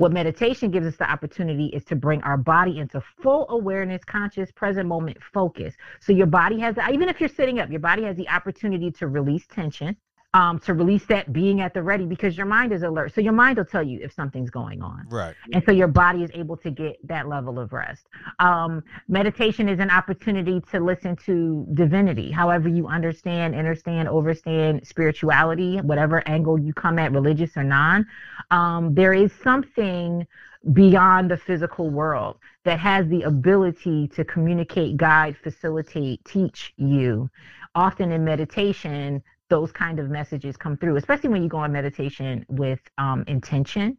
What 0.02 0.10
meditation 0.10 0.72
gives 0.72 0.84
us 0.84 0.96
the 0.96 1.08
opportunity 1.08 1.66
is 1.66 1.84
to 1.84 1.94
bring 1.94 2.20
our 2.22 2.36
body 2.36 2.80
into 2.80 3.00
full 3.22 3.46
awareness, 3.50 4.02
conscious, 4.02 4.50
present 4.50 4.88
moment 4.88 5.18
focus. 5.32 5.76
So 6.00 6.12
your 6.12 6.26
body 6.26 6.58
has, 6.58 6.74
even 6.92 7.08
if 7.08 7.20
you're 7.20 7.28
sitting 7.28 7.60
up, 7.60 7.70
your 7.70 7.78
body 7.78 8.02
has 8.02 8.16
the 8.16 8.28
opportunity 8.28 8.90
to 8.90 9.06
release 9.06 9.46
tension, 9.46 9.96
um, 10.34 10.58
to 10.60 10.72
release 10.72 11.04
that 11.06 11.32
being 11.32 11.60
at 11.60 11.74
the 11.74 11.82
ready 11.82 12.06
because 12.06 12.36
your 12.36 12.46
mind 12.46 12.72
is 12.72 12.82
alert. 12.82 13.14
So 13.14 13.20
your 13.20 13.34
mind 13.34 13.58
will 13.58 13.66
tell 13.66 13.82
you 13.82 14.00
if 14.02 14.14
something's 14.14 14.48
going 14.48 14.82
on. 14.82 15.06
Right. 15.10 15.34
And 15.52 15.62
so 15.64 15.72
your 15.72 15.88
body 15.88 16.22
is 16.22 16.30
able 16.32 16.56
to 16.58 16.70
get 16.70 16.96
that 17.06 17.28
level 17.28 17.58
of 17.58 17.72
rest. 17.72 18.06
Um, 18.38 18.82
meditation 19.08 19.68
is 19.68 19.78
an 19.78 19.90
opportunity 19.90 20.62
to 20.70 20.80
listen 20.80 21.16
to 21.26 21.66
divinity, 21.74 22.30
however 22.30 22.68
you 22.68 22.88
understand, 22.88 23.54
understand, 23.54 24.08
overstand 24.08 24.86
spirituality, 24.86 25.78
whatever 25.78 26.26
angle 26.26 26.58
you 26.58 26.72
come 26.72 26.98
at, 26.98 27.12
religious 27.12 27.56
or 27.56 27.64
non. 27.64 28.06
Um, 28.50 28.94
there 28.94 29.12
is 29.12 29.32
something 29.44 30.26
beyond 30.72 31.30
the 31.30 31.36
physical 31.36 31.90
world 31.90 32.38
that 32.64 32.78
has 32.78 33.06
the 33.08 33.22
ability 33.22 34.08
to 34.08 34.24
communicate, 34.24 34.96
guide, 34.96 35.36
facilitate, 35.36 36.24
teach 36.24 36.72
you. 36.76 37.28
Often 37.74 38.12
in 38.12 38.24
meditation, 38.24 39.22
those 39.52 39.70
kind 39.70 39.98
of 40.00 40.08
messages 40.08 40.56
come 40.56 40.78
through, 40.78 40.96
especially 40.96 41.28
when 41.28 41.42
you 41.42 41.48
go 41.48 41.58
on 41.58 41.70
meditation 41.70 42.42
with 42.48 42.80
um, 42.96 43.22
intention. 43.26 43.98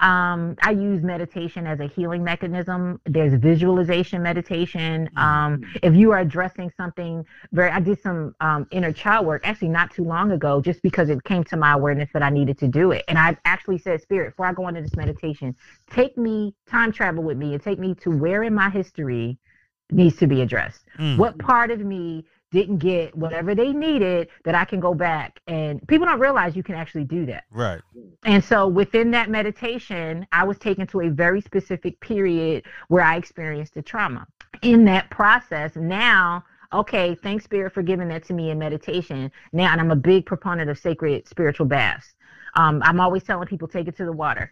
Um, 0.00 0.54
I 0.60 0.72
use 0.72 1.02
meditation 1.02 1.66
as 1.66 1.80
a 1.80 1.86
healing 1.86 2.22
mechanism. 2.22 3.00
There's 3.06 3.32
visualization 3.40 4.22
meditation. 4.22 5.08
Mm-hmm. 5.16 5.18
Um, 5.18 5.62
if 5.82 5.94
you 5.94 6.10
are 6.12 6.18
addressing 6.18 6.70
something 6.76 7.24
very, 7.52 7.70
I 7.70 7.80
did 7.80 8.02
some 8.02 8.34
um, 8.40 8.66
inner 8.70 8.92
child 8.92 9.24
work 9.24 9.48
actually 9.48 9.70
not 9.70 9.90
too 9.90 10.04
long 10.04 10.32
ago, 10.32 10.60
just 10.60 10.82
because 10.82 11.08
it 11.08 11.24
came 11.24 11.42
to 11.44 11.56
my 11.56 11.72
awareness 11.72 12.10
that 12.12 12.22
I 12.22 12.28
needed 12.28 12.58
to 12.58 12.68
do 12.68 12.90
it. 12.90 13.02
And 13.08 13.18
I 13.18 13.38
actually 13.46 13.78
said, 13.78 14.02
Spirit, 14.02 14.32
before 14.32 14.44
I 14.44 14.52
go 14.52 14.68
into 14.68 14.82
this 14.82 14.94
meditation, 14.94 15.56
take 15.90 16.18
me, 16.18 16.54
time 16.68 16.92
travel 16.92 17.22
with 17.24 17.38
me, 17.38 17.54
and 17.54 17.62
take 17.62 17.78
me 17.78 17.94
to 18.02 18.10
where 18.10 18.42
in 18.42 18.54
my 18.54 18.68
history 18.68 19.38
needs 19.90 20.16
to 20.16 20.26
be 20.26 20.42
addressed. 20.42 20.84
Mm. 20.98 21.16
What 21.16 21.38
part 21.38 21.70
of 21.70 21.80
me 21.80 22.26
didn't 22.52 22.78
get 22.78 23.16
whatever 23.16 23.54
they 23.54 23.72
needed 23.72 24.28
that 24.44 24.54
I 24.54 24.64
can 24.64 24.78
go 24.78 24.94
back 24.94 25.40
and 25.46 25.86
people 25.88 26.06
don't 26.06 26.20
realize 26.20 26.54
you 26.54 26.62
can 26.62 26.74
actually 26.74 27.04
do 27.04 27.26
that. 27.26 27.44
Right. 27.50 27.80
And 28.24 28.44
so 28.44 28.68
within 28.68 29.10
that 29.12 29.30
meditation, 29.30 30.26
I 30.32 30.44
was 30.44 30.58
taken 30.58 30.86
to 30.88 31.00
a 31.00 31.08
very 31.08 31.40
specific 31.40 31.98
period 32.00 32.64
where 32.88 33.02
I 33.02 33.16
experienced 33.16 33.74
the 33.74 33.82
trauma. 33.82 34.26
In 34.62 34.84
that 34.84 35.10
process, 35.10 35.74
now 35.74 36.44
okay, 36.72 37.14
thanks 37.14 37.44
Spirit 37.44 37.70
for 37.74 37.82
giving 37.82 38.08
that 38.08 38.24
to 38.24 38.32
me 38.32 38.50
in 38.50 38.58
meditation. 38.58 39.30
Now, 39.52 39.72
and 39.72 39.80
I'm 39.80 39.90
a 39.90 39.96
big 39.96 40.24
proponent 40.24 40.70
of 40.70 40.78
sacred 40.78 41.28
spiritual 41.28 41.66
baths. 41.66 42.14
Um, 42.54 42.82
I'm 42.82 42.98
always 42.98 43.22
telling 43.24 43.46
people 43.46 43.68
take 43.68 43.88
it 43.88 43.96
to 43.98 44.06
the 44.06 44.12
water 44.12 44.50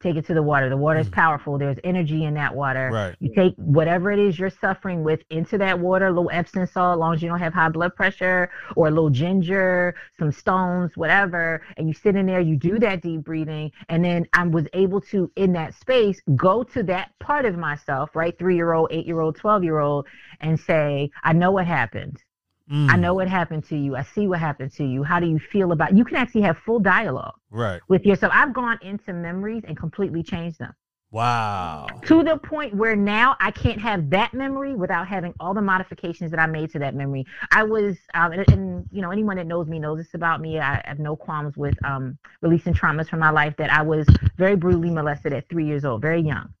take 0.00 0.16
it 0.16 0.26
to 0.26 0.34
the 0.34 0.42
water. 0.42 0.68
The 0.68 0.76
water 0.76 1.00
is 1.00 1.08
mm. 1.08 1.12
powerful. 1.12 1.58
There's 1.58 1.78
energy 1.84 2.24
in 2.24 2.34
that 2.34 2.54
water. 2.54 2.90
Right. 2.92 3.16
You 3.20 3.32
take 3.34 3.54
whatever 3.56 4.10
it 4.10 4.18
is 4.18 4.38
you're 4.38 4.50
suffering 4.50 5.04
with 5.04 5.20
into 5.30 5.58
that 5.58 5.78
water, 5.78 6.06
a 6.06 6.10
little 6.10 6.30
Epsom 6.32 6.66
salt, 6.66 6.96
as 6.96 7.00
long 7.00 7.14
as 7.14 7.22
you 7.22 7.28
don't 7.28 7.38
have 7.38 7.52
high 7.52 7.68
blood 7.68 7.94
pressure, 7.94 8.50
or 8.76 8.88
a 8.88 8.90
little 8.90 9.10
ginger, 9.10 9.94
some 10.18 10.32
stones, 10.32 10.92
whatever, 10.96 11.62
and 11.76 11.88
you 11.88 11.94
sit 11.94 12.16
in 12.16 12.26
there, 12.26 12.40
you 12.40 12.56
do 12.56 12.78
that 12.78 13.02
deep 13.02 13.22
breathing, 13.22 13.70
and 13.88 14.04
then 14.04 14.26
I 14.32 14.46
was 14.46 14.66
able 14.72 15.00
to, 15.02 15.30
in 15.36 15.52
that 15.52 15.74
space, 15.74 16.20
go 16.34 16.62
to 16.64 16.82
that 16.84 17.12
part 17.20 17.44
of 17.44 17.56
myself, 17.56 18.14
right, 18.14 18.36
three 18.38 18.56
year 18.56 18.72
old, 18.72 18.88
eight 18.90 19.06
year 19.06 19.20
old, 19.20 19.36
12 19.36 19.64
year 19.64 19.78
old, 19.78 20.06
and 20.40 20.58
say, 20.58 21.10
I 21.22 21.32
know 21.32 21.50
what 21.50 21.66
happened. 21.66 22.22
Mm. 22.70 22.90
I 22.90 22.96
know 22.96 23.14
what 23.14 23.28
happened 23.28 23.64
to 23.68 23.76
you. 23.76 23.96
I 23.96 24.02
see 24.02 24.28
what 24.28 24.38
happened 24.38 24.72
to 24.74 24.84
you. 24.84 25.02
How 25.02 25.18
do 25.18 25.26
you 25.26 25.38
feel 25.38 25.72
about 25.72 25.96
you 25.96 26.04
can 26.04 26.16
actually 26.16 26.42
have 26.42 26.56
full 26.58 26.78
dialogue 26.78 27.34
right 27.50 27.80
with 27.88 28.04
yourself. 28.04 28.32
I've 28.34 28.52
gone 28.52 28.78
into 28.82 29.12
memories 29.12 29.64
and 29.66 29.76
completely 29.76 30.22
changed 30.22 30.58
them. 30.60 30.72
Wow. 31.12 31.88
To 32.04 32.22
the 32.22 32.36
point 32.36 32.74
where 32.74 32.94
now 32.94 33.36
I 33.40 33.50
can't 33.50 33.80
have 33.80 34.10
that 34.10 34.32
memory 34.32 34.76
without 34.76 35.08
having 35.08 35.34
all 35.40 35.54
the 35.54 35.62
modifications 35.62 36.30
that 36.30 36.38
I 36.38 36.46
made 36.46 36.70
to 36.70 36.78
that 36.78 36.94
memory. 36.94 37.26
I 37.50 37.64
was, 37.64 37.96
um, 38.14 38.30
and, 38.30 38.48
and, 38.52 38.88
you 38.92 39.02
know, 39.02 39.10
anyone 39.10 39.36
that 39.38 39.48
knows 39.48 39.66
me 39.66 39.80
knows 39.80 39.98
this 39.98 40.14
about 40.14 40.40
me. 40.40 40.60
I 40.60 40.80
have 40.84 41.00
no 41.00 41.16
qualms 41.16 41.56
with 41.56 41.74
um, 41.84 42.16
releasing 42.42 42.74
traumas 42.74 43.08
from 43.08 43.18
my 43.18 43.30
life 43.30 43.56
that 43.58 43.72
I 43.72 43.82
was 43.82 44.06
very 44.36 44.54
brutally 44.54 44.90
molested 44.90 45.32
at 45.32 45.48
three 45.48 45.66
years 45.66 45.84
old, 45.84 46.00
very 46.00 46.20
young. 46.20 46.54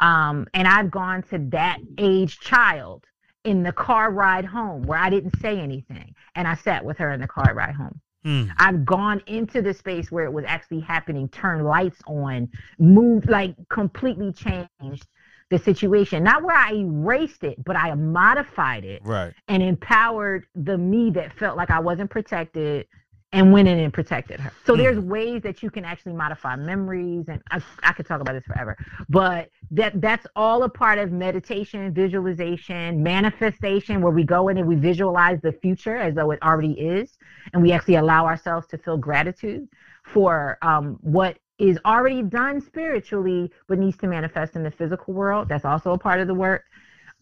Um, 0.00 0.46
and 0.52 0.68
I've 0.68 0.90
gone 0.90 1.22
to 1.30 1.38
that 1.50 1.78
age 1.96 2.40
child 2.40 3.06
in 3.44 3.62
the 3.62 3.72
car 3.72 4.10
ride 4.10 4.44
home 4.44 4.82
where 4.82 4.98
I 4.98 5.10
didn't 5.10 5.38
say 5.40 5.58
anything. 5.58 6.14
And 6.34 6.46
I 6.46 6.54
sat 6.54 6.84
with 6.84 6.98
her 6.98 7.12
in 7.12 7.20
the 7.20 7.28
car 7.28 7.54
ride 7.54 7.74
home. 7.74 8.00
Mm. 8.24 8.50
I've 8.58 8.84
gone 8.84 9.22
into 9.26 9.62
the 9.62 9.72
space 9.72 10.10
where 10.10 10.24
it 10.24 10.32
was 10.32 10.44
actually 10.46 10.80
happening, 10.80 11.28
turned 11.28 11.64
lights 11.64 12.00
on, 12.06 12.48
moved, 12.78 13.30
like 13.30 13.54
completely 13.68 14.32
changed 14.32 15.06
the 15.50 15.58
situation. 15.58 16.24
Not 16.24 16.42
where 16.42 16.56
I 16.56 16.74
erased 16.74 17.44
it, 17.44 17.62
but 17.64 17.76
I 17.76 17.94
modified 17.94 18.84
it. 18.84 19.02
Right. 19.04 19.32
And 19.46 19.62
empowered 19.62 20.46
the 20.54 20.76
me 20.76 21.10
that 21.10 21.32
felt 21.38 21.56
like 21.56 21.70
I 21.70 21.80
wasn't 21.80 22.10
protected, 22.10 22.86
and 23.32 23.52
went 23.52 23.68
in 23.68 23.78
and 23.78 23.92
protected 23.92 24.40
her. 24.40 24.50
So 24.64 24.74
mm. 24.74 24.78
there's 24.78 24.98
ways 24.98 25.42
that 25.42 25.62
you 25.62 25.70
can 25.70 25.84
actually 25.84 26.14
modify 26.14 26.56
memories, 26.56 27.26
and 27.28 27.42
I, 27.50 27.60
I 27.82 27.92
could 27.92 28.06
talk 28.06 28.20
about 28.20 28.32
this 28.32 28.44
forever. 28.44 28.76
But 29.08 29.50
that 29.72 30.00
that's 30.00 30.26
all 30.34 30.62
a 30.62 30.68
part 30.68 30.98
of 30.98 31.12
meditation, 31.12 31.92
visualization, 31.92 33.02
manifestation, 33.02 34.00
where 34.00 34.12
we 34.12 34.24
go 34.24 34.48
in 34.48 34.56
and 34.56 34.66
we 34.66 34.76
visualize 34.76 35.40
the 35.42 35.52
future 35.52 35.96
as 35.96 36.14
though 36.14 36.30
it 36.30 36.38
already 36.42 36.72
is, 36.72 37.18
and 37.52 37.62
we 37.62 37.72
actually 37.72 37.96
allow 37.96 38.24
ourselves 38.24 38.66
to 38.68 38.78
feel 38.78 38.96
gratitude 38.96 39.68
for 40.04 40.56
um, 40.62 40.98
what 41.02 41.38
is 41.58 41.78
already 41.84 42.22
done 42.22 42.60
spiritually, 42.60 43.50
but 43.66 43.78
needs 43.78 43.98
to 43.98 44.06
manifest 44.06 44.56
in 44.56 44.62
the 44.62 44.70
physical 44.70 45.12
world. 45.12 45.48
That's 45.48 45.64
also 45.66 45.92
a 45.92 45.98
part 45.98 46.20
of 46.20 46.28
the 46.28 46.34
work. 46.34 46.62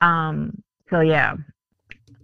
Um, 0.01 0.63
so 0.89 1.01
yeah, 1.01 1.35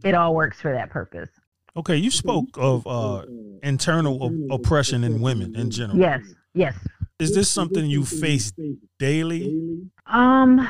it 0.04 0.14
all 0.14 0.34
works 0.34 0.60
for 0.60 0.72
that 0.72 0.90
purpose. 0.90 1.30
Okay, 1.76 1.96
you 1.96 2.10
spoke 2.10 2.48
of 2.56 2.86
uh, 2.86 3.24
internal 3.62 4.30
oppression 4.50 5.04
in 5.04 5.20
women 5.20 5.56
in 5.56 5.70
general. 5.70 5.98
Yes, 5.98 6.20
yes. 6.54 6.74
Is 7.18 7.34
this 7.34 7.48
something 7.48 7.86
you 7.86 8.04
face 8.04 8.52
daily? 8.98 9.88
Um, 10.06 10.66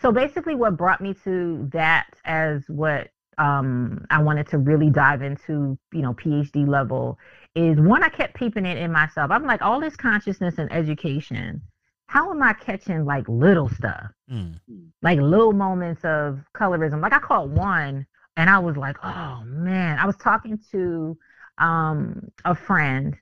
so 0.00 0.10
basically, 0.10 0.54
what 0.54 0.76
brought 0.76 1.00
me 1.00 1.14
to 1.24 1.68
that 1.72 2.08
as 2.24 2.62
what 2.68 3.10
um 3.38 4.04
I 4.10 4.20
wanted 4.22 4.48
to 4.48 4.58
really 4.58 4.90
dive 4.90 5.22
into, 5.22 5.78
you 5.92 6.02
know, 6.02 6.14
PhD 6.14 6.66
level 6.66 7.18
is 7.54 7.78
one 7.78 8.02
I 8.02 8.08
kept 8.08 8.34
peeping 8.34 8.66
it 8.66 8.78
in 8.78 8.90
myself. 8.90 9.30
I'm 9.30 9.44
like, 9.44 9.62
all 9.62 9.80
this 9.80 9.96
consciousness 9.96 10.58
and 10.58 10.72
education 10.72 11.62
how 12.10 12.28
am 12.32 12.42
I 12.42 12.54
catching 12.54 13.04
like 13.04 13.24
little 13.28 13.68
stuff? 13.68 14.10
Mm. 14.28 14.58
Like 15.00 15.20
little 15.20 15.52
moments 15.52 16.04
of 16.04 16.40
colorism. 16.56 17.00
Like 17.00 17.12
I 17.12 17.20
caught 17.20 17.50
one 17.50 18.04
and 18.36 18.50
I 18.50 18.58
was 18.58 18.76
like, 18.76 18.96
oh 19.02 19.42
man. 19.44 19.98
I 19.98 20.06
was 20.06 20.16
talking 20.16 20.58
to 20.72 21.16
um 21.58 22.30
a 22.44 22.54
friend 22.54 23.16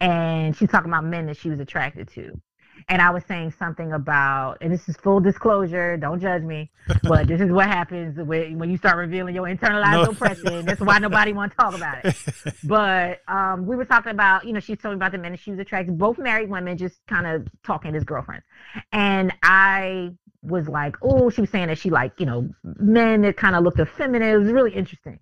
and 0.00 0.56
she's 0.56 0.68
talking 0.70 0.90
about 0.90 1.04
men 1.04 1.26
that 1.26 1.36
she 1.36 1.50
was 1.50 1.60
attracted 1.60 2.08
to 2.14 2.40
and 2.88 3.02
I 3.02 3.10
was 3.10 3.24
saying 3.26 3.52
something 3.58 3.92
about, 3.92 4.58
and 4.60 4.72
this 4.72 4.88
is 4.88 4.96
full 4.96 5.20
disclosure, 5.20 5.96
don't 5.96 6.20
judge 6.20 6.42
me, 6.42 6.70
but 7.02 7.26
this 7.26 7.40
is 7.40 7.50
what 7.50 7.66
happens 7.66 8.16
when, 8.18 8.58
when 8.58 8.70
you 8.70 8.76
start 8.76 8.96
revealing 8.96 9.34
your 9.34 9.46
internalized 9.46 10.04
no. 10.04 10.10
oppression. 10.10 10.64
That's 10.64 10.80
why 10.80 10.98
nobody 10.98 11.32
wants 11.32 11.56
to 11.56 11.62
talk 11.62 11.74
about 11.74 12.04
it. 12.04 12.16
But 12.64 13.20
um, 13.26 13.66
we 13.66 13.74
were 13.74 13.84
talking 13.84 14.12
about, 14.12 14.44
you 14.44 14.52
know, 14.52 14.60
she's 14.60 14.78
talking 14.78 14.94
about 14.94 15.12
the 15.12 15.18
men 15.18 15.32
that 15.32 15.40
she 15.40 15.50
was 15.50 15.58
attracted, 15.58 15.98
both 15.98 16.18
married 16.18 16.48
women, 16.48 16.76
just 16.76 17.00
kind 17.06 17.26
of 17.26 17.48
talking 17.64 17.94
as 17.94 18.04
girlfriends. 18.04 18.44
And 18.92 19.32
I 19.42 20.10
was 20.42 20.68
like, 20.68 20.96
oh, 21.02 21.30
she 21.30 21.42
was 21.42 21.50
saying 21.50 21.68
that 21.68 21.78
she 21.78 21.90
like, 21.90 22.12
you 22.18 22.26
know, 22.26 22.48
men 22.62 23.22
that 23.22 23.36
kind 23.36 23.54
of 23.54 23.62
looked 23.64 23.78
effeminate. 23.78 24.34
It 24.34 24.38
was 24.38 24.52
really 24.52 24.74
interesting. 24.74 25.18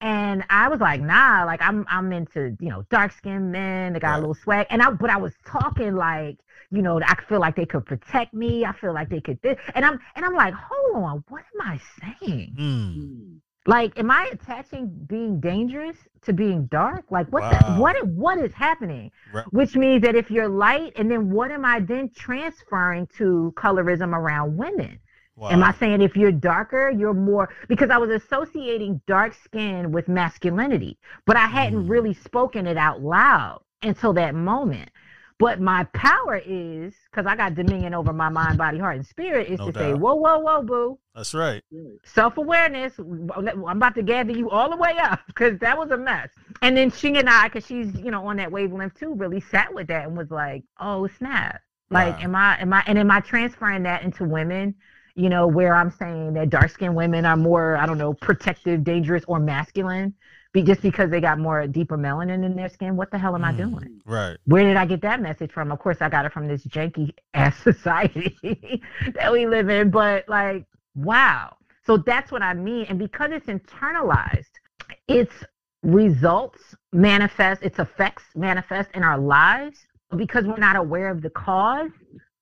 And 0.00 0.44
I 0.50 0.68
was 0.68 0.80
like, 0.80 1.00
nah, 1.00 1.44
like 1.44 1.62
I'm 1.62 1.86
I'm 1.88 2.12
into, 2.12 2.56
you 2.60 2.70
know, 2.70 2.84
dark 2.90 3.12
skinned 3.12 3.52
men 3.52 3.92
that 3.92 4.00
got 4.00 4.10
right. 4.10 4.16
a 4.16 4.20
little 4.20 4.34
swag. 4.34 4.66
And 4.70 4.82
I 4.82 4.90
but 4.90 5.10
I 5.10 5.16
was 5.16 5.32
talking 5.44 5.94
like 5.94 6.38
you 6.70 6.82
know, 6.82 7.00
I 7.00 7.14
feel 7.28 7.40
like 7.40 7.56
they 7.56 7.66
could 7.66 7.86
protect 7.86 8.34
me. 8.34 8.64
I 8.64 8.72
feel 8.72 8.92
like 8.92 9.08
they 9.08 9.20
could 9.20 9.40
this, 9.42 9.58
and 9.74 9.84
I'm 9.84 10.00
and 10.14 10.24
I'm 10.24 10.34
like, 10.34 10.54
hold 10.54 11.04
on, 11.04 11.24
what 11.28 11.44
am 11.54 11.66
I 11.66 11.80
saying? 12.00 12.56
Mm. 12.58 13.40
Like, 13.66 13.98
am 13.98 14.10
I 14.10 14.30
attaching 14.32 14.88
being 15.08 15.40
dangerous 15.40 15.96
to 16.22 16.32
being 16.32 16.66
dark? 16.66 17.04
Like, 17.10 17.28
what 17.32 17.42
wow. 17.42 17.50
the, 17.50 17.80
what 17.80 18.06
what 18.06 18.38
is 18.38 18.52
happening? 18.52 19.10
Right. 19.32 19.44
Which 19.52 19.76
means 19.76 20.02
that 20.02 20.14
if 20.14 20.30
you're 20.30 20.48
light, 20.48 20.92
and 20.96 21.10
then 21.10 21.30
what 21.30 21.50
am 21.50 21.64
I 21.64 21.80
then 21.80 22.10
transferring 22.14 23.08
to 23.18 23.52
colorism 23.56 24.14
around 24.14 24.56
women? 24.56 24.98
Wow. 25.36 25.50
Am 25.50 25.62
I 25.62 25.74
saying 25.74 26.00
if 26.00 26.16
you're 26.16 26.32
darker, 26.32 26.90
you're 26.90 27.12
more 27.12 27.50
because 27.68 27.90
I 27.90 27.98
was 27.98 28.10
associating 28.10 29.02
dark 29.06 29.34
skin 29.34 29.92
with 29.92 30.08
masculinity, 30.08 30.98
but 31.26 31.36
I 31.36 31.46
hadn't 31.46 31.86
mm. 31.86 31.90
really 31.90 32.14
spoken 32.14 32.66
it 32.66 32.78
out 32.78 33.02
loud 33.02 33.60
until 33.82 34.14
that 34.14 34.34
moment. 34.34 34.90
But 35.38 35.60
my 35.60 35.84
power 35.92 36.40
is 36.44 36.94
because 37.10 37.26
I 37.26 37.36
got 37.36 37.54
dominion 37.54 37.92
over 37.92 38.12
my 38.12 38.30
mind, 38.30 38.56
body, 38.56 38.78
heart, 38.78 38.96
and 38.96 39.06
spirit. 39.06 39.48
Is 39.48 39.58
no 39.58 39.66
to 39.66 39.72
doubt. 39.72 39.80
say, 39.80 39.92
whoa, 39.92 40.14
whoa, 40.14 40.38
whoa, 40.38 40.62
boo. 40.62 40.98
That's 41.14 41.34
right. 41.34 41.62
Self 42.04 42.38
awareness. 42.38 42.94
I'm 42.98 43.64
about 43.64 43.94
to 43.96 44.02
gather 44.02 44.32
you 44.32 44.48
all 44.48 44.70
the 44.70 44.76
way 44.76 44.96
up 44.98 45.20
because 45.26 45.58
that 45.58 45.76
was 45.76 45.90
a 45.90 45.98
mess. 45.98 46.30
And 46.62 46.74
then 46.74 46.90
she 46.90 47.18
and 47.18 47.28
I, 47.28 47.48
because 47.48 47.66
she's 47.66 47.94
you 47.96 48.10
know 48.10 48.26
on 48.26 48.36
that 48.36 48.50
wavelength 48.50 48.94
too, 48.94 49.14
really 49.14 49.40
sat 49.40 49.74
with 49.74 49.88
that 49.88 50.06
and 50.06 50.16
was 50.16 50.30
like, 50.30 50.64
oh 50.80 51.06
snap. 51.18 51.60
Like, 51.90 52.16
wow. 52.16 52.22
am 52.22 52.34
I, 52.34 52.60
am 52.60 52.72
I, 52.72 52.82
and 52.86 52.98
am 52.98 53.10
I 53.10 53.20
transferring 53.20 53.84
that 53.84 54.02
into 54.02 54.24
women? 54.24 54.74
You 55.14 55.28
know, 55.28 55.46
where 55.46 55.74
I'm 55.74 55.90
saying 55.90 56.34
that 56.34 56.50
dark 56.50 56.70
skinned 56.70 56.96
women 56.96 57.24
are 57.24 57.36
more, 57.36 57.76
I 57.76 57.86
don't 57.86 57.96
know, 57.96 58.12
protective, 58.12 58.84
dangerous, 58.84 59.24
or 59.28 59.38
masculine 59.38 60.14
be, 60.56 60.62
just 60.62 60.82
because 60.82 61.10
they 61.10 61.20
got 61.20 61.38
more 61.38 61.66
deeper 61.66 61.96
melanin 61.96 62.44
in 62.44 62.56
their 62.56 62.68
skin. 62.68 62.96
What 62.96 63.10
the 63.10 63.18
hell 63.18 63.34
am 63.34 63.42
mm, 63.42 63.46
I 63.46 63.52
doing? 63.52 64.00
Right. 64.04 64.36
Where 64.46 64.64
did 64.64 64.76
I 64.76 64.86
get 64.86 65.02
that 65.02 65.20
message 65.20 65.52
from? 65.52 65.70
Of 65.70 65.78
course, 65.78 65.98
I 66.00 66.08
got 66.08 66.24
it 66.24 66.32
from 66.32 66.48
this 66.48 66.64
janky 66.66 67.12
ass 67.34 67.56
society 67.58 68.36
that 69.14 69.32
we 69.32 69.46
live 69.46 69.68
in. 69.68 69.90
But 69.90 70.28
like, 70.28 70.64
wow. 70.94 71.56
So 71.84 71.98
that's 71.98 72.32
what 72.32 72.42
I 72.42 72.54
mean. 72.54 72.86
And 72.88 72.98
because 72.98 73.30
it's 73.32 73.46
internalized, 73.46 74.50
its 75.06 75.32
results 75.82 76.74
manifest, 76.92 77.62
its 77.62 77.78
effects 77.78 78.24
manifest 78.34 78.90
in 78.94 79.02
our 79.02 79.18
lives. 79.18 79.86
Because 80.16 80.46
we're 80.46 80.56
not 80.56 80.76
aware 80.76 81.10
of 81.10 81.20
the 81.20 81.30
cause, 81.30 81.90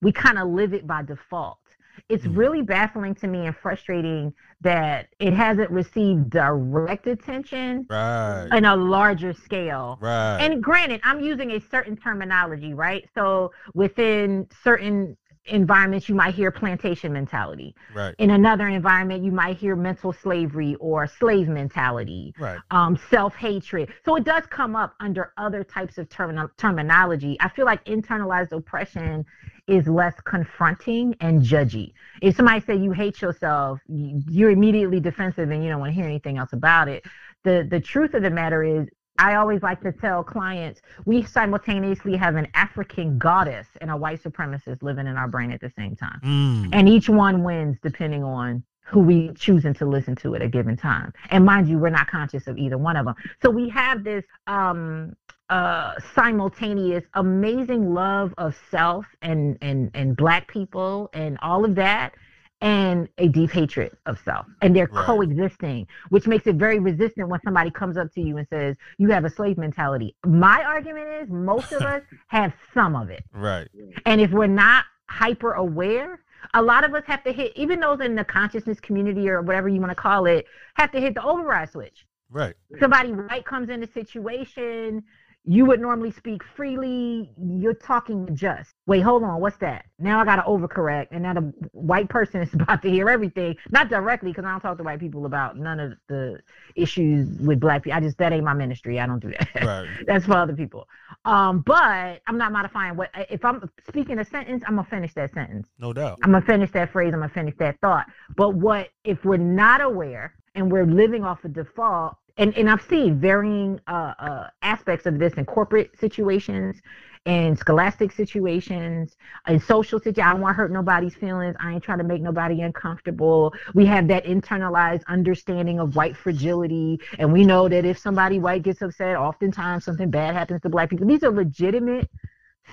we 0.03 0.13
kind 0.13 0.39
of 0.39 0.49
live 0.49 0.75
it 0.75 0.87
by 0.87 1.03
default 1.03 1.59
it's 2.09 2.25
mm. 2.25 2.37
really 2.37 2.63
baffling 2.63 3.15
to 3.17 3.27
me 3.27 3.47
and 3.47 3.57
frustrating 3.57 4.33
that 4.61 5.09
it 5.19 5.33
hasn't 5.33 5.71
received 5.71 6.31
direct 6.31 7.07
attention 7.07 7.87
right. 7.89 8.49
in 8.53 8.65
a 8.65 8.77
larger 8.77 9.33
scale. 9.33 9.99
Right. 10.01 10.39
And 10.41 10.63
granted, 10.63 11.01
I'm 11.05 11.21
using 11.21 11.53
a 11.53 11.61
certain 11.61 11.97
terminology, 11.97 12.75
right? 12.75 13.09
So 13.15 13.53
within 13.75 14.47
certain 14.63 15.17
environments 15.47 16.09
you 16.09 16.15
might 16.15 16.35
hear 16.35 16.51
plantation 16.51 17.13
mentality 17.13 17.75
right 17.95 18.15
in 18.19 18.31
another 18.31 18.69
environment 18.69 19.23
you 19.23 19.31
might 19.31 19.57
hear 19.59 19.77
mental 19.77 20.11
slavery 20.11 20.75
or 20.81 21.07
slave 21.07 21.49
mentality 21.49 22.33
right 22.39 22.61
um, 22.71 22.99
self-hatred 23.11 23.93
so 24.07 24.17
it 24.17 24.25
does 24.25 24.45
come 24.49 24.75
up 24.75 24.95
under 25.01 25.35
other 25.37 25.63
types 25.63 25.99
of 25.99 26.09
term- 26.09 26.51
terminology 26.57 27.37
i 27.41 27.49
feel 27.51 27.67
like 27.67 27.85
internalized 27.85 28.53
oppression 28.53 29.23
is 29.67 29.87
less 29.89 30.15
confronting 30.25 31.17
and 31.21 31.43
judgy. 31.43 31.93
If 32.21 32.37
somebody 32.37 32.61
say 32.61 32.77
you 32.77 32.93
hate 32.93 33.23
yourself, 33.23 33.81
you're 33.89 34.51
immediately 34.51 35.01
defensive 35.01 35.51
and 35.51 35.63
you 35.63 35.71
don't 35.71 35.81
want 35.81 35.91
to 35.91 35.95
hear 35.95 36.05
anything 36.05 36.39
else 36.39 36.53
about 36.53 36.89
it. 36.89 37.05
The 37.45 37.67
the 37.69 37.81
truth 37.81 38.15
of 38.15 38.23
the 38.23 38.31
matter 38.31 38.63
is 38.63 38.89
I 39.19 39.37
always 39.37 39.63
like 39.63 39.81
to 39.83 39.93
tell 39.93 40.25
clients 40.25 40.81
we 41.05 41.23
simultaneously 41.23 42.17
have 42.17 42.35
an 42.37 42.49
African 42.55 43.19
goddess 43.19 43.69
and 43.81 43.91
a 43.91 43.97
white 43.97 44.23
supremacist 44.23 44.83
living 44.83 45.07
in 45.07 45.17
our 45.17 45.29
brain 45.29 45.53
at 45.53 45.61
the 45.61 45.71
same 45.77 45.95
time. 45.95 46.21
Mm. 46.25 46.71
And 46.73 46.89
each 46.89 47.09
one 47.09 47.45
wins 47.45 47.79
depending 47.83 48.25
on 48.25 48.65
who 48.87 49.01
we 49.01 49.33
choosing 49.35 49.73
to 49.75 49.87
listen 49.87 50.15
to 50.17 50.35
at 50.35 50.43
a 50.43 50.49
given 50.49 50.77
time. 50.77 51.13
And 51.31 51.45
mind 51.45 51.69
you, 51.69 51.79
we're 51.79 51.91
not 51.91 52.11
conscious 52.11 52.47
of 52.47 52.59
either 52.59 52.77
one 52.77 52.97
of 52.97 53.07
them. 53.07 53.15
So 53.41 53.51
we 53.51 53.69
have 53.71 54.05
this 54.05 54.25
um, 54.47 55.15
uh, 55.51 55.93
simultaneous 56.15 57.05
amazing 57.15 57.93
love 57.93 58.33
of 58.39 58.57
self 58.71 59.05
and 59.23 59.59
and 59.61 59.91
and 59.95 60.17
black 60.17 60.49
people 60.49 61.11
and 61.13 61.39
all 61.43 61.65
of 61.65 61.75
that 61.75 62.15
and 62.61 63.09
a 63.19 63.29
deep 63.29 63.51
hatred 63.51 63.93
of 64.07 64.19
self. 64.25 64.47
And 64.63 64.75
they're 64.75 64.89
right. 64.91 65.05
coexisting 65.05 65.87
which 66.09 66.27
makes 66.27 66.47
it 66.47 66.57
very 66.57 66.79
resistant 66.79 67.29
when 67.29 67.41
somebody 67.45 67.71
comes 67.71 67.99
up 67.99 68.13
to 68.15 68.23
you 68.23 68.39
and 68.39 68.49
says 68.49 68.77
you 68.97 69.11
have 69.11 69.25
a 69.25 69.31
slave 69.31 69.59
mentality. 69.59 70.17
My 70.25 70.65
argument 70.65 71.09
is 71.23 71.29
most 71.29 71.73
of 71.73 71.83
us 71.83 72.03
have 72.29 72.55
some 72.73 72.97
of 72.97 73.11
it. 73.11 73.23
Right. 73.33 73.69
And 74.07 74.21
if 74.21 74.31
we're 74.31 74.47
not 74.47 74.85
hyper 75.11 75.53
aware 75.53 76.21
a 76.53 76.63
lot 76.63 76.85
of 76.85 76.95
us 76.95 77.05
have 77.07 77.25
to 77.25 77.33
hit 77.33 77.53
even 77.57 77.81
those 77.81 78.01
in 78.01 78.15
the 78.15 78.25
consciousness 78.25 78.79
community 78.81 79.29
or 79.29 79.41
whatever 79.41 79.69
you 79.69 79.81
want 79.81 79.91
to 79.91 79.95
call 79.95 80.27
it 80.27 80.47
have 80.75 80.91
to 80.93 81.01
hit 81.01 81.15
the 81.15 81.23
override 81.23 81.71
switch. 81.71 82.07
Right. 82.31 82.55
Somebody 82.81 83.13
right 83.13 83.45
comes 83.45 83.69
in 83.69 83.83
a 83.83 83.87
situation 83.87 85.05
you 85.47 85.67
would 85.67 85.81
normally 85.81 86.11
speak 86.11 86.43
freely. 86.43 87.31
You're 87.39 87.75
talking 87.75 88.35
just. 88.35 88.73
Wait, 88.87 89.01
hold 89.01 89.23
on. 89.23 89.41
What's 89.41 89.59
that? 89.59 89.85
Now 89.99 90.21
I 90.21 90.25
got 90.25 90.37
to 90.37 90.43
overcorrect. 90.43 91.09
And 91.11 91.23
now 91.23 91.35
the 91.35 91.53
white 91.73 92.09
person 92.09 92.41
is 92.41 92.55
about 92.55 92.81
to 92.83 92.91
hear 92.91 93.11
everything. 93.11 93.57
Not 93.71 93.91
directly, 93.91 94.31
because 94.31 94.45
I 94.45 94.53
don't 94.53 94.61
talk 94.61 94.79
to 94.79 94.85
white 94.85 95.01
people 95.01 95.27
about 95.27 95.59
none 95.59 95.81
of 95.81 95.93
the 96.09 96.41
issues 96.77 97.39
with 97.41 97.61
black 97.61 97.83
people. 97.83 97.97
I 97.97 98.01
just, 98.01 98.17
that 98.19 98.33
ain't 98.33 98.45
my 98.45 98.55
ministry. 98.55 98.99
I 98.99 99.07
don't 99.07 99.21
do 99.21 99.31
that. 99.31 99.49
Right. 99.65 99.89
That's 100.07 100.27
for 100.27 100.35
other 100.35 100.55
people. 100.55 100.87
Um, 101.25 101.61
but 101.61 102.21
I'm 102.27 102.37
not 102.37 102.53
modifying 102.53 102.97
what, 102.97 103.11
if 103.31 103.45
I'm 103.45 103.69
speaking 103.89 104.19
a 104.19 104.25
sentence, 104.25 104.63
I'm 104.67 104.75
going 104.75 104.85
to 104.85 104.91
finish 104.91 105.15
that 105.15 105.33
sentence. 105.33 105.69
No 105.79 105.93
doubt. 105.93 106.19
I'm 106.23 106.33
going 106.33 106.43
to 106.43 106.47
finish 106.47 106.71
that 106.73 106.93
phrase. 106.93 107.15
I'm 107.15 107.21
going 107.21 107.31
to 107.31 107.35
finish 107.35 107.55
that 107.59 107.81
thought. 107.81 108.07
But 108.37 108.55
what, 108.55 108.91
if 109.05 109.25
we're 109.25 109.39
not 109.39 109.81
aware 109.81 110.35
and 110.55 110.71
we're 110.71 110.87
living 110.87 111.25
off 111.25 111.45
of 111.45 111.55
default, 111.55 112.17
and 112.37 112.57
and 112.57 112.69
I've 112.69 112.83
seen 112.83 113.21
varying 113.21 113.81
uh, 113.87 114.15
uh, 114.19 114.49
aspects 114.63 115.07
of 115.07 115.19
this 115.19 115.35
in 115.35 115.45
corporate 115.45 115.99
situations, 115.99 116.81
in 117.27 117.57
scholastic 117.57 118.11
situations, 118.13 119.17
in 119.47 119.61
social 119.61 119.99
situations. 119.99 120.27
I 120.27 120.33
don't 120.33 120.41
want 120.41 120.55
to 120.55 120.57
hurt 120.57 120.73
nobody's 120.73 121.15
feelings. 121.15 121.55
I 121.61 121.75
ain't 121.75 121.85
trying 121.85 121.99
to 121.99 122.05
make 122.05 122.23
nobody 122.23 122.63
uncomfortable. 122.63 123.55
We 123.75 123.87
have 123.87 124.09
that 124.09 124.25
internalized 124.25 125.05
understanding 125.07 125.79
of 125.79 125.95
white 125.95 126.17
fragility, 126.17 127.01
and 127.19 127.33
we 127.33 127.45
know 127.45 127.69
that 127.69 127.85
if 127.85 127.99
somebody 127.99 128.41
white 128.41 128.63
gets 128.63 128.83
upset, 128.83 129.17
oftentimes 129.17 129.85
something 129.85 130.11
bad 130.11 130.35
happens 130.35 130.61
to 130.63 130.69
black 130.69 130.91
people. 130.91 131.07
These 131.07 131.23
are 131.23 131.31
legitimate 131.31 132.11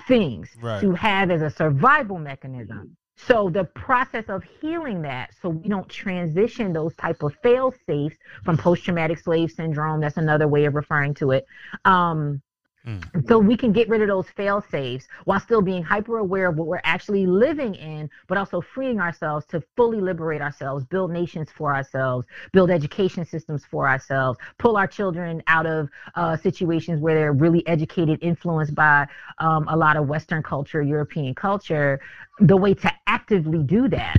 things 0.08 0.48
right. 0.60 0.80
to 0.80 0.92
have 0.92 1.30
as 1.30 1.42
a 1.42 1.50
survival 1.50 2.18
mechanism. 2.18 2.96
So 3.16 3.50
the 3.50 3.64
process 3.64 4.24
of 4.28 4.42
healing 4.60 5.02
that, 5.02 5.30
so 5.40 5.48
we 5.48 5.68
don't 5.68 5.88
transition 5.88 6.72
those 6.72 6.94
type 6.96 7.22
of 7.22 7.34
fail 7.42 7.72
safes 7.86 8.16
from 8.44 8.56
post-traumatic 8.56 9.18
slave 9.18 9.50
syndrome. 9.50 10.00
That's 10.00 10.16
another 10.16 10.48
way 10.48 10.64
of 10.64 10.74
referring 10.74 11.14
to 11.14 11.32
it. 11.32 11.44
Um, 11.84 12.42
Mm. 12.86 13.28
So 13.28 13.38
we 13.38 13.56
can 13.56 13.72
get 13.72 13.88
rid 13.88 14.02
of 14.02 14.08
those 14.08 14.28
fail 14.30 14.60
safes 14.60 15.06
while 15.24 15.38
still 15.38 15.62
being 15.62 15.82
hyper 15.82 16.18
aware 16.18 16.48
of 16.48 16.56
what 16.56 16.66
we're 16.66 16.80
actually 16.82 17.26
living 17.26 17.74
in, 17.76 18.10
but 18.26 18.36
also 18.36 18.60
freeing 18.60 19.00
ourselves 19.00 19.46
to 19.46 19.62
fully 19.76 20.00
liberate 20.00 20.40
ourselves, 20.40 20.84
build 20.86 21.12
nations 21.12 21.48
for 21.56 21.74
ourselves, 21.74 22.26
build 22.52 22.70
education 22.70 23.24
systems 23.24 23.64
for 23.64 23.88
ourselves, 23.88 24.38
pull 24.58 24.76
our 24.76 24.88
children 24.88 25.42
out 25.46 25.66
of 25.66 25.88
uh, 26.16 26.36
situations 26.36 27.00
where 27.00 27.14
they're 27.14 27.32
really 27.32 27.64
educated, 27.68 28.18
influenced 28.20 28.74
by 28.74 29.06
um, 29.38 29.68
a 29.68 29.76
lot 29.76 29.96
of 29.96 30.08
Western 30.08 30.42
culture, 30.42 30.82
European 30.82 31.34
culture. 31.34 32.00
The 32.40 32.56
way 32.56 32.74
to 32.74 32.92
actively 33.06 33.62
do 33.62 33.88
that 33.88 34.16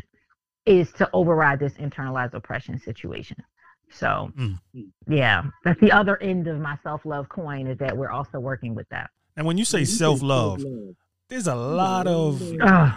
is 0.65 0.93
to 0.93 1.09
override 1.11 1.59
this 1.59 1.73
internalized 1.73 2.33
oppression 2.33 2.79
situation. 2.79 3.35
So, 3.95 4.31
mm. 4.37 4.57
yeah, 5.07 5.43
that's 5.63 5.79
the 5.79 5.91
other 5.91 6.17
end 6.17 6.47
of 6.47 6.59
my 6.59 6.77
self 6.83 7.05
love 7.05 7.29
coin 7.29 7.67
is 7.67 7.77
that 7.79 7.95
we're 7.95 8.11
also 8.11 8.39
working 8.39 8.75
with 8.75 8.87
that. 8.89 9.09
And 9.37 9.45
when 9.45 9.57
you 9.57 9.65
say 9.65 9.85
self 9.85 10.21
love, 10.21 10.63
there's 11.29 11.47
a 11.47 11.55
lot 11.55 12.07
of 12.07 12.41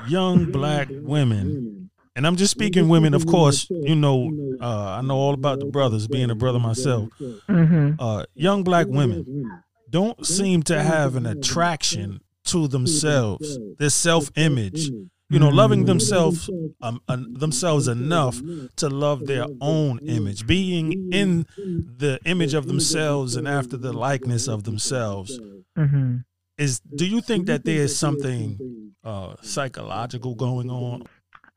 young 0.08 0.50
black 0.50 0.88
women, 0.90 1.90
and 2.14 2.26
I'm 2.26 2.36
just 2.36 2.50
speaking 2.50 2.88
women, 2.88 3.14
of 3.14 3.26
course. 3.26 3.68
You 3.70 3.94
know, 3.94 4.30
uh, 4.60 4.98
I 4.98 5.02
know 5.02 5.16
all 5.16 5.34
about 5.34 5.60
the 5.60 5.66
brothers, 5.66 6.08
being 6.08 6.30
a 6.30 6.34
brother 6.34 6.58
myself. 6.58 7.08
Mm-hmm. 7.20 7.94
Uh, 7.98 8.24
young 8.34 8.62
black 8.64 8.86
women 8.88 9.62
don't 9.90 10.26
seem 10.26 10.62
to 10.64 10.82
have 10.82 11.16
an 11.16 11.26
attraction 11.26 12.20
to 12.46 12.68
themselves, 12.68 13.58
their 13.78 13.90
self 13.90 14.30
image 14.36 14.90
you 15.28 15.38
know 15.38 15.48
loving 15.48 15.84
themselves 15.84 16.48
um, 16.82 17.00
uh, 17.08 17.16
themselves 17.30 17.88
enough 17.88 18.40
to 18.76 18.88
love 18.88 19.26
their 19.26 19.46
own 19.60 19.98
image 20.06 20.46
being 20.46 21.12
in 21.12 21.46
the 21.56 22.18
image 22.24 22.54
of 22.54 22.66
themselves 22.66 23.36
and 23.36 23.48
after 23.48 23.76
the 23.76 23.92
likeness 23.92 24.48
of 24.48 24.64
themselves 24.64 25.38
mm-hmm. 25.76 26.16
is 26.58 26.80
do 26.94 27.06
you 27.06 27.20
think 27.20 27.46
that 27.46 27.64
there 27.64 27.82
is 27.82 27.96
something 27.96 28.92
uh, 29.04 29.34
psychological 29.42 30.34
going 30.34 30.70
on 30.70 31.02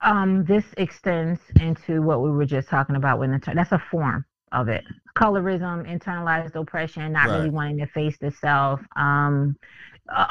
um, 0.01 0.45
this 0.45 0.63
extends 0.77 1.41
into 1.59 2.01
what 2.01 2.21
we 2.21 2.31
were 2.31 2.45
just 2.45 2.69
talking 2.69 2.95
about 2.95 3.19
with 3.19 3.29
the 3.31 3.53
that's 3.53 3.71
a 3.71 3.83
form 3.91 4.25
of 4.51 4.67
it 4.67 4.83
colorism 5.15 5.85
internalized 5.87 6.55
oppression 6.55 7.11
not 7.11 7.27
right. 7.27 7.37
really 7.37 7.49
wanting 7.49 7.77
to 7.77 7.87
face 7.87 8.17
the 8.19 8.31
self 8.31 8.79
um, 8.95 9.55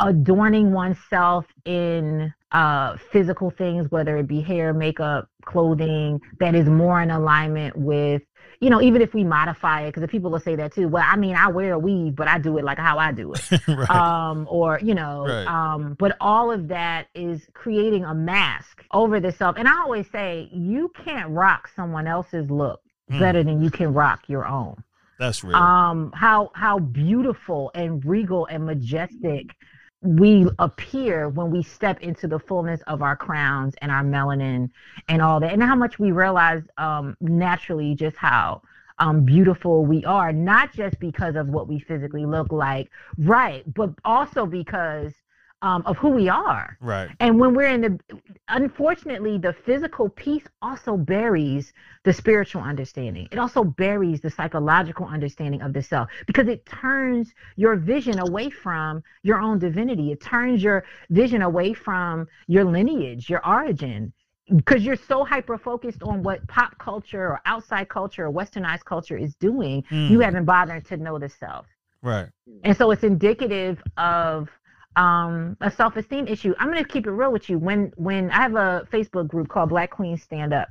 adorning 0.00 0.72
oneself 0.72 1.46
in 1.64 2.32
uh, 2.52 2.96
physical 3.12 3.50
things, 3.50 3.90
whether 3.90 4.16
it 4.16 4.26
be 4.26 4.40
hair, 4.40 4.72
makeup, 4.72 5.28
clothing, 5.44 6.20
that 6.40 6.54
is 6.54 6.66
more 6.66 7.00
in 7.00 7.10
alignment 7.10 7.76
with, 7.76 8.22
you 8.60 8.70
know, 8.70 8.80
even 8.80 9.02
if 9.02 9.14
we 9.14 9.22
modify 9.22 9.82
it, 9.82 9.88
because 9.88 10.00
the 10.00 10.08
people 10.08 10.30
will 10.30 10.40
say 10.40 10.56
that 10.56 10.72
too. 10.72 10.88
Well, 10.88 11.04
I 11.06 11.16
mean, 11.16 11.36
I 11.36 11.48
wear 11.48 11.74
a 11.74 11.78
weave, 11.78 12.16
but 12.16 12.26
I 12.26 12.38
do 12.38 12.56
it 12.58 12.64
like 12.64 12.78
how 12.78 12.98
I 12.98 13.12
do 13.12 13.32
it. 13.32 13.50
right. 13.68 13.90
Um, 13.90 14.46
or, 14.50 14.80
you 14.82 14.94
know, 14.94 15.26
right. 15.26 15.46
um, 15.46 15.94
but 15.98 16.16
all 16.20 16.50
of 16.50 16.68
that 16.68 17.08
is 17.14 17.46
creating 17.52 18.04
a 18.04 18.14
mask 18.14 18.84
over 18.92 19.20
the 19.20 19.30
self. 19.30 19.56
And 19.58 19.68
I 19.68 19.80
always 19.80 20.10
say, 20.10 20.48
you 20.52 20.90
can't 21.04 21.30
rock 21.30 21.68
someone 21.76 22.06
else's 22.06 22.50
look 22.50 22.80
mm. 23.10 23.18
better 23.18 23.42
than 23.42 23.62
you 23.62 23.70
can 23.70 23.92
rock 23.92 24.22
your 24.28 24.46
own. 24.46 24.82
That's 25.18 25.42
real. 25.42 25.56
Um, 25.56 26.12
how 26.14 26.52
how 26.54 26.78
beautiful 26.78 27.72
and 27.74 28.04
regal 28.04 28.46
and 28.46 28.64
majestic 28.64 29.48
we 30.00 30.48
appear 30.58 31.28
when 31.28 31.50
we 31.50 31.62
step 31.62 32.00
into 32.00 32.28
the 32.28 32.38
fullness 32.38 32.80
of 32.86 33.02
our 33.02 33.16
crowns 33.16 33.74
and 33.82 33.90
our 33.90 34.04
melanin 34.04 34.70
and 35.08 35.20
all 35.20 35.40
that, 35.40 35.52
and 35.52 35.62
how 35.62 35.74
much 35.74 35.98
we 35.98 36.12
realize 36.12 36.62
um, 36.76 37.16
naturally 37.20 37.94
just 37.94 38.16
how 38.16 38.62
um, 39.00 39.24
beautiful 39.24 39.84
we 39.84 40.04
are, 40.04 40.32
not 40.32 40.72
just 40.72 40.98
because 41.00 41.36
of 41.36 41.48
what 41.48 41.68
we 41.68 41.78
physically 41.80 42.26
look 42.26 42.52
like, 42.52 42.90
right, 43.18 43.62
but 43.74 43.90
also 44.04 44.46
because 44.46 45.12
um, 45.62 45.82
of 45.86 45.96
who 45.96 46.08
we 46.08 46.28
are. 46.28 46.76
Right. 46.80 47.10
And 47.20 47.38
when 47.38 47.54
we're 47.54 47.68
in 47.68 47.80
the, 47.80 47.98
unfortunately, 48.48 49.38
the 49.38 49.52
physical 49.52 50.08
piece 50.08 50.44
also 50.62 50.96
buries 50.96 51.72
the 52.04 52.12
spiritual 52.12 52.62
understanding. 52.62 53.28
It 53.32 53.38
also 53.38 53.64
buries 53.64 54.20
the 54.20 54.30
psychological 54.30 55.06
understanding 55.06 55.62
of 55.62 55.72
the 55.72 55.82
self 55.82 56.08
because 56.26 56.48
it 56.48 56.64
turns 56.66 57.34
your 57.56 57.76
vision 57.76 58.18
away 58.20 58.50
from 58.50 59.02
your 59.22 59.40
own 59.40 59.58
divinity. 59.58 60.12
It 60.12 60.20
turns 60.20 60.62
your 60.62 60.84
vision 61.10 61.42
away 61.42 61.72
from 61.74 62.28
your 62.46 62.64
lineage, 62.64 63.28
your 63.28 63.46
origin. 63.46 64.12
Because 64.54 64.82
you're 64.82 64.96
so 64.96 65.24
hyper 65.26 65.58
focused 65.58 66.02
on 66.02 66.22
what 66.22 66.46
pop 66.48 66.78
culture 66.78 67.20
or 67.20 67.40
outside 67.44 67.90
culture 67.90 68.24
or 68.24 68.32
westernized 68.32 68.84
culture 68.84 69.18
is 69.18 69.34
doing, 69.34 69.82
mm. 69.90 70.08
you 70.08 70.20
haven't 70.20 70.46
bothered 70.46 70.86
to 70.86 70.96
know 70.96 71.18
the 71.18 71.28
self. 71.28 71.66
Right. 72.00 72.28
And 72.64 72.74
so 72.74 72.90
it's 72.90 73.02
indicative 73.02 73.82
of 73.98 74.48
um, 74.96 75.56
a 75.60 75.70
self-esteem 75.70 76.26
issue. 76.26 76.54
I'm 76.58 76.70
going 76.70 76.82
to 76.82 76.88
keep 76.88 77.06
it 77.06 77.10
real 77.10 77.32
with 77.32 77.48
you. 77.48 77.58
When 77.58 77.92
when 77.96 78.30
I 78.30 78.42
have 78.42 78.54
a 78.54 78.86
Facebook 78.92 79.28
group 79.28 79.48
called 79.48 79.68
Black 79.68 79.90
Queens 79.90 80.22
Stand 80.22 80.52
Up, 80.52 80.68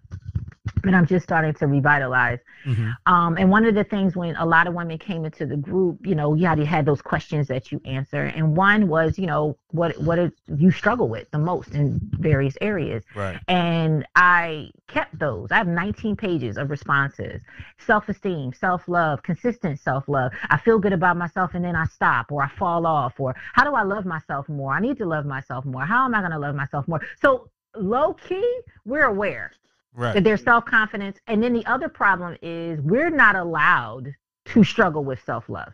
and 0.84 0.96
I'm 0.96 1.06
just 1.06 1.24
starting 1.24 1.54
to 1.56 1.68
revitalize. 1.68 2.40
Mm-hmm. 2.66 2.92
Um, 3.12 3.38
and 3.38 3.50
one 3.50 3.66
of 3.66 3.76
the 3.76 3.84
things 3.84 4.16
when 4.16 4.36
a 4.36 4.46
lot 4.46 4.68
of 4.68 4.74
women 4.74 4.98
came 4.98 5.26
into 5.26 5.46
the 5.46 5.58
group, 5.58 6.06
you 6.06 6.16
know, 6.16 6.34
you 6.34 6.46
had, 6.46 6.60
you 6.60 6.66
had 6.66 6.86
those 6.86 7.02
questions 7.02 7.48
that 7.48 7.72
you 7.72 7.82
answer, 7.86 8.24
and 8.24 8.56
one 8.56 8.88
was, 8.88 9.18
you 9.18 9.26
know, 9.26 9.58
what 9.72 9.98
what 10.02 10.20
is, 10.20 10.32
you 10.48 10.72
struggle 10.72 11.08
with 11.08 11.30
the 11.32 11.40
most 11.40 11.70
in 11.70 12.00
various 12.20 12.56
areas. 12.62 13.04
Right. 13.16 13.40
And 13.48 14.06
I 14.16 14.72
kept 14.88 15.18
those. 15.18 15.52
I 15.52 15.58
have 15.58 15.68
19 15.68 16.16
pages 16.16 16.58
of 16.58 16.70
responses: 16.70 17.42
self-esteem, 17.86 18.54
self-love, 18.54 19.24
consistent 19.24 19.80
self-love. 19.80 20.32
I 20.50 20.58
feel 20.58 20.80
good 20.80 20.94
about 20.94 21.18
myself, 21.18 21.52
and 21.54 21.64
then 21.64 21.76
I 21.76 21.86
stop, 21.86 22.32
or 22.32 22.44
I 22.44 22.50
fall 22.50 22.86
off, 22.86 23.20
or 23.20 23.36
how 23.54 23.64
do 23.64 23.76
I 23.76 23.84
love 23.84 24.06
myself 24.06 24.48
more? 24.50 24.74
I 24.74 24.80
need 24.80 24.98
to 24.98 25.06
love 25.06 25.26
myself 25.26 25.66
more. 25.66 25.86
How 25.86 26.06
am 26.06 26.16
I 26.16 26.20
going 26.20 26.32
to 26.32 26.40
love 26.40 26.56
myself 26.56 26.88
more? 26.88 27.02
So 27.22 27.50
low 27.76 28.14
key, 28.14 28.62
we're 28.86 29.06
aware 29.06 29.52
right. 29.98 30.14
that 30.14 30.24
their 30.24 30.38
self 30.38 30.64
confidence. 30.66 31.18
And 31.28 31.44
then 31.44 31.54
the 31.54 31.66
other 31.66 31.90
problem 31.90 32.38
is 32.42 32.80
we're 32.80 33.10
not 33.10 33.36
allowed 33.36 34.14
to 34.46 34.64
struggle 34.64 35.04
with 35.04 35.22
self 35.26 35.50
love 35.50 35.74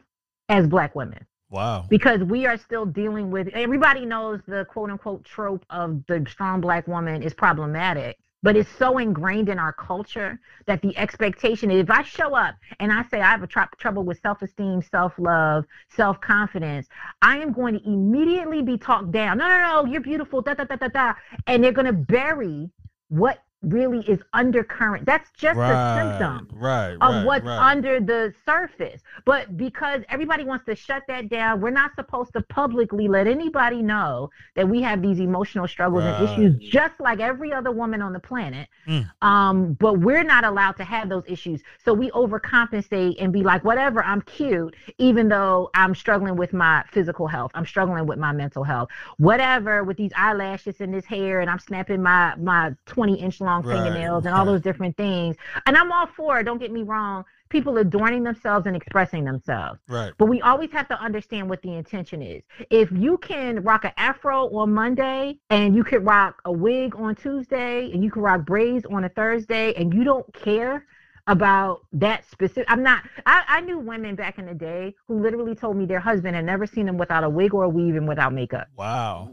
as 0.49 0.65
Black 0.67 0.95
women. 0.95 1.25
Wow. 1.51 1.86
Because 1.88 2.23
we 2.23 2.47
are 2.47 2.57
still 2.57 2.86
dealing 2.86 3.29
with 3.29 3.49
everybody 3.49 4.05
knows 4.05 4.39
the 4.47 4.65
quote 4.65 4.89
unquote 4.89 5.23
trope 5.23 5.63
of 5.69 6.03
the 6.07 6.25
strong 6.27 6.62
Black 6.62 6.88
woman 6.88 7.21
is 7.21 7.33
problematic. 7.33 8.17
But 8.41 8.57
it's 8.57 8.69
so 8.77 8.97
ingrained 8.97 9.47
in 9.47 9.57
our 9.57 9.71
culture 9.71 10.38
that 10.65 10.81
the 10.81 10.97
expectation 10.97 11.71
is 11.71 11.83
if 11.83 11.89
I 11.89 12.03
show 12.03 12.36
up 12.36 12.55
and 12.81 12.91
I 12.91 13.03
say 13.03 13.21
I 13.21 13.31
have 13.31 13.41
a 13.41 13.47
tr- 13.47 13.62
trouble 13.77 14.03
with 14.03 14.19
self 14.19 14.41
esteem, 14.41 14.81
self 14.81 15.13
love, 15.17 15.63
self 15.89 16.19
confidence, 16.19 16.88
I 17.21 17.38
am 17.38 17.53
going 17.53 17.79
to 17.79 17.86
immediately 17.88 18.62
be 18.62 18.77
talked 18.77 19.13
down. 19.13 19.38
No, 19.38 19.47
no, 19.47 19.59
no, 19.59 19.86
you're 19.89 20.01
beautiful, 20.01 20.41
da, 20.41 20.55
da, 20.55 20.65
da, 20.65 20.75
da, 20.75 20.88
da. 20.89 21.13
And 21.47 21.63
they're 21.63 21.71
going 21.71 21.86
to 21.86 21.93
bury 21.93 22.69
what 23.07 23.39
really 23.63 23.99
is 24.10 24.19
undercurrent. 24.34 25.06
That's 25.06 25.30
just 25.32 25.58
right, 25.58 25.71
a 25.71 26.17
symptom 26.19 26.49
right, 26.54 26.93
of 26.93 26.99
right, 27.02 27.26
what's 27.26 27.47
under 27.47 27.99
the 27.99 28.34
surface. 28.45 29.02
But 29.26 29.58
because 29.58 30.02
everybody 30.10 30.43
wants 30.43 30.65
to 30.65 30.76
shut 30.76 31.04
that 31.08 31.30
down, 31.30 31.62
we're 31.62 31.71
not 31.71 31.91
supposed 31.95 32.34
to 32.34 32.41
publicly 32.41 33.08
let 33.08 33.28
anybody 33.28 33.82
know 33.82 34.30
that 34.56 34.67
we 34.67 34.82
have 34.82 35.02
these 35.02 35.19
emotional 35.19 35.67
struggles 35.67 36.04
and 36.04 36.30
issues, 36.30 36.58
just 36.58 36.99
like 36.99 37.19
every 37.19 37.54
other 37.54 37.71
woman 37.71 38.02
on 38.02 38.13
the 38.13 38.19
planet. 38.19 38.67
Mm. 38.88 39.10
Um, 39.21 39.73
but 39.73 39.99
we're 39.99 40.23
not 40.23 40.43
allowed 40.43 40.73
to 40.73 40.84
have 40.84 41.10
those 41.10 41.23
issues. 41.28 41.62
So 41.84 41.93
we 41.93 42.12
overcompensate 42.12 43.15
and 43.19 43.32
be 43.32 43.43
like, 43.43 43.63
whatever, 43.63 44.04
I'm 44.04 44.21
cute, 44.21 44.76
even 44.97 45.30
though 45.30 45.69
I'm 45.73 45.95
struggling 45.95 46.36
with 46.36 46.54
my 46.54 46.84
physical 46.91 47.28
health. 47.28 47.52
I'm 47.54 47.65
struggling 47.65 48.06
with 48.06 48.19
my 48.19 48.32
mental 48.32 48.63
health. 48.63 48.89
Whatever, 49.17 49.84
with 49.84 49.97
these 49.97 50.12
eyelashes 50.17 50.82
and 50.82 50.93
this 50.93 51.06
hair, 51.06 51.39
and 51.41 51.49
I'm 51.49 51.60
snapping 51.60 52.02
my 52.02 52.36
my 52.36 52.76
20 52.86 53.19
inch 53.19 53.39
long 53.39 53.52
long 53.53 53.63
fingernails 53.63 54.25
right. 54.25 54.31
and 54.31 54.39
all 54.39 54.45
those 54.45 54.61
different 54.61 54.95
things. 54.97 55.35
And 55.65 55.77
I'm 55.77 55.91
all 55.91 56.07
for 56.07 56.39
it, 56.39 56.43
don't 56.43 56.59
get 56.59 56.71
me 56.71 56.83
wrong. 56.83 57.23
People 57.49 57.77
adorning 57.77 58.23
themselves 58.23 58.65
and 58.65 58.75
expressing 58.75 59.23
themselves. 59.25 59.79
Right. 59.87 60.11
But 60.17 60.25
we 60.25 60.41
always 60.41 60.71
have 60.71 60.87
to 60.87 60.99
understand 60.99 61.49
what 61.49 61.61
the 61.61 61.73
intention 61.73 62.21
is. 62.21 62.41
If 62.69 62.91
you 62.91 63.17
can 63.19 63.61
rock 63.63 63.85
an 63.85 63.91
afro 63.97 64.49
on 64.55 64.73
Monday 64.73 65.39
and 65.49 65.75
you 65.75 65.83
can 65.83 66.03
rock 66.03 66.41
a 66.45 66.51
wig 66.51 66.95
on 66.95 67.15
Tuesday 67.15 67.91
and 67.91 68.03
you 68.03 68.09
can 68.09 68.23
rock 68.23 68.45
braids 68.45 68.85
on 68.85 69.03
a 69.03 69.09
Thursday 69.09 69.73
and 69.75 69.93
you 69.93 70.03
don't 70.03 70.31
care 70.33 70.85
about 71.27 71.85
that 71.93 72.29
specific 72.29 72.65
i'm 72.67 72.83
not 72.83 73.01
I, 73.25 73.43
I 73.47 73.61
knew 73.61 73.79
women 73.79 74.13
back 74.13 74.39
in 74.39 74.45
the 74.45 74.53
day 74.53 74.93
who 75.07 75.21
literally 75.21 75.55
told 75.55 75.77
me 75.77 75.85
their 75.85 76.01
husband 76.01 76.35
had 76.35 76.43
never 76.43 76.65
seen 76.65 76.85
them 76.85 76.97
without 76.97 77.23
a 77.23 77.29
wig 77.29 77.53
or 77.53 77.63
a 77.63 77.69
weave 77.69 77.95
and 77.95 78.09
without 78.09 78.33
makeup 78.33 78.67
wow 78.75 79.29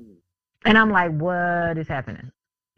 and 0.65 0.79
i'm 0.79 0.91
like 0.91 1.11
what 1.11 1.77
is 1.79 1.89
happening 1.89 2.31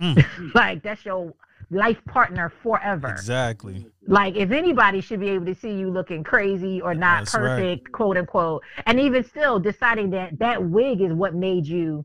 Mm. 0.02 0.54
like 0.54 0.82
that's 0.82 1.04
your 1.04 1.32
life 1.70 2.04
partner 2.06 2.52
forever. 2.62 3.08
Exactly. 3.08 3.86
Like 4.06 4.36
if 4.36 4.50
anybody 4.50 5.00
should 5.00 5.20
be 5.20 5.30
able 5.30 5.46
to 5.46 5.54
see 5.54 5.72
you 5.72 5.90
looking 5.90 6.22
crazy 6.22 6.80
or 6.80 6.94
not 6.94 7.20
that's 7.20 7.32
perfect, 7.32 7.86
right. 7.86 7.92
quote 7.92 8.16
unquote, 8.18 8.62
and 8.86 9.00
even 9.00 9.24
still 9.24 9.58
deciding 9.58 10.10
that 10.10 10.38
that 10.38 10.62
wig 10.62 11.00
is 11.00 11.12
what 11.12 11.34
made 11.34 11.66
you 11.66 12.04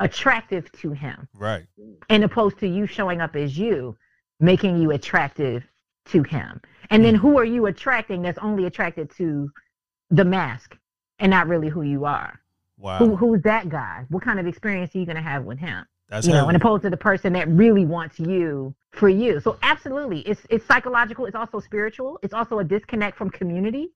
attractive 0.00 0.70
to 0.72 0.92
him. 0.92 1.28
Right. 1.34 1.66
And 2.08 2.24
opposed 2.24 2.58
to 2.58 2.68
you 2.68 2.86
showing 2.86 3.20
up 3.20 3.36
as 3.36 3.56
you, 3.56 3.96
making 4.40 4.80
you 4.80 4.90
attractive 4.90 5.64
to 6.06 6.22
him. 6.22 6.60
And 6.90 7.04
then 7.04 7.14
mm. 7.14 7.18
who 7.18 7.38
are 7.38 7.44
you 7.44 7.66
attracting 7.66 8.22
that's 8.22 8.38
only 8.38 8.66
attracted 8.66 9.10
to 9.16 9.50
the 10.10 10.24
mask 10.24 10.76
and 11.18 11.30
not 11.30 11.48
really 11.48 11.68
who 11.68 11.82
you 11.82 12.04
are? 12.04 12.40
Wow. 12.78 12.98
Who, 12.98 13.16
who's 13.16 13.42
that 13.42 13.68
guy? 13.68 14.04
What 14.10 14.22
kind 14.22 14.38
of 14.38 14.46
experience 14.46 14.94
are 14.94 14.98
you 14.98 15.06
going 15.06 15.16
to 15.16 15.22
have 15.22 15.44
with 15.44 15.58
him? 15.58 15.86
That's 16.08 16.26
you 16.26 16.32
heavy. 16.32 16.42
know, 16.44 16.48
and 16.48 16.56
opposed 16.56 16.82
to 16.84 16.90
the 16.90 16.96
person 16.96 17.32
that 17.34 17.48
really 17.48 17.84
wants 17.84 18.18
you 18.20 18.74
for 18.92 19.08
you. 19.08 19.40
So 19.40 19.58
absolutely, 19.62 20.20
it's 20.20 20.42
it's 20.50 20.64
psychological. 20.66 21.26
It's 21.26 21.34
also 21.36 21.60
spiritual. 21.60 22.18
It's 22.22 22.32
also 22.34 22.58
a 22.60 22.64
disconnect 22.64 23.16
from 23.18 23.30
community 23.30 23.88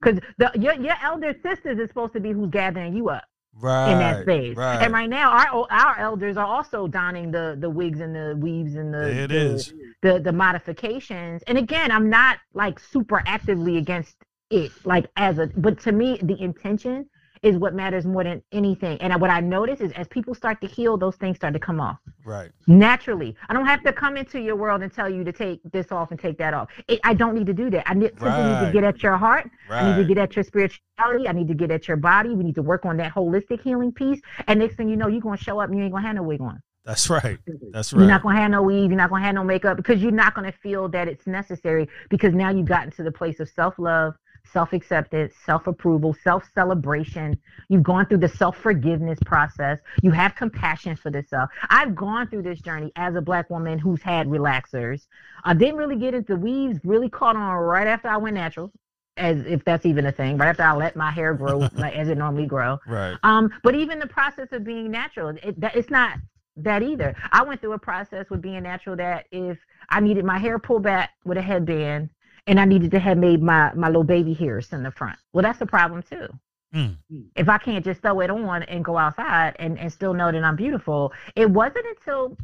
because 0.00 0.20
Mm. 0.20 0.22
the 0.38 0.52
your 0.60 0.74
your 0.74 0.94
elder 1.02 1.34
sisters 1.42 1.78
is 1.78 1.88
supposed 1.88 2.12
to 2.14 2.20
be 2.20 2.32
who's 2.32 2.50
gathering 2.50 2.94
you 2.94 3.08
up 3.08 3.24
right, 3.60 3.92
in 3.92 3.98
that 3.98 4.22
space. 4.22 4.56
Right. 4.56 4.82
And 4.82 4.92
right 4.92 5.10
now, 5.10 5.30
our 5.32 5.66
our 5.70 5.98
elders 5.98 6.36
are 6.36 6.46
also 6.46 6.86
donning 6.86 7.30
the 7.32 7.56
the 7.58 7.68
wigs 7.68 8.00
and 8.00 8.14
the 8.14 8.36
weaves 8.38 8.76
and 8.76 8.94
the 8.94 9.24
it 9.24 9.28
the, 9.28 9.36
is. 9.36 9.74
the 10.02 10.20
the 10.20 10.32
modifications. 10.32 11.42
And 11.48 11.58
again, 11.58 11.90
I'm 11.90 12.08
not 12.08 12.38
like 12.54 12.78
super 12.78 13.22
actively 13.26 13.76
against 13.76 14.16
it, 14.50 14.70
like 14.84 15.06
as 15.16 15.38
a. 15.38 15.48
But 15.48 15.80
to 15.80 15.92
me, 15.92 16.18
the 16.22 16.40
intention 16.40 17.06
is 17.46 17.56
what 17.56 17.74
matters 17.74 18.04
more 18.04 18.24
than 18.24 18.42
anything. 18.50 19.00
And 19.00 19.18
what 19.20 19.30
I 19.30 19.38
notice 19.40 19.80
is 19.80 19.92
as 19.92 20.08
people 20.08 20.34
start 20.34 20.60
to 20.62 20.66
heal, 20.66 20.96
those 20.96 21.14
things 21.14 21.36
start 21.36 21.54
to 21.54 21.60
come 21.60 21.80
off 21.80 21.98
Right. 22.24 22.50
naturally. 22.66 23.36
I 23.48 23.54
don't 23.54 23.66
have 23.66 23.84
to 23.84 23.92
come 23.92 24.16
into 24.16 24.40
your 24.40 24.56
world 24.56 24.82
and 24.82 24.92
tell 24.92 25.08
you 25.08 25.22
to 25.22 25.30
take 25.32 25.60
this 25.72 25.92
off 25.92 26.10
and 26.10 26.18
take 26.18 26.38
that 26.38 26.54
off. 26.54 26.68
It, 26.88 26.98
I 27.04 27.14
don't 27.14 27.34
need 27.36 27.46
to 27.46 27.54
do 27.54 27.70
that. 27.70 27.88
I 27.88 27.94
need, 27.94 28.10
simply 28.18 28.42
need 28.42 28.66
to 28.66 28.72
get 28.72 28.82
at 28.84 29.02
your 29.04 29.16
heart. 29.16 29.48
I 29.70 29.84
need 29.88 30.02
to 30.02 30.08
get 30.08 30.18
at 30.18 30.34
your 30.34 30.42
spirituality. 30.42 31.28
I 31.28 31.32
need 31.32 31.46
to 31.48 31.54
get 31.54 31.70
at 31.70 31.86
your 31.86 31.96
body. 31.96 32.30
We 32.30 32.42
need 32.42 32.56
to 32.56 32.62
work 32.62 32.84
on 32.84 32.96
that 32.96 33.14
holistic 33.14 33.60
healing 33.62 33.92
piece. 33.92 34.20
And 34.48 34.58
next 34.58 34.74
thing 34.76 34.88
you 34.88 34.96
know, 34.96 35.06
you're 35.06 35.20
gonna 35.20 35.36
show 35.36 35.60
up 35.60 35.68
and 35.70 35.78
you 35.78 35.84
ain't 35.84 35.92
gonna 35.92 36.06
have 36.06 36.16
no 36.16 36.24
wig 36.24 36.40
on. 36.40 36.60
That's 36.84 37.08
right. 37.10 37.38
That's 37.72 37.92
right. 37.92 38.00
You're 38.00 38.08
not 38.08 38.22
gonna 38.22 38.40
have 38.40 38.50
no 38.50 38.62
weave. 38.62 38.90
You're 38.90 38.98
not 38.98 39.10
gonna 39.10 39.24
have 39.24 39.34
no 39.34 39.44
makeup 39.44 39.76
because 39.76 40.02
you're 40.02 40.12
not 40.12 40.34
gonna 40.34 40.52
feel 40.52 40.88
that 40.88 41.08
it's 41.08 41.26
necessary 41.26 41.88
because 42.10 42.32
now 42.34 42.50
you've 42.50 42.66
gotten 42.66 42.90
to 42.92 43.02
the 43.02 43.10
place 43.10 43.40
of 43.40 43.48
self 43.48 43.74
love, 43.78 44.14
self 44.52 44.72
acceptance, 44.72 45.34
self 45.44 45.66
approval, 45.66 46.14
self 46.22 46.44
celebration. 46.54 47.38
You've 47.68 47.82
gone 47.82 48.06
through 48.06 48.18
the 48.18 48.28
self 48.28 48.56
forgiveness 48.56 49.18
process. 49.24 49.78
You 50.02 50.10
have 50.12 50.34
compassion 50.34 50.96
for 50.96 51.10
this 51.10 51.28
self. 51.30 51.50
I've 51.70 51.94
gone 51.94 52.28
through 52.28 52.42
this 52.42 52.60
journey 52.60 52.92
as 52.96 53.14
a 53.14 53.20
black 53.20 53.50
woman 53.50 53.78
who's 53.78 54.02
had 54.02 54.26
relaxers. 54.28 55.06
I 55.44 55.54
didn't 55.54 55.76
really 55.76 55.96
get 55.96 56.14
into 56.14 56.36
weaves. 56.36 56.78
Really 56.84 57.08
caught 57.08 57.36
on 57.36 57.52
right 57.54 57.86
after 57.86 58.08
I 58.08 58.16
went 58.16 58.34
natural. 58.34 58.72
As 59.18 59.38
if 59.46 59.64
that's 59.64 59.86
even 59.86 60.04
a 60.04 60.12
thing, 60.12 60.36
right 60.36 60.48
after 60.48 60.62
I 60.62 60.74
let 60.74 60.94
my 60.94 61.10
hair 61.10 61.32
grow 61.32 61.58
like 61.72 61.94
as 61.94 62.08
it 62.08 62.18
normally 62.18 62.46
grow. 62.46 62.78
right. 62.86 63.16
Um, 63.22 63.50
but 63.62 63.74
even 63.74 63.98
the 63.98 64.06
process 64.06 64.48
of 64.52 64.62
being 64.62 64.90
natural, 64.90 65.28
it, 65.42 65.58
that, 65.58 65.74
it's 65.74 65.88
not 65.90 66.18
that 66.56 66.82
either. 66.82 67.14
I 67.32 67.42
went 67.42 67.60
through 67.60 67.72
a 67.72 67.78
process 67.78 68.28
with 68.30 68.42
being 68.42 68.62
natural 68.62 68.96
that 68.96 69.26
if 69.30 69.58
I 69.90 70.00
needed 70.00 70.24
my 70.24 70.38
hair 70.38 70.58
pulled 70.58 70.82
back 70.82 71.10
with 71.24 71.38
a 71.38 71.42
headband 71.42 72.10
and 72.46 72.60
I 72.60 72.64
needed 72.64 72.90
to 72.92 72.98
have 72.98 73.18
made 73.18 73.42
my, 73.42 73.72
my 73.74 73.88
little 73.88 74.04
baby 74.04 74.34
hairs 74.34 74.72
in 74.72 74.82
the 74.82 74.90
front. 74.90 75.18
Well, 75.32 75.42
that's 75.42 75.60
a 75.60 75.66
problem 75.66 76.02
too. 76.02 76.28
Mm. 76.74 76.96
If 77.36 77.48
I 77.48 77.58
can't 77.58 77.84
just 77.84 78.02
throw 78.02 78.20
it 78.20 78.30
on 78.30 78.62
and 78.64 78.84
go 78.84 78.98
outside 78.98 79.56
and, 79.58 79.78
and 79.78 79.92
still 79.92 80.14
know 80.14 80.30
that 80.30 80.44
I'm 80.44 80.56
beautiful, 80.56 81.12
it 81.34 81.50
wasn't 81.50 81.86
until 81.86 82.36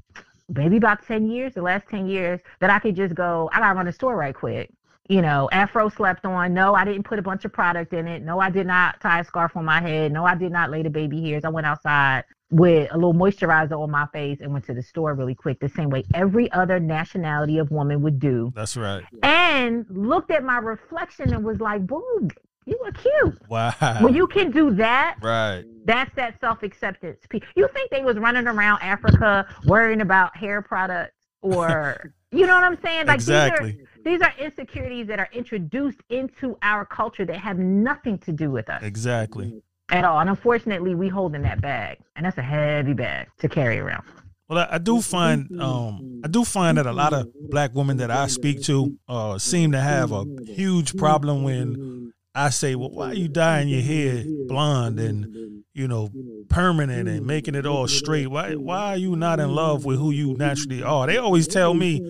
maybe 0.49 0.77
about 0.77 1.07
10 1.07 1.31
years, 1.31 1.55
the 1.55 1.63
last 1.63 1.89
10 1.89 2.07
years, 2.07 2.41
that 2.61 2.71
I 2.71 2.79
could 2.79 2.97
just 2.97 3.15
go, 3.15 3.51
I 3.53 3.61
gotta 3.61 3.75
run 3.75 3.87
the 3.87 3.93
store 3.93 4.17
right 4.17 4.35
quick. 4.35 4.71
You 5.09 5.21
know, 5.21 5.49
afro 5.53 5.89
slept 5.89 6.25
on. 6.25 6.55
No, 6.55 6.75
I 6.75 6.85
didn't 6.85 7.03
put 7.03 7.19
a 7.19 7.23
bunch 7.23 7.45
of 7.45 7.53
product 7.53 7.93
in 7.93 8.07
it. 8.07 8.23
No, 8.23 8.39
I 8.39 8.51
did 8.51 8.67
not 8.67 9.01
tie 9.01 9.21
a 9.21 9.25
scarf 9.25 9.57
on 9.57 9.65
my 9.65 9.81
head. 9.81 10.13
No, 10.13 10.25
I 10.25 10.35
did 10.35 10.53
not 10.53 10.71
lay 10.71 10.83
the 10.83 10.91
baby 10.91 11.23
hairs. 11.23 11.45
I 11.45 11.49
went 11.49 11.67
outside 11.67 12.25
with 12.53 12.89
a 12.93 12.95
little 12.95 13.15
moisturizer 13.15 13.83
on 13.83 13.91
my 13.91 14.07
face 14.13 14.41
and 14.41 14.53
went 14.53 14.67
to 14.67 14.75
the 14.75 14.83
store 14.83 15.15
really 15.15 15.35
quick, 15.35 15.59
the 15.59 15.69
same 15.71 15.89
way 15.89 16.05
every 16.15 16.53
other 16.53 16.79
nationality 16.79 17.59
of 17.59 17.71
woman 17.71 18.03
would 18.03 18.21
do. 18.21 18.53
That's 18.55 18.77
right. 18.77 19.03
And 19.23 19.87
looked 19.89 20.31
at 20.31 20.45
my 20.45 20.59
reflection 20.59 21.33
and 21.33 21.43
was 21.43 21.61
like, 21.61 21.87
"Boom, 21.87 22.31
you 22.67 22.79
look 22.85 22.95
cute." 22.99 23.49
Wow. 23.49 23.73
When 24.01 24.15
you 24.15 24.27
can 24.27 24.51
do 24.51 24.71
that, 24.75 25.17
right. 25.23 25.65
that's 25.85 26.15
that 26.15 26.39
self 26.41 26.63
acceptance 26.63 27.21
piece. 27.29 27.43
You 27.57 27.69
think 27.73 27.91
they 27.91 28.03
was 28.03 28.19
running 28.19 28.47
around 28.47 28.83
Africa 28.83 29.47
worrying 29.65 30.03
about 30.03 30.37
hair 30.37 30.61
products 30.63 31.17
or 31.41 32.13
you 32.31 32.47
know 32.47 32.55
what 32.55 32.65
I'm 32.65 32.79
saying? 32.83 33.07
Like 33.07 33.17
exactly. 33.17 33.73
these 33.73 33.81
are 33.81 33.89
these 34.05 34.21
are 34.23 34.33
insecurities 34.39 35.07
that 35.09 35.19
are 35.19 35.29
introduced 35.33 36.01
into 36.11 36.57
our 36.63 36.85
culture 36.85 37.25
that 37.25 37.37
have 37.37 37.59
nothing 37.59 38.19
to 38.19 38.33
do 38.33 38.51
with 38.51 38.69
us 38.69 38.83
Exactly. 38.83 39.63
at 39.91 40.05
all. 40.05 40.19
And 40.21 40.29
unfortunately 40.31 40.95
we 40.95 41.09
hold 41.09 41.35
in 41.35 41.43
that 41.43 41.61
bag. 41.61 41.99
And 42.17 42.27
that's 42.27 42.39
a 42.39 42.43
heavy 42.43 42.95
bag 42.95 43.29
to 43.39 43.49
carry 43.49 43.79
around. 43.79 44.05
Well, 44.49 44.59
I, 44.59 44.75
I 44.77 44.79
do 44.79 45.01
find 45.01 45.61
um 45.61 46.21
I 46.25 46.29
do 46.29 46.45
find 46.45 46.77
that 46.79 46.87
a 46.87 46.93
lot 46.93 47.13
of 47.13 47.29
black 47.51 47.75
women 47.75 47.97
that 47.99 48.11
I 48.11 48.27
speak 48.27 48.63
to 48.65 48.97
uh 49.09 49.39
seem 49.39 49.73
to 49.73 49.81
have 49.81 50.13
a 50.13 50.25
huge 50.47 50.97
problem 50.97 51.43
when 51.43 52.13
I 52.35 52.49
say, 52.51 52.75
"Well, 52.75 52.91
why 52.91 53.11
are 53.11 53.15
you 53.15 53.29
dyeing 53.29 53.69
your 53.69 53.83
hair 53.83 54.25
blonde 54.49 54.99
and 54.99 55.63
you 55.75 55.87
know 55.89 56.11
permanent 56.49 57.09
and 57.09 57.27
making 57.27 57.55
it 57.55 57.67
all 57.67 57.87
straight? 57.89 58.29
Why 58.29 58.55
why 58.55 58.95
are 58.95 58.97
you 58.97 59.17
not 59.17 59.39
in 59.39 59.55
love 59.55 59.85
with 59.85 59.99
who 59.99 60.11
you 60.11 60.35
naturally 60.39 60.83
are?" 60.83 61.07
They 61.07 61.19
always 61.19 61.47
tell 61.47 61.75
me, 61.75 62.01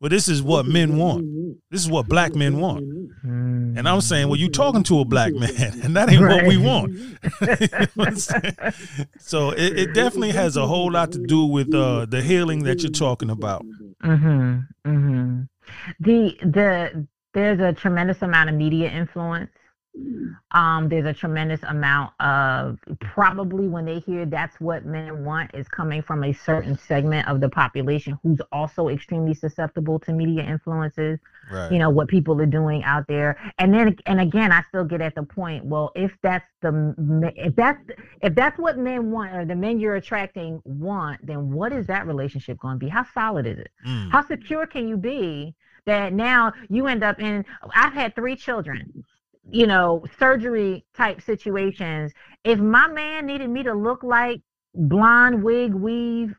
"Well, 0.00 0.08
this 0.08 0.28
is 0.28 0.42
what 0.42 0.66
men 0.66 0.96
want. 0.96 1.26
This 1.70 1.82
is 1.82 1.90
what 1.90 2.08
black 2.08 2.34
men 2.34 2.58
want." 2.58 2.84
And 3.22 3.86
I'm 3.86 4.00
saying, 4.00 4.28
"Well, 4.28 4.38
you 4.38 4.48
talking 4.48 4.82
to 4.84 5.00
a 5.00 5.04
black 5.04 5.34
man, 5.34 5.80
and 5.82 5.94
that 5.96 6.10
ain't 6.10 6.22
what 6.22 6.46
we 6.46 6.56
want." 6.56 6.92
You 7.40 7.46
know 7.46 7.86
what 7.96 8.08
I'm 8.08 8.16
saying? 8.16 8.54
so 9.18 9.50
it, 9.50 9.78
it 9.78 9.94
definitely 9.94 10.30
has 10.30 10.56
a 10.56 10.66
whole 10.66 10.90
lot 10.92 11.12
to 11.12 11.18
do 11.18 11.44
with 11.44 11.74
uh, 11.74 12.06
the 12.06 12.22
healing 12.22 12.62
that 12.64 12.82
you're 12.82 12.90
talking 12.92 13.28
about. 13.30 13.64
Mhm. 14.02 14.66
Mhm. 14.86 15.48
The 16.00 16.34
the 16.42 17.06
there's 17.34 17.60
a 17.60 17.72
tremendous 17.74 18.22
amount 18.22 18.48
of 18.48 18.54
media 18.56 18.90
influence. 18.90 19.50
Um, 20.52 20.88
there's 20.88 21.06
a 21.06 21.12
tremendous 21.12 21.60
amount 21.64 22.12
of 22.20 22.78
probably 23.00 23.68
when 23.68 23.84
they 23.84 23.98
hear 24.00 24.24
that's 24.26 24.60
what 24.60 24.84
men 24.84 25.24
want 25.24 25.50
is 25.54 25.68
coming 25.68 26.02
from 26.02 26.24
a 26.24 26.32
certain 26.32 26.78
segment 26.78 27.28
of 27.28 27.40
the 27.40 27.48
population 27.48 28.18
who's 28.22 28.40
also 28.52 28.88
extremely 28.88 29.34
susceptible 29.34 29.98
to 30.00 30.12
media 30.12 30.42
influences 30.44 31.18
Right. 31.50 31.70
you 31.70 31.78
know 31.78 31.90
what 31.90 32.08
people 32.08 32.40
are 32.40 32.46
doing 32.46 32.82
out 32.82 33.06
there 33.06 33.38
and 33.58 33.72
then 33.72 33.96
and 34.06 34.20
again 34.20 34.50
i 34.50 34.62
still 34.68 34.82
get 34.84 35.00
at 35.00 35.14
the 35.14 35.22
point 35.22 35.64
well 35.64 35.92
if 35.94 36.12
that's 36.20 36.44
the 36.60 37.32
if 37.36 37.54
that's 37.54 37.80
if 38.20 38.34
that's 38.34 38.58
what 38.58 38.78
men 38.78 39.12
want 39.12 39.32
or 39.32 39.44
the 39.44 39.54
men 39.54 39.78
you're 39.78 39.94
attracting 39.94 40.60
want 40.64 41.24
then 41.24 41.52
what 41.52 41.72
is 41.72 41.86
that 41.86 42.04
relationship 42.06 42.58
going 42.58 42.74
to 42.80 42.84
be 42.84 42.88
how 42.88 43.04
solid 43.14 43.46
is 43.46 43.58
it 43.58 43.70
Mm. 43.86 44.10
how 44.10 44.26
secure 44.26 44.66
can 44.66 44.88
you 44.88 44.96
be 44.96 45.54
that 45.84 46.12
now 46.12 46.52
you 46.68 46.88
end 46.88 47.04
up 47.04 47.20
in 47.20 47.44
i've 47.74 47.92
had 47.92 48.14
three 48.16 48.34
children 48.34 49.04
you 49.50 49.66
know 49.66 50.04
surgery 50.18 50.84
type 50.94 51.20
situations 51.22 52.12
if 52.44 52.58
my 52.58 52.88
man 52.88 53.26
needed 53.26 53.48
me 53.50 53.62
to 53.62 53.74
look 53.74 54.02
like 54.02 54.40
blonde 54.74 55.42
wig 55.42 55.72
weave 55.72 56.34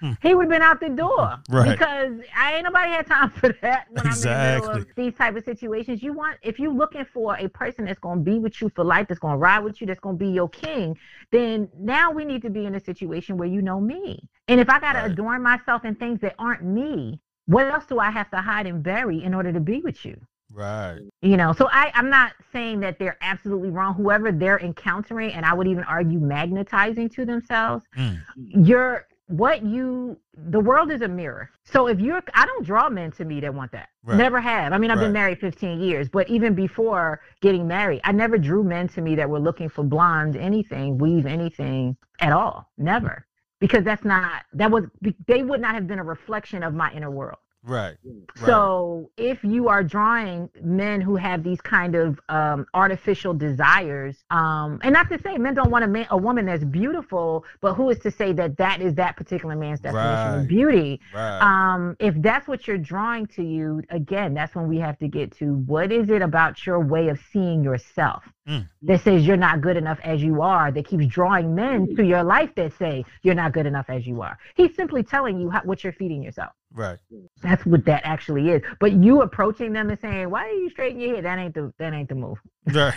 hmm. 0.00 0.12
he 0.22 0.34
would 0.34 0.44
have 0.44 0.50
been 0.50 0.62
out 0.62 0.80
the 0.80 0.88
door 0.88 1.36
Right. 1.50 1.78
because 1.78 2.12
i 2.36 2.54
ain't 2.54 2.64
nobody 2.64 2.90
had 2.90 3.06
time 3.06 3.30
for 3.30 3.54
that 3.62 3.86
when 3.90 4.06
i'm 4.06 4.22
in 4.22 4.30
the 4.30 4.36
middle 4.36 4.68
of 4.68 4.78
Exactly. 4.78 5.04
these 5.04 5.14
type 5.14 5.36
of 5.36 5.44
situations 5.44 6.02
you 6.02 6.12
want 6.12 6.38
if 6.42 6.58
you're 6.58 6.72
looking 6.72 7.04
for 7.04 7.36
a 7.38 7.48
person 7.48 7.84
that's 7.84 8.00
going 8.00 8.18
to 8.18 8.24
be 8.24 8.38
with 8.38 8.60
you 8.60 8.70
for 8.74 8.84
life 8.84 9.06
that's 9.08 9.20
going 9.20 9.34
to 9.34 9.38
ride 9.38 9.60
with 9.60 9.80
you 9.80 9.86
that's 9.86 10.00
going 10.00 10.18
to 10.18 10.24
be 10.24 10.30
your 10.30 10.48
king 10.48 10.96
then 11.30 11.68
now 11.78 12.10
we 12.10 12.24
need 12.24 12.42
to 12.42 12.50
be 12.50 12.64
in 12.66 12.74
a 12.74 12.80
situation 12.80 13.36
where 13.36 13.48
you 13.48 13.62
know 13.62 13.80
me 13.80 14.28
and 14.48 14.60
if 14.60 14.68
i 14.68 14.80
got 14.80 14.94
to 14.94 15.00
Right. 15.00 15.10
adorn 15.12 15.42
myself 15.42 15.84
in 15.84 15.94
things 15.94 16.20
that 16.20 16.34
aren't 16.38 16.64
me 16.64 17.20
what 17.46 17.66
else 17.66 17.86
do 17.86 17.98
i 18.00 18.10
have 18.10 18.30
to 18.30 18.38
hide 18.38 18.66
and 18.66 18.82
bury 18.82 19.22
in 19.22 19.34
order 19.34 19.52
to 19.52 19.60
be 19.60 19.80
with 19.80 20.04
you 20.04 20.20
Right. 20.52 20.98
you 21.22 21.36
know 21.36 21.52
so 21.52 21.68
i 21.70 21.92
i'm 21.94 22.10
not 22.10 22.32
saying 22.52 22.80
that 22.80 22.98
they're 22.98 23.16
absolutely 23.20 23.70
wrong. 23.70 23.94
Whoever 23.94 24.32
they're 24.32 24.58
encountering 24.58 25.32
and 25.32 25.46
i 25.46 25.54
would 25.54 25.68
even 25.68 25.84
argue 25.84 26.18
magnetizing 26.18 27.08
to 27.10 27.24
themselves 27.24 27.84
Mm. 27.96 28.18
you're 28.36 29.06
what 29.28 29.62
you 29.64 30.18
the 30.34 30.58
world 30.58 30.90
is 30.90 31.02
a 31.02 31.08
mirror. 31.08 31.50
So 31.62 31.86
if 31.86 32.00
you're 32.00 32.20
i 32.34 32.44
don't 32.46 32.64
draw 32.66 32.88
men 32.90 33.12
to 33.12 33.24
me 33.24 33.38
that 33.40 33.54
want 33.54 33.70
that. 33.72 33.90
Right. 34.02 34.16
never 34.16 34.40
have. 34.40 34.72
I 34.72 34.78
mean 34.78 34.90
i've 34.90 34.98
been 34.98 35.12
married 35.12 35.38
15 35.38 35.80
years 35.80 36.08
but 36.08 36.28
even 36.28 36.54
before 36.54 37.20
getting 37.40 37.68
married 37.68 38.00
i 38.02 38.10
never 38.10 38.36
drew 38.36 38.64
men 38.64 38.88
to 38.88 39.00
me 39.00 39.14
that 39.14 39.30
were 39.30 39.38
looking 39.38 39.68
for 39.68 39.84
blonde 39.84 40.34
anything 40.36 40.98
weave 40.98 41.26
anything 41.26 41.96
at 42.18 42.32
all. 42.32 42.68
Never. 42.76 43.24
Because 43.60 43.84
that's 43.84 44.04
not 44.04 44.42
that 44.54 44.70
was 44.70 44.84
they 45.28 45.42
would 45.44 45.60
not 45.60 45.74
have 45.74 45.86
been 45.86 46.00
a 46.00 46.04
reflection 46.04 46.64
of 46.64 46.74
my 46.74 46.90
inner 46.92 47.10
world 47.10 47.38
Right. 47.62 47.96
Right. 48.04 48.46
so 48.46 49.10
if 49.18 49.44
you 49.44 49.68
are 49.68 49.84
drawing 49.84 50.48
men 50.62 51.02
who 51.02 51.16
have 51.16 51.44
these 51.44 51.60
kind 51.60 51.94
of 51.94 52.18
um, 52.30 52.66
artificial 52.72 53.34
desires, 53.34 54.16
um, 54.30 54.80
and 54.82 54.94
not 54.94 55.10
to 55.10 55.20
say 55.20 55.36
men 55.36 55.54
don't 55.54 55.70
want 55.70 55.84
a 55.84 55.88
man, 55.88 56.06
a 56.10 56.16
woman 56.16 56.46
that's 56.46 56.64
beautiful, 56.64 57.44
but 57.60 57.74
who 57.74 57.90
is 57.90 57.98
to 58.00 58.10
say 58.10 58.32
that 58.32 58.56
that 58.56 58.80
is 58.80 58.94
that 58.94 59.16
particular 59.16 59.56
man's 59.56 59.80
definition 59.80 60.00
Right. 60.00 60.36
of 60.38 60.48
beauty? 60.48 61.00
Right. 61.14 61.40
Um, 61.40 61.96
if 61.98 62.14
that's 62.22 62.48
what 62.48 62.66
you're 62.66 62.78
drawing 62.78 63.26
to 63.28 63.42
you, 63.42 63.82
again, 63.90 64.32
that's 64.32 64.54
when 64.54 64.66
we 64.66 64.78
have 64.78 64.98
to 65.00 65.08
get 65.08 65.32
to 65.38 65.56
what 65.66 65.92
is 65.92 66.08
it 66.08 66.22
about 66.22 66.64
your 66.64 66.80
way 66.80 67.08
of 67.08 67.18
seeing 67.30 67.62
yourself 67.62 68.24
mm. 68.48 68.66
that 68.82 69.02
says 69.02 69.26
you're 69.26 69.36
not 69.36 69.60
good 69.60 69.76
enough 69.76 69.98
as 70.02 70.22
you 70.22 70.40
are, 70.40 70.72
that 70.72 70.86
keeps 70.86 71.06
drawing 71.06 71.54
men 71.54 71.94
to 71.96 72.04
your 72.04 72.22
life 72.22 72.54
that 72.56 72.72
say 72.78 73.04
you're 73.22 73.34
not 73.34 73.52
good 73.52 73.66
enough 73.66 73.86
as 73.90 74.06
you 74.06 74.22
are. 74.22 74.38
He's 74.54 74.74
simply 74.74 75.02
telling 75.02 75.38
you 75.38 75.50
how, 75.50 75.60
what 75.64 75.84
you're 75.84 75.92
feeding 75.92 76.22
yourself. 76.22 76.52
Right. 76.72 76.98
That's 77.42 77.66
what 77.66 77.84
that 77.86 78.02
actually 78.04 78.50
is. 78.50 78.62
But 78.78 78.92
you 78.92 79.22
approaching 79.22 79.72
them 79.72 79.90
and 79.90 79.98
saying, 79.98 80.30
"Why 80.30 80.46
are 80.46 80.52
you 80.52 80.70
straightening 80.70 81.08
your 81.08 81.16
head?" 81.16 81.24
That 81.24 81.38
ain't 81.38 81.54
the 81.54 81.72
that 81.78 81.92
ain't 81.92 82.08
the 82.08 82.14
move. 82.14 82.38
Right. 82.66 82.94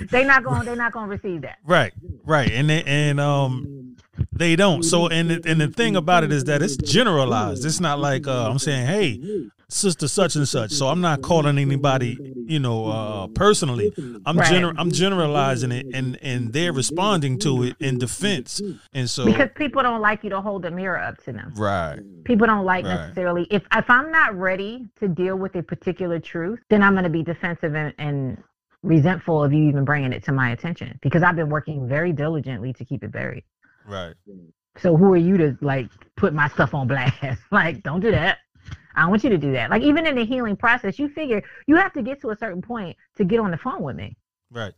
they 0.10 0.24
not 0.24 0.42
going. 0.42 0.64
They're 0.64 0.76
not 0.76 0.92
going 0.92 1.10
to 1.10 1.16
receive 1.16 1.42
that. 1.42 1.58
Right. 1.64 1.92
Right. 2.24 2.50
And 2.50 2.70
they, 2.70 2.82
and 2.84 3.20
um 3.20 3.96
they 4.32 4.56
don't. 4.56 4.82
So 4.82 5.08
and 5.08 5.30
and 5.46 5.60
the 5.60 5.68
thing 5.68 5.96
about 5.96 6.24
it 6.24 6.32
is 6.32 6.44
that 6.44 6.62
it's 6.62 6.76
generalized. 6.76 7.64
It's 7.64 7.80
not 7.80 7.98
like 7.98 8.26
uh, 8.26 8.50
I'm 8.50 8.58
saying, 8.58 8.86
"Hey, 8.86 9.50
sister 9.72 10.08
such 10.08 10.36
and 10.36 10.48
such. 10.48 10.72
So 10.72 10.88
I'm 10.88 11.00
not 11.00 11.22
calling 11.22 11.58
anybody, 11.58 12.34
you 12.46 12.58
know, 12.58 12.86
uh, 12.86 13.26
personally. 13.28 13.92
I'm 14.26 14.38
right. 14.38 14.52
gener- 14.52 14.74
I'm 14.76 14.90
generalizing 14.90 15.72
it, 15.72 15.86
and 15.94 16.18
and 16.22 16.52
they're 16.52 16.72
responding 16.72 17.38
to 17.40 17.64
it 17.64 17.76
in 17.80 17.98
defense. 17.98 18.60
And 18.92 19.08
so 19.08 19.24
because 19.24 19.50
people 19.54 19.82
don't 19.82 20.00
like 20.00 20.24
you 20.24 20.30
to 20.30 20.40
hold 20.40 20.64
a 20.64 20.70
mirror 20.70 20.98
up 20.98 21.18
to 21.24 21.32
them, 21.32 21.52
right? 21.56 21.98
People 22.24 22.46
don't 22.46 22.64
like 22.64 22.84
right. 22.84 22.94
necessarily 22.94 23.46
if 23.50 23.62
if 23.72 23.88
I'm 23.88 24.10
not 24.10 24.34
ready 24.34 24.88
to 25.00 25.08
deal 25.08 25.36
with 25.36 25.54
a 25.54 25.62
particular 25.62 26.18
truth, 26.18 26.60
then 26.68 26.82
I'm 26.82 26.92
going 26.92 27.04
to 27.04 27.10
be 27.10 27.22
defensive 27.22 27.74
and, 27.74 27.94
and 27.98 28.42
resentful 28.82 29.42
of 29.44 29.52
you 29.52 29.68
even 29.68 29.84
bringing 29.84 30.12
it 30.12 30.24
to 30.24 30.32
my 30.32 30.50
attention 30.50 30.98
because 31.02 31.22
I've 31.22 31.36
been 31.36 31.50
working 31.50 31.86
very 31.86 32.12
diligently 32.12 32.72
to 32.74 32.84
keep 32.84 33.04
it 33.04 33.12
buried. 33.12 33.44
Right. 33.86 34.14
So 34.78 34.96
who 34.96 35.12
are 35.12 35.16
you 35.16 35.36
to 35.36 35.58
like 35.60 35.88
put 36.16 36.32
my 36.32 36.48
stuff 36.48 36.74
on 36.74 36.86
blast? 36.86 37.42
like, 37.50 37.82
don't 37.82 38.00
do 38.00 38.10
that. 38.10 38.38
I 38.94 39.02
don't 39.02 39.10
want 39.10 39.24
you 39.24 39.30
to 39.30 39.38
do 39.38 39.52
that. 39.52 39.70
Like 39.70 39.82
even 39.82 40.06
in 40.06 40.16
the 40.16 40.24
healing 40.24 40.56
process, 40.56 40.98
you 40.98 41.08
figure 41.08 41.42
you 41.66 41.76
have 41.76 41.92
to 41.94 42.02
get 42.02 42.20
to 42.22 42.30
a 42.30 42.36
certain 42.36 42.62
point 42.62 42.96
to 43.16 43.24
get 43.24 43.40
on 43.40 43.50
the 43.50 43.56
phone 43.56 43.82
with 43.82 43.96
me. 43.96 44.16
Right. 44.50 44.72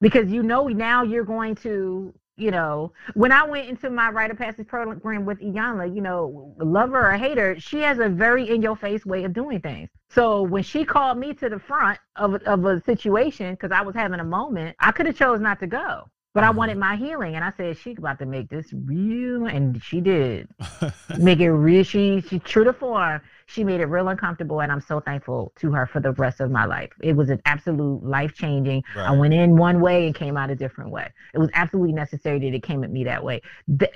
Because 0.00 0.30
you 0.30 0.42
know 0.42 0.68
now 0.68 1.02
you're 1.02 1.24
going 1.24 1.54
to, 1.56 2.12
you 2.36 2.50
know, 2.50 2.92
when 3.14 3.32
I 3.32 3.44
went 3.46 3.68
into 3.68 3.88
my 3.88 4.10
rite 4.10 4.30
of 4.30 4.36
passage 4.38 4.66
program 4.66 5.24
with 5.24 5.40
Iyanla, 5.40 5.94
you 5.94 6.02
know, 6.02 6.54
lover 6.58 7.10
or 7.10 7.16
hater, 7.16 7.58
she 7.58 7.78
has 7.80 7.98
a 7.98 8.08
very 8.08 8.48
in 8.50 8.60
your 8.60 8.76
face 8.76 9.06
way 9.06 9.24
of 9.24 9.32
doing 9.32 9.60
things. 9.60 9.88
So 10.10 10.42
when 10.42 10.62
she 10.62 10.84
called 10.84 11.16
me 11.18 11.32
to 11.34 11.48
the 11.48 11.58
front 11.58 11.98
of 12.16 12.34
of 12.42 12.64
a 12.66 12.82
situation 12.82 13.54
because 13.54 13.72
I 13.72 13.82
was 13.82 13.94
having 13.94 14.20
a 14.20 14.24
moment, 14.24 14.76
I 14.78 14.92
could 14.92 15.06
have 15.06 15.16
chose 15.16 15.40
not 15.40 15.58
to 15.60 15.66
go. 15.66 16.10
But 16.34 16.42
I 16.42 16.48
mm-hmm. 16.48 16.58
wanted 16.58 16.78
my 16.78 16.96
healing, 16.96 17.36
and 17.36 17.44
I 17.44 17.52
said 17.56 17.78
she's 17.78 17.96
about 17.96 18.18
to 18.18 18.26
make 18.26 18.50
this 18.50 18.72
real, 18.72 19.46
and 19.46 19.80
she 19.82 20.00
did 20.00 20.48
make 21.18 21.38
it 21.38 21.50
real. 21.50 21.84
She 21.84 22.20
she 22.22 22.40
true 22.40 22.64
to 22.64 22.72
form 22.72 23.20
she 23.46 23.64
made 23.64 23.80
it 23.80 23.86
real 23.86 24.08
uncomfortable 24.08 24.60
and 24.60 24.70
i'm 24.72 24.80
so 24.80 25.00
thankful 25.00 25.52
to 25.56 25.70
her 25.72 25.86
for 25.86 26.00
the 26.00 26.12
rest 26.12 26.40
of 26.40 26.50
my 26.50 26.64
life 26.64 26.90
it 27.00 27.14
was 27.14 27.30
an 27.30 27.40
absolute 27.44 28.02
life 28.02 28.32
changing 28.34 28.82
right. 28.96 29.08
i 29.08 29.12
went 29.12 29.34
in 29.34 29.56
one 29.56 29.80
way 29.80 30.06
and 30.06 30.14
came 30.14 30.36
out 30.36 30.50
a 30.50 30.54
different 30.54 30.90
way 30.90 31.08
it 31.34 31.38
was 31.38 31.50
absolutely 31.54 31.92
necessary 31.92 32.38
that 32.38 32.54
it 32.54 32.62
came 32.62 32.84
at 32.84 32.90
me 32.90 33.04
that 33.04 33.22
way 33.22 33.40
that, 33.68 33.92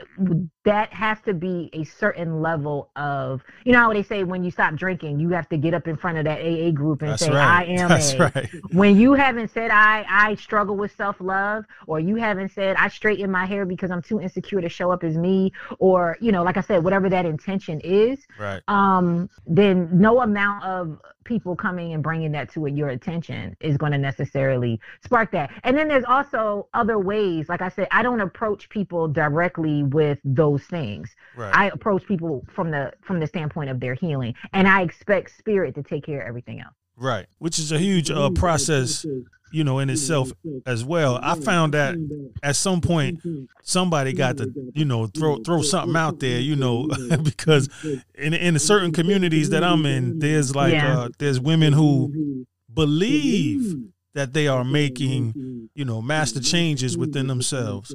that 0.64 0.92
has 0.92 1.18
to 1.24 1.34
be 1.34 1.70
a 1.72 1.84
certain 1.84 2.40
level 2.42 2.90
of 2.96 3.42
you 3.64 3.72
know 3.72 3.78
how 3.78 3.92
they 3.92 4.02
say 4.02 4.24
when 4.24 4.44
you 4.44 4.50
stop 4.50 4.74
drinking 4.74 5.18
you 5.18 5.30
have 5.30 5.48
to 5.48 5.56
get 5.56 5.74
up 5.74 5.86
in 5.88 5.96
front 5.96 6.18
of 6.18 6.24
that 6.24 6.40
aa 6.40 6.70
group 6.70 7.02
and 7.02 7.12
That's 7.12 7.24
say 7.24 7.30
right. 7.30 7.60
i 7.60 7.64
am 7.80 7.88
That's 7.88 8.12
a 8.14 8.18
right. 8.18 8.48
when 8.72 8.98
you 8.98 9.14
haven't 9.14 9.50
said 9.50 9.70
i 9.70 10.04
i 10.08 10.34
struggle 10.34 10.76
with 10.76 10.94
self-love 10.96 11.64
or 11.86 12.00
you 12.00 12.16
haven't 12.16 12.50
said 12.52 12.76
i 12.78 12.88
straighten 12.88 13.30
my 13.30 13.46
hair 13.46 13.64
because 13.64 13.90
i'm 13.90 14.02
too 14.02 14.20
insecure 14.20 14.60
to 14.60 14.68
show 14.68 14.90
up 14.90 15.04
as 15.04 15.16
me 15.16 15.52
or 15.78 16.16
you 16.20 16.32
know 16.32 16.42
like 16.42 16.56
i 16.56 16.60
said 16.60 16.82
whatever 16.84 17.08
that 17.08 17.24
intention 17.26 17.80
is 17.80 18.26
right 18.38 18.62
um 18.68 19.28
then 19.48 19.88
no 19.92 20.20
amount 20.20 20.64
of 20.64 21.00
people 21.24 21.56
coming 21.56 21.92
and 21.92 22.02
bringing 22.02 22.32
that 22.32 22.50
to 22.52 22.66
your 22.66 22.88
attention 22.88 23.56
is 23.60 23.76
going 23.76 23.92
to 23.92 23.98
necessarily 23.98 24.80
spark 25.04 25.30
that. 25.32 25.50
And 25.64 25.76
then 25.76 25.88
there's 25.88 26.04
also 26.04 26.68
other 26.74 26.98
ways. 26.98 27.48
Like 27.48 27.62
I 27.62 27.68
said, 27.68 27.88
I 27.90 28.02
don't 28.02 28.20
approach 28.20 28.68
people 28.68 29.08
directly 29.08 29.82
with 29.82 30.18
those 30.24 30.62
things. 30.64 31.14
Right. 31.36 31.54
I 31.54 31.66
approach 31.68 32.06
people 32.06 32.44
from 32.54 32.70
the 32.70 32.92
from 33.02 33.20
the 33.20 33.26
standpoint 33.26 33.70
of 33.70 33.80
their 33.80 33.94
healing, 33.94 34.34
and 34.52 34.68
I 34.68 34.82
expect 34.82 35.36
spirit 35.36 35.74
to 35.76 35.82
take 35.82 36.04
care 36.04 36.20
of 36.20 36.28
everything 36.28 36.60
else. 36.60 36.77
Right, 36.98 37.26
which 37.38 37.58
is 37.58 37.70
a 37.72 37.78
huge 37.78 38.10
uh, 38.10 38.30
process 38.30 39.06
you 39.50 39.64
know, 39.64 39.78
in 39.78 39.90
itself 39.90 40.30
as 40.66 40.84
well. 40.84 41.18
I 41.22 41.38
found 41.38 41.74
that 41.74 41.96
at 42.42 42.56
some 42.56 42.80
point 42.80 43.20
somebody 43.62 44.12
got 44.12 44.36
to, 44.38 44.52
you 44.74 44.84
know, 44.84 45.06
throw 45.06 45.36
throw 45.38 45.62
something 45.62 45.96
out 45.96 46.20
there, 46.20 46.40
you 46.40 46.56
know, 46.56 46.88
because 47.22 47.68
in 48.14 48.34
in 48.34 48.58
certain 48.58 48.92
communities 48.92 49.50
that 49.50 49.64
I'm 49.64 49.86
in, 49.86 50.18
there's 50.18 50.54
like 50.54 50.72
yeah. 50.72 51.00
uh, 51.00 51.08
there's 51.18 51.40
women 51.40 51.72
who 51.72 52.46
believe 52.72 53.76
that 54.18 54.32
they 54.32 54.48
are 54.48 54.64
making, 54.64 55.70
you 55.76 55.84
know, 55.84 56.02
master 56.02 56.40
changes 56.40 56.98
within 56.98 57.28
themselves. 57.28 57.94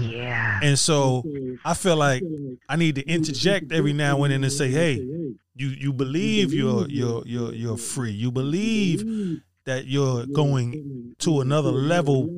Yeah. 0.00 0.58
And 0.64 0.76
so 0.76 1.22
I 1.64 1.74
feel 1.74 1.94
like 1.94 2.24
I 2.68 2.74
need 2.74 2.96
to 2.96 3.06
interject 3.06 3.70
every 3.70 3.92
now 3.92 4.24
and 4.24 4.32
then 4.32 4.42
and 4.42 4.52
say, 4.52 4.68
"Hey, 4.68 4.96
you 5.54 5.68
you 5.68 5.92
believe 5.92 6.52
you're 6.52 6.88
you're 6.88 7.22
you're 7.24 7.54
you're 7.54 7.76
free. 7.76 8.10
You 8.10 8.32
believe 8.32 9.40
that 9.64 9.86
you're 9.86 10.26
going 10.26 11.14
to 11.20 11.40
another 11.40 11.70
level 11.70 12.28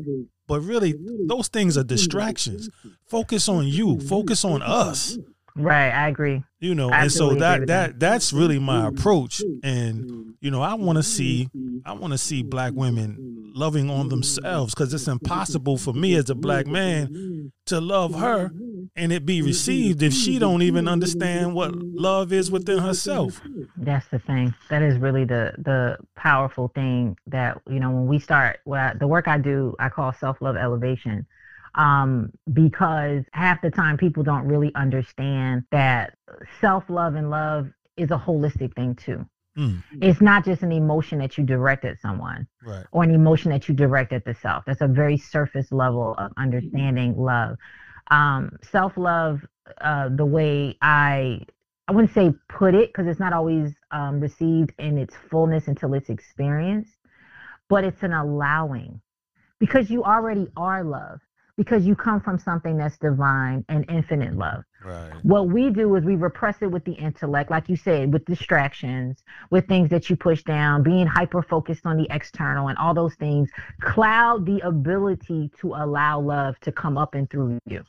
but 0.46 0.60
really 0.60 0.92
those 1.26 1.48
things 1.48 1.78
are 1.78 1.84
distractions 1.84 2.68
focus 3.06 3.48
on 3.48 3.64
you 3.66 4.00
focus 4.00 4.44
on 4.44 4.60
us 4.60 5.16
right 5.56 5.90
i 5.90 6.08
agree. 6.08 6.42
You 6.60 6.74
know 6.74 6.90
and 6.90 7.10
so 7.10 7.34
that 7.34 7.66
that 7.66 7.98
that's 7.98 8.32
really 8.32 8.58
my 8.58 8.86
approach. 8.86 9.42
And 9.62 10.34
you 10.40 10.50
know 10.50 10.62
i 10.62 10.74
want 10.74 10.96
to 10.96 11.02
see 11.02 11.48
i 11.84 11.92
want 11.92 12.12
to 12.12 12.18
see 12.18 12.42
black 12.42 12.72
women 12.74 13.52
loving 13.54 13.90
on 13.90 14.08
themselves 14.08 14.74
because 14.74 14.92
it's 14.94 15.08
impossible 15.08 15.76
for 15.76 15.92
me 15.92 16.14
as 16.14 16.30
a 16.30 16.34
black 16.34 16.66
man 16.66 17.52
to 17.66 17.80
love 17.80 18.14
her 18.14 18.50
and 18.96 19.12
it 19.12 19.26
be 19.26 19.42
received 19.42 20.02
if 20.02 20.12
she 20.12 20.38
don't 20.38 20.62
even 20.62 20.88
understand 20.88 21.54
what 21.54 21.74
love 21.74 22.32
is 22.32 22.50
within 22.50 22.78
herself. 22.78 23.40
That's 23.76 24.06
the 24.08 24.18
thing. 24.18 24.54
That 24.70 24.82
is 24.82 24.98
really 24.98 25.24
the 25.24 25.54
the 25.58 25.98
powerful 26.16 26.68
thing 26.68 27.16
that 27.26 27.60
you 27.68 27.80
know 27.80 27.90
when 27.90 28.06
we 28.06 28.18
start 28.18 28.60
what 28.64 28.80
I, 28.80 28.94
the 28.94 29.06
work 29.06 29.28
i 29.28 29.38
do 29.38 29.74
i 29.78 29.88
call 29.88 30.12
self-love 30.12 30.56
elevation 30.56 31.26
um, 31.74 32.30
because 32.52 33.24
half 33.32 33.62
the 33.62 33.70
time 33.70 33.96
people 33.96 34.22
don't 34.22 34.46
really 34.46 34.74
understand 34.74 35.64
that 35.70 36.14
self 36.60 36.84
love 36.88 37.14
and 37.14 37.30
love 37.30 37.68
is 37.96 38.10
a 38.10 38.18
holistic 38.18 38.74
thing 38.74 38.94
too. 38.94 39.26
Mm. 39.56 39.82
It's 40.00 40.20
not 40.20 40.44
just 40.44 40.62
an 40.62 40.72
emotion 40.72 41.18
that 41.18 41.36
you 41.36 41.44
direct 41.44 41.84
at 41.84 42.00
someone 42.00 42.46
right. 42.64 42.86
or 42.90 43.02
an 43.02 43.14
emotion 43.14 43.50
that 43.50 43.68
you 43.68 43.74
direct 43.74 44.12
at 44.12 44.24
the 44.24 44.34
self. 44.34 44.64
That's 44.66 44.80
a 44.80 44.88
very 44.88 45.18
surface 45.18 45.70
level 45.70 46.14
of 46.16 46.32
understanding 46.38 47.18
love. 47.18 47.56
Um, 48.10 48.58
self 48.70 48.96
love, 48.96 49.40
uh, 49.80 50.08
the 50.08 50.24
way 50.24 50.76
I 50.80 51.40
I 51.88 51.92
wouldn't 51.92 52.14
say 52.14 52.32
put 52.48 52.74
it 52.74 52.88
because 52.88 53.06
it's 53.06 53.20
not 53.20 53.32
always 53.32 53.74
um, 53.90 54.20
received 54.20 54.72
in 54.78 54.96
its 54.96 55.14
fullness 55.30 55.68
until 55.68 55.94
it's 55.94 56.08
experienced, 56.08 56.96
but 57.68 57.84
it's 57.84 58.02
an 58.02 58.12
allowing 58.12 59.00
because 59.58 59.90
you 59.90 60.02
already 60.02 60.48
are 60.56 60.82
love 60.82 61.20
because 61.56 61.84
you 61.84 61.94
come 61.94 62.20
from 62.20 62.38
something 62.38 62.76
that's 62.76 62.96
divine 62.98 63.64
and 63.68 63.84
infinite 63.90 64.36
love. 64.36 64.64
Right. 64.84 65.12
What 65.22 65.48
we 65.48 65.70
do 65.70 65.94
is 65.96 66.04
we 66.04 66.16
repress 66.16 66.56
it 66.62 66.70
with 66.70 66.84
the 66.84 66.92
intellect, 66.92 67.50
like 67.50 67.68
you 67.68 67.76
said, 67.76 68.12
with 68.12 68.24
distractions, 68.24 69.22
with 69.50 69.68
things 69.68 69.90
that 69.90 70.08
you 70.08 70.16
push 70.16 70.42
down, 70.42 70.82
being 70.82 71.06
hyper 71.06 71.42
focused 71.42 71.86
on 71.86 71.96
the 71.98 72.06
external 72.10 72.68
and 72.68 72.78
all 72.78 72.94
those 72.94 73.14
things 73.14 73.50
cloud 73.80 74.46
the 74.46 74.60
ability 74.66 75.50
to 75.60 75.74
allow 75.74 76.18
love 76.20 76.58
to 76.60 76.72
come 76.72 76.96
up 76.96 77.14
and 77.14 77.28
through 77.30 77.58
you. 77.66 77.84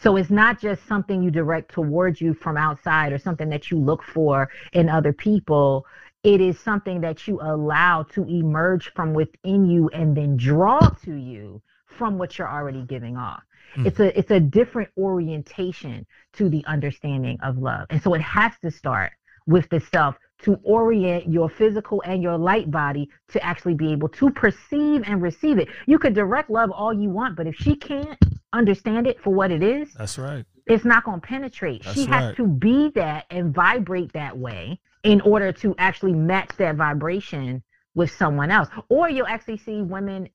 So 0.00 0.16
it's 0.16 0.30
not 0.30 0.60
just 0.60 0.86
something 0.86 1.22
you 1.22 1.30
direct 1.30 1.72
towards 1.72 2.20
you 2.20 2.32
from 2.32 2.56
outside 2.56 3.12
or 3.12 3.18
something 3.18 3.48
that 3.50 3.70
you 3.70 3.78
look 3.78 4.02
for 4.02 4.48
in 4.72 4.88
other 4.88 5.12
people. 5.12 5.86
It 6.22 6.40
is 6.40 6.58
something 6.58 7.00
that 7.02 7.28
you 7.28 7.38
allow 7.40 8.04
to 8.14 8.24
emerge 8.24 8.92
from 8.94 9.12
within 9.12 9.68
you 9.68 9.88
and 9.90 10.16
then 10.16 10.36
draw 10.36 10.80
to 11.04 11.14
you 11.14 11.62
from 11.98 12.16
what 12.16 12.38
you're 12.38 12.50
already 12.50 12.82
giving 12.82 13.16
off. 13.16 13.42
Mm. 13.76 13.86
It's 13.86 14.00
a 14.00 14.18
it's 14.18 14.30
a 14.30 14.40
different 14.40 14.90
orientation 14.96 16.06
to 16.34 16.48
the 16.48 16.64
understanding 16.66 17.38
of 17.42 17.58
love. 17.58 17.86
And 17.90 18.02
so 18.02 18.14
it 18.14 18.22
has 18.22 18.52
to 18.62 18.70
start 18.70 19.12
with 19.46 19.68
the 19.70 19.80
self 19.80 20.16
to 20.42 20.58
orient 20.62 21.28
your 21.28 21.48
physical 21.48 22.02
and 22.06 22.22
your 22.22 22.38
light 22.38 22.70
body 22.70 23.10
to 23.28 23.42
actually 23.44 23.74
be 23.74 23.90
able 23.90 24.08
to 24.08 24.30
perceive 24.30 25.02
and 25.04 25.20
receive 25.20 25.58
it. 25.58 25.68
You 25.86 25.98
could 25.98 26.14
direct 26.14 26.48
love 26.48 26.70
all 26.70 26.94
you 26.94 27.10
want, 27.10 27.34
but 27.36 27.46
if 27.46 27.56
she 27.56 27.74
can't 27.74 28.18
understand 28.52 29.06
it 29.06 29.20
for 29.20 29.34
what 29.34 29.50
it 29.50 29.62
is, 29.62 29.92
that's 29.94 30.16
right. 30.16 30.44
It's 30.66 30.84
not 30.84 31.04
going 31.04 31.20
to 31.20 31.26
penetrate. 31.26 31.82
That's 31.82 31.96
she 31.96 32.04
has 32.06 32.26
right. 32.26 32.36
to 32.36 32.46
be 32.46 32.90
that 32.90 33.24
and 33.30 33.54
vibrate 33.54 34.12
that 34.12 34.36
way 34.36 34.78
in 35.02 35.20
order 35.22 35.50
to 35.50 35.74
actually 35.78 36.12
match 36.12 36.50
that 36.58 36.76
vibration 36.76 37.62
with 37.94 38.10
someone 38.10 38.50
else. 38.50 38.68
Or 38.88 39.08
you'll 39.08 39.26
actually 39.26 39.58
see 39.58 39.82
women 39.82 40.28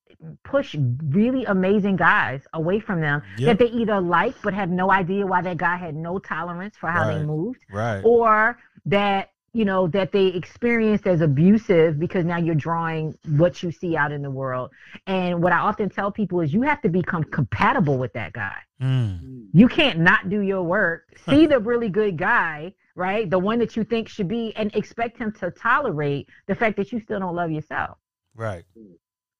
push 0.44 0.76
really 1.10 1.46
amazing 1.46 1.96
guys 1.96 2.42
away 2.54 2.80
from 2.80 3.02
them 3.02 3.22
yep. 3.38 3.58
that 3.58 3.66
they 3.66 3.72
either 3.72 4.00
like 4.00 4.36
but 4.42 4.54
have 4.54 4.70
no 4.70 4.92
idea 4.92 5.26
why 5.26 5.42
that 5.42 5.58
guy 5.58 5.76
had 5.76 5.96
no 5.96 6.20
tolerance 6.20 6.76
for 6.78 6.90
how 6.90 7.08
right. 7.08 7.18
they 7.18 7.24
moved. 7.24 7.60
Right. 7.72 8.02
Or 8.04 8.58
that 8.86 9.30
you 9.54 9.66
know, 9.66 9.88
that 9.88 10.12
they 10.12 10.28
experienced 10.28 11.06
as 11.06 11.22
abusive 11.22 12.00
because 12.00 12.26
now 12.26 12.38
you're 12.38 12.56
drawing 12.56 13.16
what 13.28 13.62
you 13.62 13.72
see 13.72 13.96
out 13.96 14.12
in 14.12 14.24
the 14.24 14.32
world. 14.32 14.72
And 15.06 15.44
what 15.44 15.54
I 15.54 15.60
often 15.60 15.90
tell 15.90 16.12
people 16.12 16.42
is 16.42 16.52
you 16.52 16.64
have 16.64 16.82
to 16.82 16.90
become 16.90 17.24
compatible 17.24 18.00
with 18.00 18.14
that 18.14 18.34
guy. 18.34 18.58
Mm. 18.82 19.50
You 19.54 19.68
can't 19.68 20.00
not 20.00 20.30
do 20.30 20.42
your 20.42 20.64
work, 20.64 21.04
see 21.30 21.46
the 21.46 21.60
really 21.60 21.90
good 21.90 22.18
guy, 22.18 22.74
right? 22.96 23.30
The 23.30 23.40
one 23.40 23.60
that 23.60 23.76
you 23.76 23.84
think 23.84 24.08
should 24.08 24.28
be, 24.28 24.54
and 24.56 24.74
expect 24.76 25.18
him 25.18 25.32
to 25.40 25.52
tolerate 25.52 26.30
the 26.48 26.56
fact 26.56 26.78
that 26.78 26.92
you 26.92 27.00
still 27.00 27.20
don't 27.20 27.36
love 27.36 27.52
yourself. 27.52 27.98
Right 28.36 28.64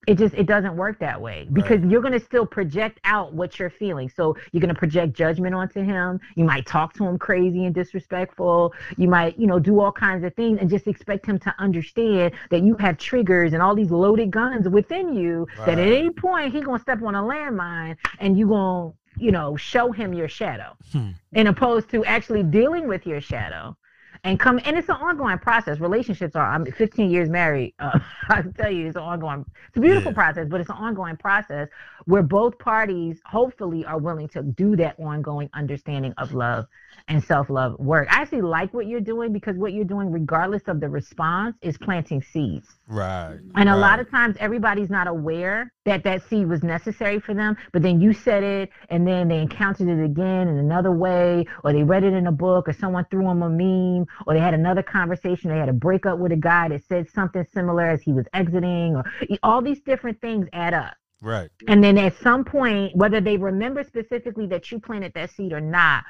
it 0.08 0.18
just 0.18 0.34
it 0.36 0.46
doesn't 0.46 0.76
work 0.76 1.00
that 1.00 1.20
way 1.20 1.48
because 1.54 1.80
right. 1.80 1.90
you're 1.90 2.02
going 2.02 2.14
to 2.14 2.20
still 2.20 2.46
project 2.46 3.00
out 3.06 3.34
what 3.34 3.58
you're 3.58 3.70
feeling 3.70 4.10
so 4.10 4.36
you're 4.52 4.62
going 4.62 4.74
to 4.74 4.78
project 4.78 5.14
judgment 5.14 5.56
onto 5.56 5.82
him 5.82 6.20
you 6.36 6.44
might 6.44 6.66
talk 6.66 6.94
to 6.94 7.06
him 7.06 7.18
crazy 7.18 7.66
and 7.66 7.74
disrespectful 7.74 8.74
you 8.98 9.08
might 9.08 9.38
you 9.40 9.48
know 9.48 9.60
do 9.60 9.80
all 9.80 9.92
kinds 9.92 10.24
of 10.24 10.34
things 10.36 10.58
and 10.60 10.70
just 10.70 10.88
expect 10.88 11.26
him 11.26 11.40
to 11.40 11.54
understand 11.60 12.34
that 12.50 12.64
you 12.64 12.76
have 12.76 12.98
triggers 12.98 13.54
and 13.54 13.62
all 13.62 13.76
these 13.76 13.92
loaded 13.92 14.32
guns 14.32 14.68
within 14.68 15.14
you 15.14 15.48
right. 15.58 15.66
that 15.66 15.80
at 15.80 15.88
any 15.88 16.10
point 16.10 16.54
he's 16.54 16.64
going 16.64 16.78
to 16.78 16.82
step 16.82 17.02
on 17.02 17.16
a 17.16 17.22
landmine 17.22 17.96
and 18.20 18.38
you're 18.38 18.48
going 18.48 18.92
to 18.92 18.98
you 19.18 19.32
know 19.32 19.56
show 19.56 19.92
him 19.92 20.14
your 20.14 20.28
shadow 20.28 20.76
hmm. 20.92 21.10
in 21.34 21.48
opposed 21.48 21.90
to 21.90 22.04
actually 22.06 22.44
dealing 22.44 22.88
with 22.88 23.06
your 23.06 23.22
shadow 23.22 23.76
and 24.24 24.40
come 24.40 24.60
and 24.64 24.78
it's 24.78 24.90
an 24.90 24.96
ongoing 24.96 25.38
process. 25.38 25.80
Relationships 25.80 26.36
are 26.36 26.46
i'm 26.46 26.66
15 26.66 27.10
years 27.10 27.30
married 27.30 27.74
uh, 27.80 28.00
i 28.30 28.42
can 28.42 28.54
tell 28.54 28.72
you 28.72 28.88
it's 28.88 28.96
an 28.96 29.02
ongoing 29.02 29.46
it's 29.68 29.78
a 29.78 29.80
beautiful 29.80 30.12
yeah. 30.12 30.16
process 30.16 30.48
but 30.50 30.62
it's 30.62 30.70
an 30.70 30.76
ongoing 30.76 31.18
process 31.18 31.68
where 32.06 32.24
both 32.24 32.58
parties 32.60 33.20
hopefully 33.26 33.86
are 33.86 33.98
willing 33.98 34.28
to 34.30 34.44
do 34.44 34.76
that 34.76 35.00
ongoing 35.00 35.50
understanding 35.54 36.14
of 36.18 36.34
love 36.34 36.66
and 37.08 37.24
self-love 37.24 37.80
work. 37.80 38.08
I 38.12 38.22
actually 38.22 38.42
like 38.42 38.74
what 38.74 38.88
you're 38.88 39.02
doing 39.02 39.34
because 39.34 39.58
what 39.58 39.74
you're 39.74 39.84
doing 39.84 40.12
regardless 40.12 40.64
of 40.68 40.80
the 40.80 40.90
response 40.90 41.56
is 41.62 41.78
planting 41.78 42.22
seeds. 42.22 42.68
Right 42.88 43.40
and 43.56 43.70
a 43.70 43.76
lot 43.76 44.00
of 44.00 44.10
times 44.10 44.36
everybody's 44.40 44.90
not 44.90 45.08
aware 45.08 45.72
that 45.86 46.04
that 46.04 46.28
seed 46.30 46.48
was 46.48 46.64
necessary 46.64 47.20
for 47.20 47.34
them 47.34 47.56
but 47.72 47.82
then 47.82 48.00
you 48.00 48.14
said 48.14 48.44
it 48.44 48.70
and 48.90 49.08
then 49.08 49.28
they 49.28 49.40
encountered 49.40 49.88
it 49.88 50.04
again 50.04 50.48
in 50.48 50.58
another 50.58 50.92
way 50.92 51.46
or 51.64 51.74
they 51.74 51.84
read 51.84 52.04
it 52.04 52.14
in 52.14 52.28
a 52.28 52.32
book 52.32 52.68
or 52.68 52.74
someone 52.74 53.06
threw 53.10 53.24
them 53.24 53.42
a 53.42 53.50
meme 53.50 54.06
or 54.26 54.34
they 54.34 54.40
had 54.40 54.54
another 54.54 54.84
conversation 54.84 55.50
they 55.50 55.58
had 55.58 55.70
a 55.70 55.74
breakup 55.74 56.20
with 56.20 56.32
a 56.32 56.38
guy 56.38 56.70
that 56.70 56.84
said 56.88 57.10
something 57.10 57.46
similar 57.54 57.90
as 57.90 58.02
he 58.02 58.14
was 58.14 58.26
exiting 58.34 58.96
or 58.96 59.04
all 59.44 59.62
these 59.62 59.82
different 59.82 60.20
things 60.22 60.48
add 60.54 60.74
up. 60.74 60.94
Right. 61.22 61.50
And 61.68 61.84
then 61.84 61.98
at 61.98 62.16
some 62.18 62.44
point 62.44 62.96
whether 62.96 63.22
they 63.22 63.38
remember 63.38 63.84
specifically 63.84 64.48
that 64.48 64.72
you 64.72 64.80
planted 64.80 65.14
that 65.16 65.32
seed 65.32 65.54
or 65.54 65.62
not 65.62 66.04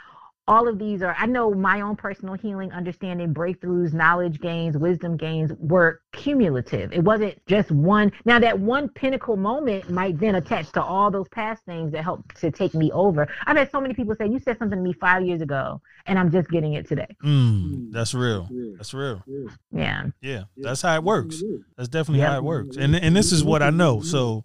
all 0.47 0.67
of 0.67 0.77
these 0.77 1.01
are 1.01 1.15
i 1.17 1.25
know 1.25 1.51
my 1.53 1.81
own 1.81 1.95
personal 1.95 2.33
healing 2.35 2.71
understanding 2.71 3.33
breakthroughs 3.33 3.93
knowledge 3.93 4.39
gains 4.39 4.77
wisdom 4.77 5.15
gains 5.17 5.51
were 5.59 6.01
cumulative. 6.13 6.93
It 6.93 7.03
wasn't 7.03 7.45
just 7.47 7.71
one. 7.71 8.11
Now 8.23 8.39
that 8.39 8.59
one 8.59 8.87
pinnacle 8.89 9.35
moment 9.35 9.89
might 9.89 10.17
then 10.19 10.35
attach 10.35 10.71
to 10.73 10.81
all 10.81 11.11
those 11.11 11.27
past 11.29 11.63
things 11.65 11.91
that 11.91 12.03
helped 12.03 12.39
to 12.39 12.51
take 12.51 12.73
me 12.73 12.91
over. 12.91 13.27
I've 13.45 13.57
had 13.57 13.71
so 13.71 13.81
many 13.81 13.93
people 13.93 14.15
say 14.15 14.27
you 14.27 14.39
said 14.39 14.57
something 14.57 14.77
to 14.77 14.83
me 14.83 14.93
five 14.93 15.25
years 15.25 15.41
ago 15.41 15.81
and 16.05 16.17
i'm 16.17 16.31
just 16.31 16.49
getting 16.49 16.73
it 16.73 16.87
today. 16.87 17.07
Mm, 17.23 17.91
that's 17.91 18.13
real. 18.13 18.47
That's 18.77 18.93
real. 18.93 19.23
Yeah. 19.71 20.05
Yeah 20.21 20.43
that's 20.57 20.81
how 20.81 20.95
it 20.95 21.03
works. 21.03 21.43
That's 21.75 21.89
definitely 21.89 22.19
yep. 22.19 22.31
how 22.31 22.37
it 22.37 22.43
works. 22.43 22.77
And 22.77 22.95
and 22.95 23.15
this 23.15 23.31
is 23.31 23.43
what 23.43 23.61
i 23.61 23.69
know. 23.69 24.01
so 24.01 24.43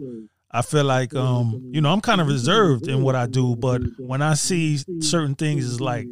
I 0.50 0.62
feel 0.62 0.84
like 0.84 1.14
um, 1.14 1.70
you 1.72 1.80
know, 1.80 1.92
I'm 1.92 2.00
kind 2.00 2.20
of 2.20 2.26
reserved 2.26 2.88
in 2.88 3.02
what 3.02 3.14
I 3.14 3.26
do, 3.26 3.56
but 3.56 3.82
when 3.98 4.22
I 4.22 4.34
see 4.34 4.78
certain 5.00 5.34
things 5.34 5.70
it's 5.70 5.80
like, 5.80 6.08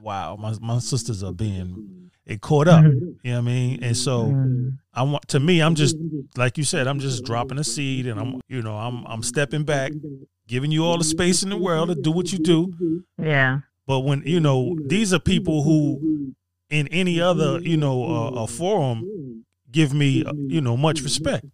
wow, 0.00 0.36
my 0.36 0.54
my 0.60 0.78
sisters 0.78 1.22
are 1.22 1.32
being 1.32 2.10
it 2.28 2.42
caught 2.42 2.68
up. 2.68 2.84
You 2.84 3.16
know 3.24 3.32
what 3.32 3.38
I 3.38 3.40
mean? 3.40 3.82
And 3.82 3.96
so 3.96 4.72
I 4.92 5.02
want 5.02 5.26
to 5.28 5.40
me, 5.40 5.60
I'm 5.60 5.74
just 5.74 5.96
like 6.36 6.58
you 6.58 6.64
said, 6.64 6.86
I'm 6.86 7.00
just 7.00 7.24
dropping 7.24 7.58
a 7.58 7.64
seed 7.64 8.06
and 8.06 8.20
I'm 8.20 8.40
you 8.48 8.62
know, 8.62 8.76
I'm 8.76 9.04
I'm 9.06 9.22
stepping 9.22 9.64
back, 9.64 9.92
giving 10.46 10.70
you 10.70 10.84
all 10.84 10.98
the 10.98 11.04
space 11.04 11.42
in 11.42 11.50
the 11.50 11.56
world 11.56 11.88
to 11.88 11.94
do 11.94 12.12
what 12.12 12.32
you 12.32 12.38
do. 12.38 13.04
Yeah. 13.16 13.60
But 13.86 14.00
when 14.00 14.22
you 14.26 14.40
know, 14.40 14.76
these 14.86 15.14
are 15.14 15.18
people 15.18 15.62
who 15.62 16.34
in 16.68 16.86
any 16.88 17.18
other, 17.20 17.60
you 17.60 17.78
know, 17.78 18.04
uh, 18.04 18.42
a 18.42 18.46
forum 18.46 19.44
give 19.70 19.94
me, 19.94 20.24
uh, 20.24 20.32
you 20.34 20.60
know, 20.60 20.76
much 20.76 21.00
respect. 21.00 21.46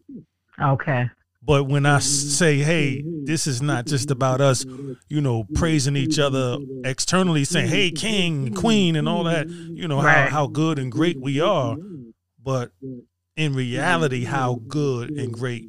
Okay. 0.60 1.08
But 1.46 1.64
when 1.64 1.84
I 1.84 1.98
mm-hmm. 1.98 2.00
say, 2.00 2.58
hey, 2.58 3.02
mm-hmm. 3.02 3.24
this 3.24 3.46
is 3.46 3.60
not 3.60 3.86
just 3.86 4.10
about 4.10 4.40
us, 4.40 4.64
you 5.08 5.20
know, 5.20 5.44
praising 5.54 5.96
each 5.96 6.18
other 6.18 6.56
externally, 6.84 7.44
saying, 7.44 7.68
hey, 7.68 7.90
mm-hmm. 7.90 7.96
king, 7.96 8.54
queen, 8.54 8.96
and 8.96 9.08
all 9.08 9.24
that, 9.24 9.48
you 9.48 9.86
know, 9.86 10.02
right. 10.02 10.28
how, 10.30 10.30
how 10.30 10.46
good 10.46 10.78
and 10.78 10.90
great 10.90 11.20
we 11.20 11.40
are. 11.40 11.76
But 12.42 12.72
in 13.36 13.54
reality, 13.54 14.24
how 14.24 14.60
good 14.68 15.10
and 15.10 15.32
great 15.32 15.68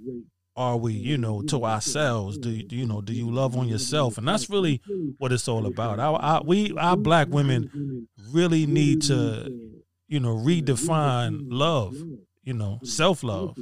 are 0.55 0.77
we, 0.77 0.93
you 0.93 1.17
know, 1.17 1.41
to 1.43 1.65
ourselves? 1.65 2.37
Do, 2.37 2.63
do 2.63 2.75
you 2.75 2.85
know, 2.85 3.01
do 3.01 3.13
you 3.13 3.29
love 3.29 3.57
on 3.57 3.67
yourself? 3.67 4.17
And 4.17 4.25
that's 4.25 4.49
really 4.49 4.81
what 5.17 5.33
it's 5.33 5.49
all 5.49 5.65
about. 5.65 5.99
Our, 5.99 6.17
our, 6.19 6.43
we, 6.43 6.73
our 6.77 6.95
black 6.95 7.27
women 7.27 8.07
really 8.31 8.65
need 8.65 9.01
to, 9.03 9.73
you 10.07 10.19
know, 10.21 10.35
redefine 10.35 11.47
love, 11.49 11.95
you 12.43 12.53
know, 12.53 12.79
self 12.83 13.23
love 13.23 13.57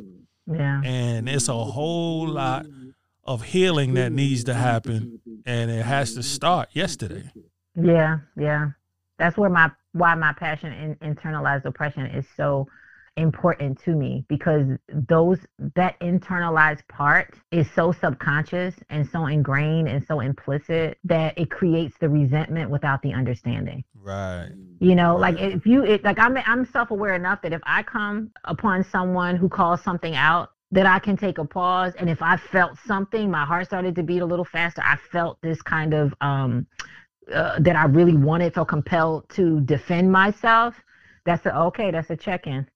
yeah. 0.52 0.82
And 0.84 1.30
it's 1.30 1.48
a 1.48 1.54
whole 1.54 2.28
lot 2.28 2.66
of 3.24 3.44
healing 3.44 3.94
that 3.94 4.12
needs 4.12 4.44
to 4.46 4.54
happen 4.54 5.20
and 5.46 5.72
it 5.72 5.86
has 5.86 6.14
to 6.16 6.24
start 6.24 6.70
yesterday. 6.74 7.32
Yeah, 7.76 8.20
yeah. 8.38 8.70
That's 9.18 9.38
where 9.38 9.50
my 9.50 9.72
why 9.94 10.16
my 10.16 10.34
passion 10.34 10.74
in 10.74 11.16
internalized 11.16 11.66
oppression 11.66 12.08
is 12.08 12.26
so 12.36 12.68
important 13.18 13.80
to 13.84 13.92
me 13.92 14.26
because 14.28 14.66
those 15.08 15.40
that 15.76 16.00
internalized 16.00 16.88
part 16.88 17.36
is 17.52 17.70
so 17.76 17.92
subconscious 17.92 18.76
and 18.90 19.08
so 19.08 19.28
ingrained 19.28 19.88
and 19.88 20.04
so 20.06 20.20
implicit 20.20 20.98
that 21.04 21.38
it 21.38 21.52
creates 21.52 21.96
the 22.00 22.10
resentment 22.10 22.70
without 22.70 23.02
the 23.04 23.14
understanding 23.14 23.84
right 24.02 24.50
you 24.80 24.96
know 24.96 25.20
right. 25.20 25.36
like 25.36 25.54
if 25.54 25.66
you 25.66 25.84
it, 25.84 26.04
like 26.04 26.18
i'm 26.18 26.36
i'm 26.46 26.66
self-aware 26.66 27.14
enough 27.14 27.42
that 27.42 27.54
if 27.54 27.62
i 27.66 27.84
come 27.84 28.32
upon 28.46 28.84
someone 28.84 29.36
who 29.36 29.48
calls 29.48 29.82
something 29.84 30.16
out 30.16 30.50
that 30.74 30.88
I 30.88 30.98
can 30.98 31.16
take 31.16 31.38
a 31.38 31.46
pause. 31.46 31.94
And 32.00 32.10
if 32.10 32.24
I 32.24 32.36
felt 32.36 32.80
something, 32.88 33.30
my 33.30 33.46
heart 33.46 33.68
started 33.68 33.94
to 33.96 34.02
beat 34.02 34.24
a 34.24 34.26
little 34.26 34.44
faster. 34.44 34.82
I 34.84 34.98
felt 35.12 35.38
this 35.44 35.62
kind 35.62 35.94
of 35.94 36.16
um, 36.20 36.66
uh, 37.32 37.60
that 37.60 37.76
I 37.76 37.86
really 37.86 38.18
wanted, 38.18 38.54
felt 38.54 38.70
compelled 38.70 39.30
to 39.30 39.62
defend 39.62 40.12
myself. 40.12 40.76
That's 41.26 41.46
a 41.46 41.56
okay. 41.56 41.92
That's 41.92 42.10
a 42.10 42.18
check 42.18 42.48
in. 42.48 42.68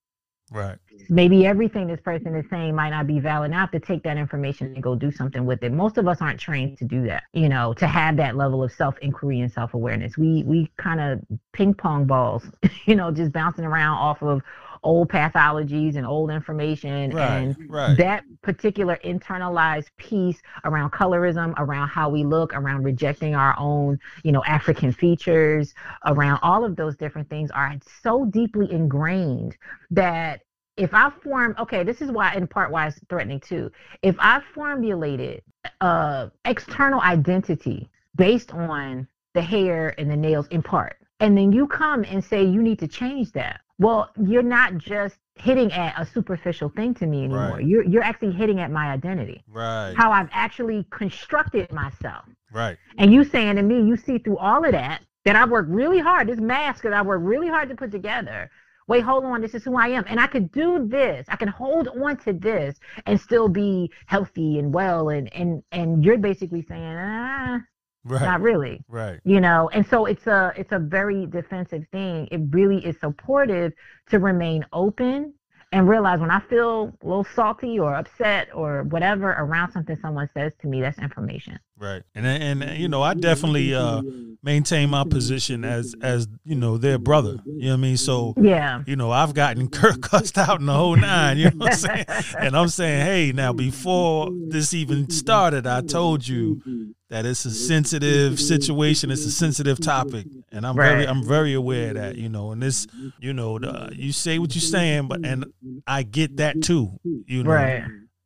Right. 0.52 0.78
Maybe 1.10 1.45
everything 1.45 1.88
this 1.88 2.00
person 2.00 2.36
is 2.36 2.45
saying 2.50 2.74
might 2.74 2.91
not 2.91 3.06
be 3.06 3.20
valid. 3.20 3.52
Now 3.52 3.58
I 3.58 3.60
have 3.62 3.72
to 3.72 3.80
take 3.80 4.04
that 4.04 4.18
information 4.18 4.74
and 4.74 4.82
go 4.82 4.95
do 4.95 5.12
something 5.12 5.45
with 5.45 5.62
it. 5.64 5.72
Most 5.72 5.98
of 5.98 6.08
us 6.08 6.22
aren't 6.22 6.39
trained 6.39 6.78
to 6.78 6.86
do 6.86 7.06
that, 7.06 7.24
you 7.34 7.50
know, 7.50 7.74
to 7.76 7.88
have 7.88 8.16
that 8.18 8.38
level 8.38 8.64
of 8.64 8.72
self 8.72 8.98
inquiry 9.00 9.41
and 9.41 9.52
self 9.52 9.74
awareness. 9.74 10.18
We 10.18 10.43
we 10.43 10.72
kind 10.78 11.00
of 11.02 11.22
ping 11.52 11.74
pong 11.74 12.06
balls, 12.06 12.50
you 12.86 12.95
know, 12.95 13.12
just 13.12 13.32
bouncing 13.34 13.66
around 13.66 13.98
off 13.98 14.22
of 14.24 14.41
old 14.84 15.09
pathologies 15.09 15.95
and 15.95 16.05
old 16.05 16.30
information 16.32 17.11
right, 17.11 17.32
and 17.32 17.69
right. 17.69 17.97
that 17.97 18.23
particular 18.41 18.99
internalized 19.03 19.88
piece 19.97 20.41
around 20.63 20.91
colorism 20.91 21.53
around 21.57 21.88
how 21.89 22.09
we 22.09 22.23
look 22.23 22.53
around 22.53 22.84
rejecting 22.84 23.36
our 23.36 23.55
own 23.57 23.99
you 24.23 24.32
know 24.32 24.43
african 24.45 24.91
features 24.91 25.73
around 26.05 26.39
all 26.41 26.63
of 26.63 26.75
those 26.75 26.95
different 26.95 27.30
things 27.30 27.51
are 27.51 27.75
so 28.01 28.25
deeply 28.25 28.71
ingrained 28.71 29.55
that 29.91 30.41
if 30.78 30.93
I 30.93 31.09
form, 31.09 31.55
okay, 31.57 31.84
this 31.84 32.01
is 32.01 32.11
why, 32.11 32.34
in 32.36 32.47
part, 32.47 32.71
why 32.71 32.88
it's 32.88 32.99
threatening 33.09 33.39
too. 33.39 33.71
If 34.03 34.15
I 34.19 34.41
formulated 34.53 35.41
a 35.82 36.32
external 36.45 37.01
identity 37.01 37.89
based 38.15 38.53
on 38.53 39.07
the 39.34 39.41
hair 39.41 39.95
and 39.99 40.09
the 40.09 40.15
nails, 40.15 40.47
in 40.47 40.61
part, 40.61 40.97
and 41.19 41.36
then 41.36 41.51
you 41.51 41.67
come 41.67 42.03
and 42.03 42.23
say 42.23 42.43
you 42.43 42.61
need 42.61 42.80
to 42.80 42.88
change 42.88 43.32
that, 43.32 43.61
well, 43.80 44.09
you're 44.23 44.43
not 44.43 44.78
just 44.78 45.17
hitting 45.36 45.71
at 45.71 45.99
a 45.99 46.05
superficial 46.05 46.69
thing 46.69 46.93
to 46.95 47.05
me 47.05 47.25
anymore. 47.25 47.57
Right. 47.57 47.65
You're 47.65 47.84
you're 47.84 48.03
actually 48.03 48.32
hitting 48.32 48.59
at 48.59 48.71
my 48.71 48.91
identity. 48.91 49.43
Right. 49.47 49.93
How 49.95 50.11
I've 50.11 50.30
actually 50.32 50.88
constructed 50.89 51.71
myself. 51.71 52.25
Right. 52.51 52.78
And 52.97 53.13
you 53.13 53.23
saying 53.23 53.57
to 53.57 53.63
me, 53.63 53.82
you 53.88 53.95
see 53.97 54.17
through 54.17 54.38
all 54.38 54.65
of 54.65 54.71
that, 54.71 55.01
that 55.25 55.36
I've 55.36 55.49
worked 55.49 55.69
really 55.69 55.99
hard, 55.99 56.28
this 56.28 56.39
mask 56.39 56.84
that 56.84 56.93
I 56.93 57.01
worked 57.01 57.23
really 57.23 57.49
hard 57.49 57.69
to 57.69 57.75
put 57.75 57.91
together. 57.91 58.49
Wait, 58.88 59.01
hold 59.03 59.25
on, 59.25 59.41
this 59.41 59.53
is 59.53 59.65
who 59.65 59.75
I 59.75 59.89
am. 59.89 60.05
And 60.07 60.17
I 60.17 60.28
could 60.28 60.49
do 60.51 60.88
this. 60.88 61.25
I 61.28 61.36
can 61.36 61.49
hold 61.49 61.89
on 61.89 62.15
to 62.19 62.32
this 62.32 62.80
and 63.05 63.19
still 63.19 63.49
be 63.49 63.91
healthy 64.05 64.59
and 64.59 64.73
well 64.73 65.09
and 65.09 65.32
and 65.34 65.61
and 65.71 66.03
you're 66.03 66.17
basically 66.17 66.63
saying, 66.63 66.95
ah, 66.97 67.59
Right. 68.08 68.22
Not 68.22 68.41
really. 68.41 68.84
Right. 68.88 69.20
You 69.26 69.41
know, 69.41 69.70
and 69.74 69.86
so 69.86 70.05
it's 70.05 70.28
a 70.28 70.53
it's 70.55 70.72
a 70.72 70.80
very 70.80 71.26
defensive 71.26 71.86
thing. 71.91 72.28
It 72.32 72.39
really 72.51 72.84
is 72.86 72.97
supportive 72.99 73.74
to 74.10 74.20
remain 74.20 74.66
open 74.72 75.34
and 75.74 75.89
realize 75.89 76.20
when 76.22 76.32
I 76.32 76.39
feel 76.39 76.95
a 77.01 77.05
little 77.05 77.26
salty 77.36 77.78
or 77.80 77.93
upset 77.93 78.47
or 78.53 78.84
whatever 78.84 79.32
around 79.32 79.74
something 79.74 79.97
someone 80.01 80.30
says 80.34 80.53
to 80.62 80.68
me, 80.68 80.80
that's 80.80 80.99
information. 80.99 81.60
Right. 81.80 82.01
And 82.15 82.25
and 82.25 82.78
you 82.78 82.88
know, 82.88 83.03
I 83.03 83.13
definitely 83.13 83.73
uh 83.75 84.01
maintain 84.41 84.89
my 84.89 85.03
position 85.03 85.63
as 85.63 85.93
as 86.01 86.28
you 86.43 86.55
know 86.55 86.78
their 86.78 86.97
brother. 86.97 87.38
You 87.45 87.65
know 87.65 87.67
what 87.69 87.73
I 87.73 87.78
mean? 87.78 87.97
So 87.97 88.34
yeah, 88.38 88.82
you 88.88 88.95
know 88.95 89.11
I've 89.11 89.36
gotten 89.36 89.67
cussed 89.69 90.38
out 90.38 90.59
in 90.59 90.65
the 90.65 90.73
whole 90.73 90.95
nine. 90.95 91.38
You 91.38 91.51
know 91.51 91.57
what 91.57 91.73
I'm 91.73 91.78
saying? 91.78 92.05
and 92.39 92.57
I'm 92.57 92.69
saying, 92.69 93.05
hey, 93.05 93.32
now 93.32 93.53
before 93.53 94.30
this 94.47 94.73
even 94.73 95.09
started, 95.11 95.67
I 95.67 95.82
told 95.82 96.28
you 96.28 96.93
that 97.09 97.25
it's 97.25 97.45
a 97.45 97.51
sensitive 97.51 98.39
situation. 98.39 99.11
It's 99.11 99.25
a 99.25 99.32
sensitive 99.32 99.80
topic, 99.80 100.25
and 100.51 100.65
I'm 100.65 100.75
right. 100.75 100.89
very 100.89 101.07
I'm 101.07 101.23
very 101.23 101.53
aware 101.53 101.89
of 101.89 101.95
that. 101.95 102.15
You 102.15 102.30
know, 102.30 102.51
and 102.51 102.61
this, 102.61 102.88
you 103.19 103.34
know, 103.34 103.59
the, 103.59 103.91
you 103.93 104.11
say 104.11 104.39
what 104.39 104.55
you're 104.55 104.61
saying, 104.61 105.09
but 105.09 105.23
and 105.23 105.45
I 105.86 106.01
get 106.01 106.38
that 106.38 106.63
too. 106.63 106.99
You 107.03 107.43
know, 107.43 107.51
right. 107.51 107.84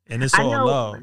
And 0.08 0.22
it's 0.22 0.38
all 0.38 0.66
love 0.66 1.02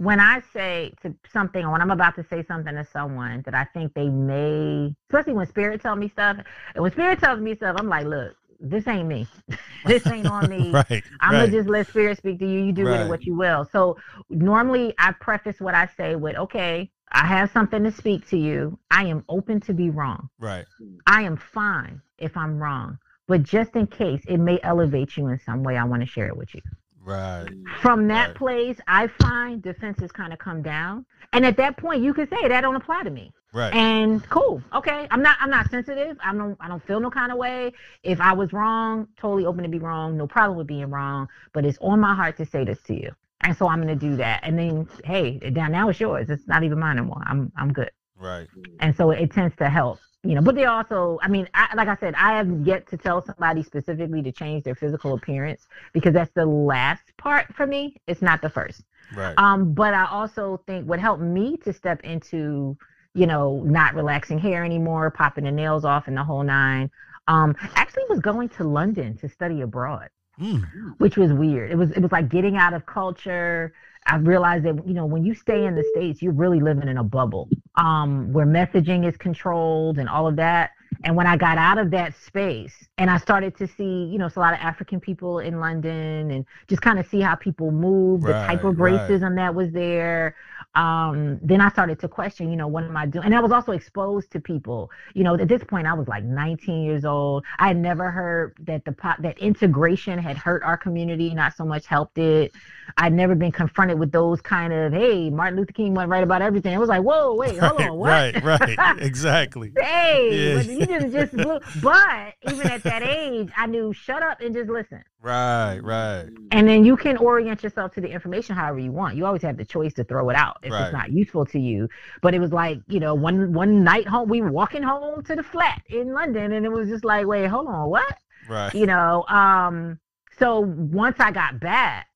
when 0.00 0.18
I 0.18 0.40
say 0.54 0.94
to 1.02 1.14
something, 1.30 1.62
or 1.62 1.72
when 1.72 1.82
I'm 1.82 1.90
about 1.90 2.14
to 2.16 2.24
say 2.24 2.42
something 2.42 2.74
to 2.74 2.86
someone 2.90 3.42
that 3.42 3.54
I 3.54 3.64
think 3.64 3.92
they 3.92 4.08
may, 4.08 4.94
especially 5.10 5.34
when 5.34 5.46
spirit 5.46 5.82
tells 5.82 5.98
me 5.98 6.08
stuff, 6.08 6.38
and 6.74 6.82
when 6.82 6.90
spirit 6.90 7.18
tells 7.18 7.38
me 7.38 7.54
stuff, 7.54 7.76
I'm 7.78 7.86
like, 7.86 8.06
look, 8.06 8.34
this 8.58 8.88
ain't 8.88 9.06
me. 9.06 9.28
this 9.84 10.06
ain't 10.06 10.26
on 10.26 10.48
me. 10.48 10.70
right, 10.72 11.02
I'm 11.20 11.34
right. 11.34 11.40
gonna 11.40 11.52
just 11.52 11.68
let 11.68 11.86
spirit 11.86 12.16
speak 12.16 12.38
to 12.38 12.46
you. 12.46 12.60
You 12.60 12.72
do 12.72 12.86
right. 12.86 12.92
with 12.92 13.00
it 13.02 13.08
what 13.10 13.26
you 13.26 13.36
will. 13.36 13.68
So 13.70 13.98
normally 14.30 14.94
I 14.96 15.12
preface 15.12 15.60
what 15.60 15.74
I 15.74 15.86
say 15.98 16.16
with, 16.16 16.34
okay, 16.34 16.90
I 17.12 17.26
have 17.26 17.50
something 17.50 17.84
to 17.84 17.92
speak 17.92 18.26
to 18.30 18.38
you. 18.38 18.78
I 18.90 19.04
am 19.04 19.22
open 19.28 19.60
to 19.60 19.74
be 19.74 19.90
wrong. 19.90 20.30
Right. 20.38 20.64
I 21.06 21.22
am 21.22 21.36
fine 21.36 22.00
if 22.16 22.38
I'm 22.38 22.58
wrong. 22.58 22.98
But 23.28 23.42
just 23.42 23.76
in 23.76 23.86
case 23.86 24.22
it 24.26 24.38
may 24.38 24.58
elevate 24.62 25.18
you 25.18 25.26
in 25.26 25.38
some 25.40 25.62
way, 25.62 25.76
I 25.76 25.84
want 25.84 26.00
to 26.00 26.06
share 26.06 26.26
it 26.26 26.36
with 26.38 26.54
you. 26.54 26.62
Right. 27.10 27.48
From 27.82 28.06
that 28.08 28.28
right. 28.28 28.36
place, 28.36 28.78
I 28.86 29.08
find 29.20 29.60
defenses 29.60 30.12
kind 30.12 30.32
of 30.32 30.38
come 30.38 30.62
down, 30.62 31.04
and 31.32 31.44
at 31.44 31.56
that 31.56 31.76
point, 31.76 32.02
you 32.02 32.14
can 32.14 32.28
say 32.28 32.46
that 32.46 32.60
don't 32.60 32.76
apply 32.76 33.02
to 33.02 33.10
me. 33.10 33.32
Right. 33.52 33.74
And 33.74 34.22
cool. 34.28 34.62
Okay. 34.72 35.08
I'm 35.10 35.20
not. 35.20 35.36
I'm 35.40 35.50
not 35.50 35.68
sensitive. 35.70 36.16
I 36.24 36.32
don't. 36.32 36.56
I 36.60 36.68
don't 36.68 36.86
feel 36.86 37.00
no 37.00 37.10
kind 37.10 37.32
of 37.32 37.38
way. 37.38 37.72
If 38.04 38.20
I 38.20 38.32
was 38.32 38.52
wrong, 38.52 39.08
totally 39.18 39.44
open 39.44 39.64
to 39.64 39.68
be 39.68 39.80
wrong. 39.80 40.16
No 40.16 40.28
problem 40.28 40.56
with 40.56 40.68
being 40.68 40.88
wrong. 40.88 41.28
But 41.52 41.64
it's 41.64 41.78
on 41.80 41.98
my 41.98 42.14
heart 42.14 42.36
to 42.36 42.46
say 42.46 42.64
this 42.64 42.80
to 42.82 42.94
you, 42.94 43.10
and 43.40 43.56
so 43.56 43.66
I'm 43.66 43.80
gonna 43.80 43.96
do 43.96 44.14
that. 44.16 44.40
And 44.44 44.56
then, 44.56 44.88
hey, 45.04 45.38
down 45.38 45.72
now 45.72 45.88
it's 45.88 45.98
yours. 45.98 46.30
It's 46.30 46.46
not 46.46 46.62
even 46.62 46.78
mine 46.78 46.98
anymore. 46.98 47.24
I'm. 47.26 47.50
I'm 47.56 47.72
good. 47.72 47.90
Right. 48.16 48.46
And 48.78 48.94
so 48.94 49.10
it 49.10 49.32
tends 49.32 49.56
to 49.56 49.68
help 49.68 49.98
you 50.22 50.34
know, 50.34 50.42
but 50.42 50.54
they 50.54 50.66
also, 50.66 51.18
I 51.22 51.28
mean, 51.28 51.48
I, 51.54 51.74
like 51.74 51.88
I 51.88 51.96
said, 51.96 52.14
I 52.14 52.36
have 52.36 52.48
yet 52.66 52.86
to 52.88 52.98
tell 52.98 53.22
somebody 53.22 53.62
specifically 53.62 54.22
to 54.22 54.32
change 54.32 54.64
their 54.64 54.74
physical 54.74 55.14
appearance 55.14 55.66
because 55.94 56.12
that's 56.12 56.32
the 56.34 56.44
last 56.44 57.16
part 57.16 57.54
for 57.54 57.66
me. 57.66 57.96
It's 58.06 58.20
not 58.20 58.42
the 58.42 58.50
first. 58.50 58.82
Right. 59.16 59.34
Um, 59.38 59.72
but 59.72 59.94
I 59.94 60.06
also 60.06 60.62
think 60.66 60.86
what 60.86 61.00
helped 61.00 61.22
me 61.22 61.56
to 61.58 61.72
step 61.72 62.00
into, 62.04 62.76
you 63.14 63.26
know, 63.26 63.62
not 63.64 63.94
relaxing 63.94 64.38
hair 64.38 64.62
anymore, 64.62 65.10
popping 65.10 65.44
the 65.44 65.52
nails 65.52 65.86
off, 65.86 66.06
and 66.06 66.16
the 66.16 66.24
whole 66.24 66.42
nine. 66.42 66.90
Um, 67.26 67.56
actually 67.74 68.04
was 68.10 68.20
going 68.20 68.50
to 68.50 68.64
London 68.64 69.16
to 69.18 69.28
study 69.28 69.62
abroad, 69.62 70.08
mm. 70.40 70.64
which 70.98 71.16
was 71.16 71.32
weird. 71.32 71.70
It 71.70 71.76
was 71.76 71.90
it 71.90 72.00
was 72.00 72.12
like 72.12 72.28
getting 72.28 72.56
out 72.56 72.74
of 72.74 72.86
culture, 72.86 73.72
I 74.06 74.16
realized 74.16 74.64
that 74.64 74.86
you 74.86 74.94
know 74.94 75.06
when 75.06 75.24
you 75.24 75.34
stay 75.34 75.66
in 75.66 75.74
the 75.74 75.84
states, 75.92 76.22
you're 76.22 76.32
really 76.32 76.60
living 76.60 76.88
in 76.88 76.98
a 76.98 77.04
bubble, 77.04 77.48
um, 77.76 78.32
where 78.32 78.46
messaging 78.46 79.06
is 79.06 79.16
controlled 79.16 79.98
and 79.98 80.08
all 80.08 80.26
of 80.26 80.36
that. 80.36 80.70
And 81.04 81.14
when 81.16 81.26
I 81.26 81.36
got 81.36 81.56
out 81.56 81.78
of 81.78 81.92
that 81.92 82.14
space 82.16 82.88
and 82.98 83.08
I 83.08 83.16
started 83.18 83.56
to 83.58 83.66
see, 83.66 84.04
you 84.04 84.18
know, 84.18 84.26
it's 84.26 84.36
a 84.36 84.40
lot 84.40 84.54
of 84.54 84.60
African 84.60 84.98
people 84.98 85.38
in 85.38 85.60
London 85.60 86.30
and 86.30 86.44
just 86.66 86.82
kind 86.82 86.98
of 86.98 87.06
see 87.06 87.20
how 87.20 87.36
people 87.36 87.70
move, 87.70 88.24
right, 88.24 88.32
the 88.32 88.46
type 88.46 88.64
of 88.64 88.76
racism 88.76 89.22
right. 89.22 89.36
that 89.36 89.54
was 89.54 89.70
there. 89.70 90.34
Um, 90.74 91.40
then 91.42 91.60
I 91.60 91.68
started 91.68 91.98
to 92.00 92.08
question, 92.08 92.48
you 92.48 92.56
know, 92.56 92.68
what 92.68 92.84
am 92.84 92.96
I 92.96 93.04
doing? 93.04 93.24
And 93.24 93.34
I 93.34 93.40
was 93.40 93.50
also 93.50 93.72
exposed 93.72 94.30
to 94.32 94.40
people, 94.40 94.90
you 95.14 95.24
know, 95.24 95.34
at 95.34 95.48
this 95.48 95.64
point 95.64 95.86
I 95.86 95.94
was 95.94 96.06
like 96.06 96.22
19 96.22 96.84
years 96.84 97.04
old. 97.04 97.44
I 97.58 97.68
had 97.68 97.76
never 97.76 98.10
heard 98.10 98.56
that 98.60 98.84
the 98.84 98.92
pop, 98.92 99.20
that 99.22 99.38
integration 99.38 100.18
had 100.18 100.36
hurt 100.36 100.62
our 100.62 100.76
community, 100.76 101.34
not 101.34 101.56
so 101.56 101.64
much 101.64 101.86
helped 101.86 102.18
it. 102.18 102.52
I'd 102.96 103.12
never 103.12 103.34
been 103.34 103.50
confronted 103.50 103.98
with 103.98 104.12
those 104.12 104.40
kind 104.40 104.72
of, 104.72 104.92
hey, 104.92 105.28
Martin 105.28 105.58
Luther 105.58 105.72
King 105.72 105.94
went 105.94 106.08
right 106.08 106.22
about 106.22 106.40
everything. 106.40 106.72
It 106.72 106.78
was 106.78 106.88
like, 106.88 107.02
whoa, 107.02 107.34
wait, 107.34 107.58
hold 107.58 107.80
on, 107.80 107.96
what? 107.96 108.34
Right, 108.34 108.44
right, 108.44 108.98
exactly. 109.00 109.72
hey, 109.76 110.54
yeah. 110.54 110.60
you 110.60 110.86
didn't 110.86 111.10
just, 111.12 111.36
but 111.82 112.34
even 112.50 112.66
at 112.68 112.84
that 112.84 113.02
age, 113.02 113.50
I 113.56 113.66
knew 113.66 113.92
shut 113.92 114.22
up 114.22 114.40
and 114.40 114.54
just 114.54 114.70
listen. 114.70 115.02
Right, 115.22 115.80
right. 115.80 116.28
And 116.50 116.66
then 116.66 116.84
you 116.84 116.96
can 116.96 117.18
orient 117.18 117.62
yourself 117.62 117.92
to 117.94 118.00
the 118.00 118.08
information 118.08 118.56
however 118.56 118.78
you 118.78 118.90
want. 118.90 119.16
You 119.16 119.26
always 119.26 119.42
have 119.42 119.58
the 119.58 119.64
choice 119.66 119.92
to 119.94 120.04
throw 120.04 120.30
it 120.30 120.36
out 120.36 120.58
if 120.62 120.72
right. 120.72 120.84
it's 120.84 120.92
not 120.92 121.12
useful 121.12 121.44
to 121.46 121.58
you. 121.58 121.88
But 122.22 122.34
it 122.34 122.38
was 122.38 122.52
like, 122.52 122.80
you 122.88 123.00
know, 123.00 123.14
one 123.14 123.52
one 123.52 123.84
night 123.84 124.08
home, 124.08 124.30
we 124.30 124.40
were 124.40 124.50
walking 124.50 124.82
home 124.82 125.22
to 125.24 125.36
the 125.36 125.42
flat 125.42 125.82
in 125.88 126.14
London, 126.14 126.52
and 126.52 126.64
it 126.64 126.70
was 126.70 126.88
just 126.88 127.04
like, 127.04 127.26
wait, 127.26 127.48
hold 127.48 127.68
on, 127.68 127.90
what? 127.90 128.16
Right. 128.48 128.74
You 128.74 128.86
know, 128.86 129.24
um, 129.28 129.98
so 130.38 130.60
once 130.60 131.16
I 131.20 131.32
got 131.32 131.60
back, 131.60 132.06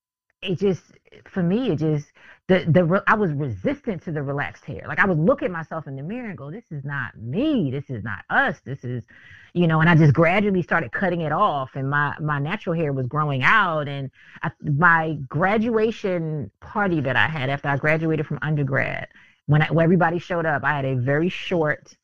it 0.41 0.59
just 0.59 0.83
for 1.25 1.43
me 1.43 1.71
it 1.71 1.79
just 1.79 2.07
the 2.47 2.65
the 2.69 3.03
I 3.07 3.15
was 3.15 3.33
resistant 3.33 4.03
to 4.05 4.13
the 4.13 4.23
relaxed 4.23 4.65
hair. 4.65 4.85
Like 4.87 4.99
I 4.99 5.07
would 5.07 5.19
look 5.19 5.43
at 5.43 5.51
myself 5.51 5.87
in 5.87 5.97
the 5.97 6.03
mirror 6.03 6.29
and 6.29 6.37
go, 6.37 6.51
"This 6.51 6.65
is 6.71 6.85
not 6.85 7.17
me. 7.17 7.71
This 7.71 7.89
is 7.89 8.05
not 8.05 8.25
us. 8.29 8.61
This 8.65 8.85
is, 8.85 9.05
you 9.55 9.67
know." 9.67 9.81
And 9.81 9.89
I 9.89 9.95
just 9.95 10.13
gradually 10.13 10.63
started 10.63 10.93
cutting 10.93 11.23
it 11.23 11.33
off, 11.33 11.71
and 11.75 11.89
my 11.89 12.15
my 12.21 12.39
natural 12.39 12.77
hair 12.77 12.93
was 12.93 13.07
growing 13.07 13.43
out. 13.43 13.89
And 13.89 14.11
I, 14.43 14.51
my 14.61 15.15
graduation 15.29 16.51
party 16.61 17.01
that 17.01 17.17
I 17.17 17.29
had 17.29 17.49
after 17.49 17.69
I 17.69 17.79
graduated 17.79 18.27
from 18.27 18.39
undergrad, 18.43 19.09
when, 19.47 19.63
I, 19.63 19.73
when 19.73 19.85
everybody 19.85 20.19
showed 20.19 20.45
up, 20.45 20.65
I 20.65 20.73
had 20.77 20.85
a 20.85 20.97
very 20.97 21.31
short 21.31 21.97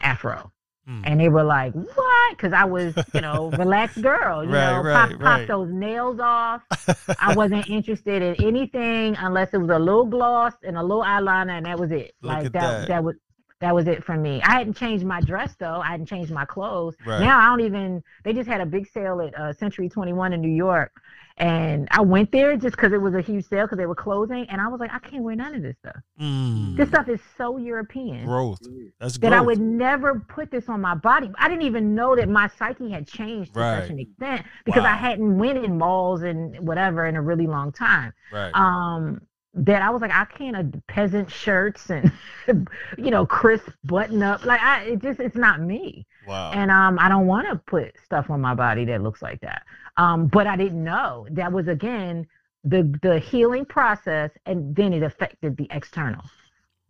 afro. 0.00 0.52
Mm. 0.88 1.02
And 1.04 1.20
they 1.20 1.28
were 1.28 1.44
like, 1.44 1.74
"What?" 1.74 2.30
Because 2.30 2.52
I 2.52 2.64
was, 2.64 2.94
you 3.12 3.20
know, 3.20 3.50
relaxed 3.58 4.00
girl. 4.00 4.42
You 4.42 4.50
right, 4.50 4.72
know, 4.72 4.82
right, 4.82 5.10
pop, 5.10 5.20
right. 5.20 5.40
pop 5.40 5.46
those 5.46 5.70
nails 5.70 6.18
off. 6.18 6.62
I 7.20 7.34
wasn't 7.34 7.68
interested 7.68 8.22
in 8.22 8.42
anything 8.42 9.14
unless 9.16 9.52
it 9.52 9.58
was 9.58 9.70
a 9.70 9.78
little 9.78 10.06
gloss 10.06 10.54
and 10.62 10.78
a 10.78 10.82
little 10.82 11.02
eyeliner, 11.02 11.58
and 11.58 11.66
that 11.66 11.78
was 11.78 11.92
it. 11.92 12.14
Look 12.22 12.32
like 12.32 12.42
that, 12.44 12.52
that, 12.52 12.88
that 12.88 13.04
was 13.04 13.16
that 13.60 13.74
was 13.74 13.88
it 13.88 14.04
for 14.04 14.16
me. 14.16 14.40
I 14.42 14.52
hadn't 14.52 14.76
changed 14.76 15.04
my 15.04 15.20
dress 15.20 15.54
though. 15.58 15.80
I 15.80 15.88
hadn't 15.88 16.06
changed 16.06 16.30
my 16.30 16.44
clothes. 16.44 16.96
Right. 17.04 17.20
Now 17.20 17.38
I 17.38 17.46
don't 17.46 17.66
even. 17.66 18.02
They 18.24 18.32
just 18.32 18.48
had 18.48 18.60
a 18.60 18.66
big 18.66 18.88
sale 18.88 19.20
at 19.20 19.38
uh, 19.38 19.52
Century 19.52 19.88
21 19.88 20.32
in 20.32 20.40
New 20.40 20.48
York, 20.48 20.92
and 21.38 21.86
I 21.90 22.00
went 22.00 22.32
there 22.32 22.56
just 22.56 22.76
because 22.76 22.92
it 22.92 23.00
was 23.00 23.14
a 23.14 23.20
huge 23.20 23.46
sale 23.46 23.64
because 23.64 23.78
they 23.78 23.86
were 23.86 23.94
closing, 23.94 24.44
and 24.48 24.60
I 24.60 24.68
was 24.68 24.80
like, 24.80 24.92
I 24.92 24.98
can't 24.98 25.22
wear 25.22 25.36
none 25.36 25.54
of 25.54 25.62
this 25.62 25.76
stuff. 25.78 25.96
Mm. 26.20 26.76
This 26.76 26.88
stuff 26.88 27.08
is 27.08 27.20
so 27.36 27.58
European. 27.58 28.26
Growth. 28.26 28.58
That's 28.98 29.14
that 29.14 29.20
growth. 29.20 29.32
I 29.32 29.40
would 29.40 29.60
never 29.60 30.18
put 30.18 30.50
this 30.50 30.68
on 30.68 30.80
my 30.80 30.94
body. 30.94 31.30
I 31.38 31.48
didn't 31.48 31.62
even 31.62 31.94
know 31.94 32.16
that 32.16 32.28
my 32.28 32.48
psyche 32.58 32.90
had 32.90 33.06
changed 33.06 33.54
to 33.54 33.60
right. 33.60 33.80
such 33.80 33.90
an 33.90 34.00
extent 34.00 34.44
because 34.64 34.82
wow. 34.82 34.92
I 34.92 34.96
hadn't 34.96 35.38
went 35.38 35.64
in 35.64 35.78
malls 35.78 36.22
and 36.22 36.58
whatever 36.66 37.06
in 37.06 37.14
a 37.14 37.22
really 37.22 37.46
long 37.46 37.70
time. 37.70 38.12
Right. 38.32 38.50
Um, 38.54 39.20
that 39.64 39.82
I 39.82 39.90
was 39.90 40.00
like, 40.00 40.12
I 40.12 40.24
can't 40.24 40.56
uh, 40.56 40.78
peasant 40.86 41.30
shirts 41.30 41.90
and 41.90 42.10
you 42.98 43.10
know 43.10 43.26
crisp 43.26 43.70
button 43.84 44.22
up. 44.22 44.44
Like 44.44 44.60
I, 44.60 44.82
it 44.84 45.02
just 45.02 45.20
it's 45.20 45.36
not 45.36 45.60
me. 45.60 46.06
Wow. 46.26 46.52
And 46.52 46.70
um, 46.70 46.98
I 46.98 47.08
don't 47.08 47.26
want 47.26 47.48
to 47.48 47.56
put 47.56 47.94
stuff 48.04 48.30
on 48.30 48.40
my 48.40 48.54
body 48.54 48.84
that 48.86 49.02
looks 49.02 49.22
like 49.22 49.40
that. 49.40 49.62
Um, 49.96 50.26
but 50.26 50.46
I 50.46 50.56
didn't 50.56 50.82
know 50.82 51.26
that 51.30 51.52
was 51.52 51.68
again 51.68 52.26
the 52.64 52.98
the 53.02 53.18
healing 53.18 53.64
process, 53.64 54.30
and 54.46 54.74
then 54.74 54.92
it 54.92 55.02
affected 55.02 55.56
the 55.56 55.66
external. 55.70 56.24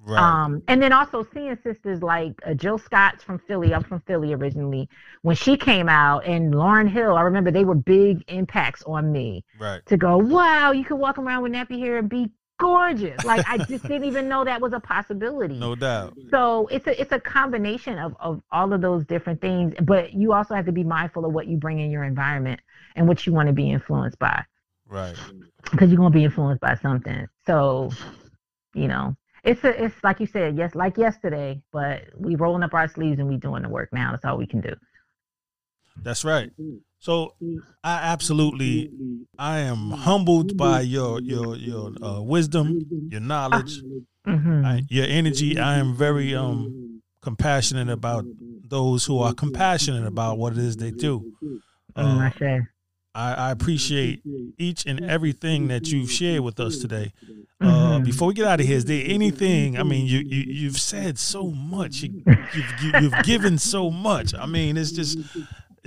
Right. 0.01 0.21
Um, 0.21 0.63
and 0.69 0.81
then 0.81 0.93
also 0.93 1.27
seeing 1.35 1.59
sisters 1.63 2.03
like 2.03 2.33
uh, 2.47 2.55
Jill 2.55 2.79
Scott's 2.79 3.25
from 3.25 3.41
Philly. 3.41 3.75
I'm 3.75 3.83
from 3.83 4.01
Philly 4.07 4.33
originally. 4.33 4.89
When 5.23 5.35
she 5.35 5.57
came 5.57 5.89
out, 5.89 6.25
and 6.25 6.55
Lauryn 6.55 6.89
Hill, 6.89 7.17
I 7.17 7.23
remember 7.23 7.51
they 7.51 7.65
were 7.65 7.75
big 7.75 8.23
impacts 8.29 8.83
on 8.85 9.11
me. 9.11 9.45
Right. 9.59 9.85
To 9.87 9.97
go, 9.97 10.17
wow, 10.17 10.71
you 10.71 10.85
can 10.85 10.99
walk 10.99 11.19
around 11.19 11.43
with 11.43 11.53
nappy 11.53 11.81
hair 11.81 11.99
and 11.99 12.09
be 12.09 12.31
gorgeous. 12.59 13.25
Like 13.25 13.45
I 13.49 13.59
just 13.59 13.85
didn't 13.85 14.05
even 14.05 14.29
know 14.29 14.45
that 14.45 14.61
was 14.61 14.73
a 14.73 14.81
possibility. 14.81 15.59
No 15.59 15.75
doubt. 15.75 16.15
So 16.31 16.67
it's 16.69 16.87
a 16.87 17.01
it's 17.01 17.13
a 17.13 17.21
combination 17.21 17.99
of 17.99 18.15
of 18.21 18.43
all 18.51 18.73
of 18.73 18.81
those 18.81 19.05
different 19.05 19.41
things, 19.41 19.75
but 19.83 20.13
you 20.13 20.33
also 20.33 20.55
have 20.55 20.67
to 20.67 20.73
be 20.73 20.85
mindful 20.85 21.25
of 21.25 21.33
what 21.33 21.47
you 21.47 21.57
bring 21.57 21.81
in 21.81 21.91
your 21.91 22.05
environment 22.05 22.61
and 22.97 23.09
what 23.09 23.27
you 23.27 23.33
want 23.33 23.47
to 23.47 23.53
be 23.53 23.71
influenced 23.71 24.19
by. 24.19 24.45
Right. 24.87 25.17
Because 25.71 25.89
you're 25.89 25.99
gonna 25.99 26.11
be 26.11 26.25
influenced 26.25 26.61
by 26.61 26.75
something. 26.77 27.27
So, 27.47 27.91
you 28.75 28.89
know, 28.89 29.17
it's 29.45 29.63
a 29.65 29.85
it's 29.85 30.03
like 30.03 30.21
you 30.21 30.27
said, 30.27 30.57
yes, 30.57 30.75
like 30.75 30.97
yesterday, 30.97 31.63
but 31.73 32.05
we 32.17 32.35
rolling 32.35 32.63
up 32.63 32.75
our 32.75 32.89
sleeves 32.89 33.19
and 33.19 33.29
we 33.29 33.37
doing 33.37 33.63
the 33.63 33.69
work 33.69 33.91
now. 33.93 34.11
That's 34.11 34.25
all 34.25 34.37
we 34.37 34.47
can 34.47 34.61
do. 34.61 34.75
That's 36.03 36.25
right. 36.25 36.51
So 36.99 37.35
I 37.85 37.95
absolutely 38.13 38.91
I 39.39 39.61
am 39.61 39.91
humbled 39.91 40.57
by 40.57 40.81
your 40.81 41.21
your 41.21 41.57
your 41.57 41.93
uh, 42.03 42.21
wisdom, 42.21 42.81
your 43.11 43.21
knowledge, 43.21 43.81
Mm-hmm. 44.29 44.65
I, 44.65 44.83
your 44.89 45.07
energy. 45.09 45.59
I 45.59 45.79
am 45.79 45.95
very 45.95 46.35
um 46.35 47.01
compassionate 47.23 47.89
about 47.89 48.25
those 48.69 49.05
who 49.05 49.19
are 49.21 49.33
compassionate 49.33 50.07
about 50.07 50.39
what 50.39 50.53
it 50.53 50.59
is 50.59 50.77
they 50.77 50.91
do. 50.91 51.33
I 51.97 52.03
Uh, 52.03 52.31
say. 52.39 52.61
I, 53.15 53.35
I, 53.35 53.51
appreciate 53.51 54.23
each 54.59 54.87
and 54.87 55.03
everything 55.05 55.69
that 55.69 55.89
you've 55.89 56.13
shared 56.13 56.43
with 56.43 56.61
us 56.61 56.79
today. 56.79 57.13
Uh, 57.61 57.67
mm-hmm. 57.67 58.05
Before 58.05 58.29
we 58.29 58.35
get 58.35 58.47
out 58.47 58.61
of 58.61 58.67
here, 58.67 58.77
is 58.77 58.85
there 58.85 59.03
anything? 59.05 59.77
I 59.77 59.83
mean, 59.83 60.07
you, 60.07 60.21
you 60.21 60.69
have 60.69 60.79
said 60.81 61.19
so 61.19 61.51
much. 61.51 62.03
You, 62.03 62.23
have 62.27 63.03
you, 63.03 63.11
given 63.25 63.59
so 63.59 63.91
much. 63.91 64.35
I 64.35 64.47
mean, 64.47 64.77
it's 64.77 64.93
just 64.93 65.19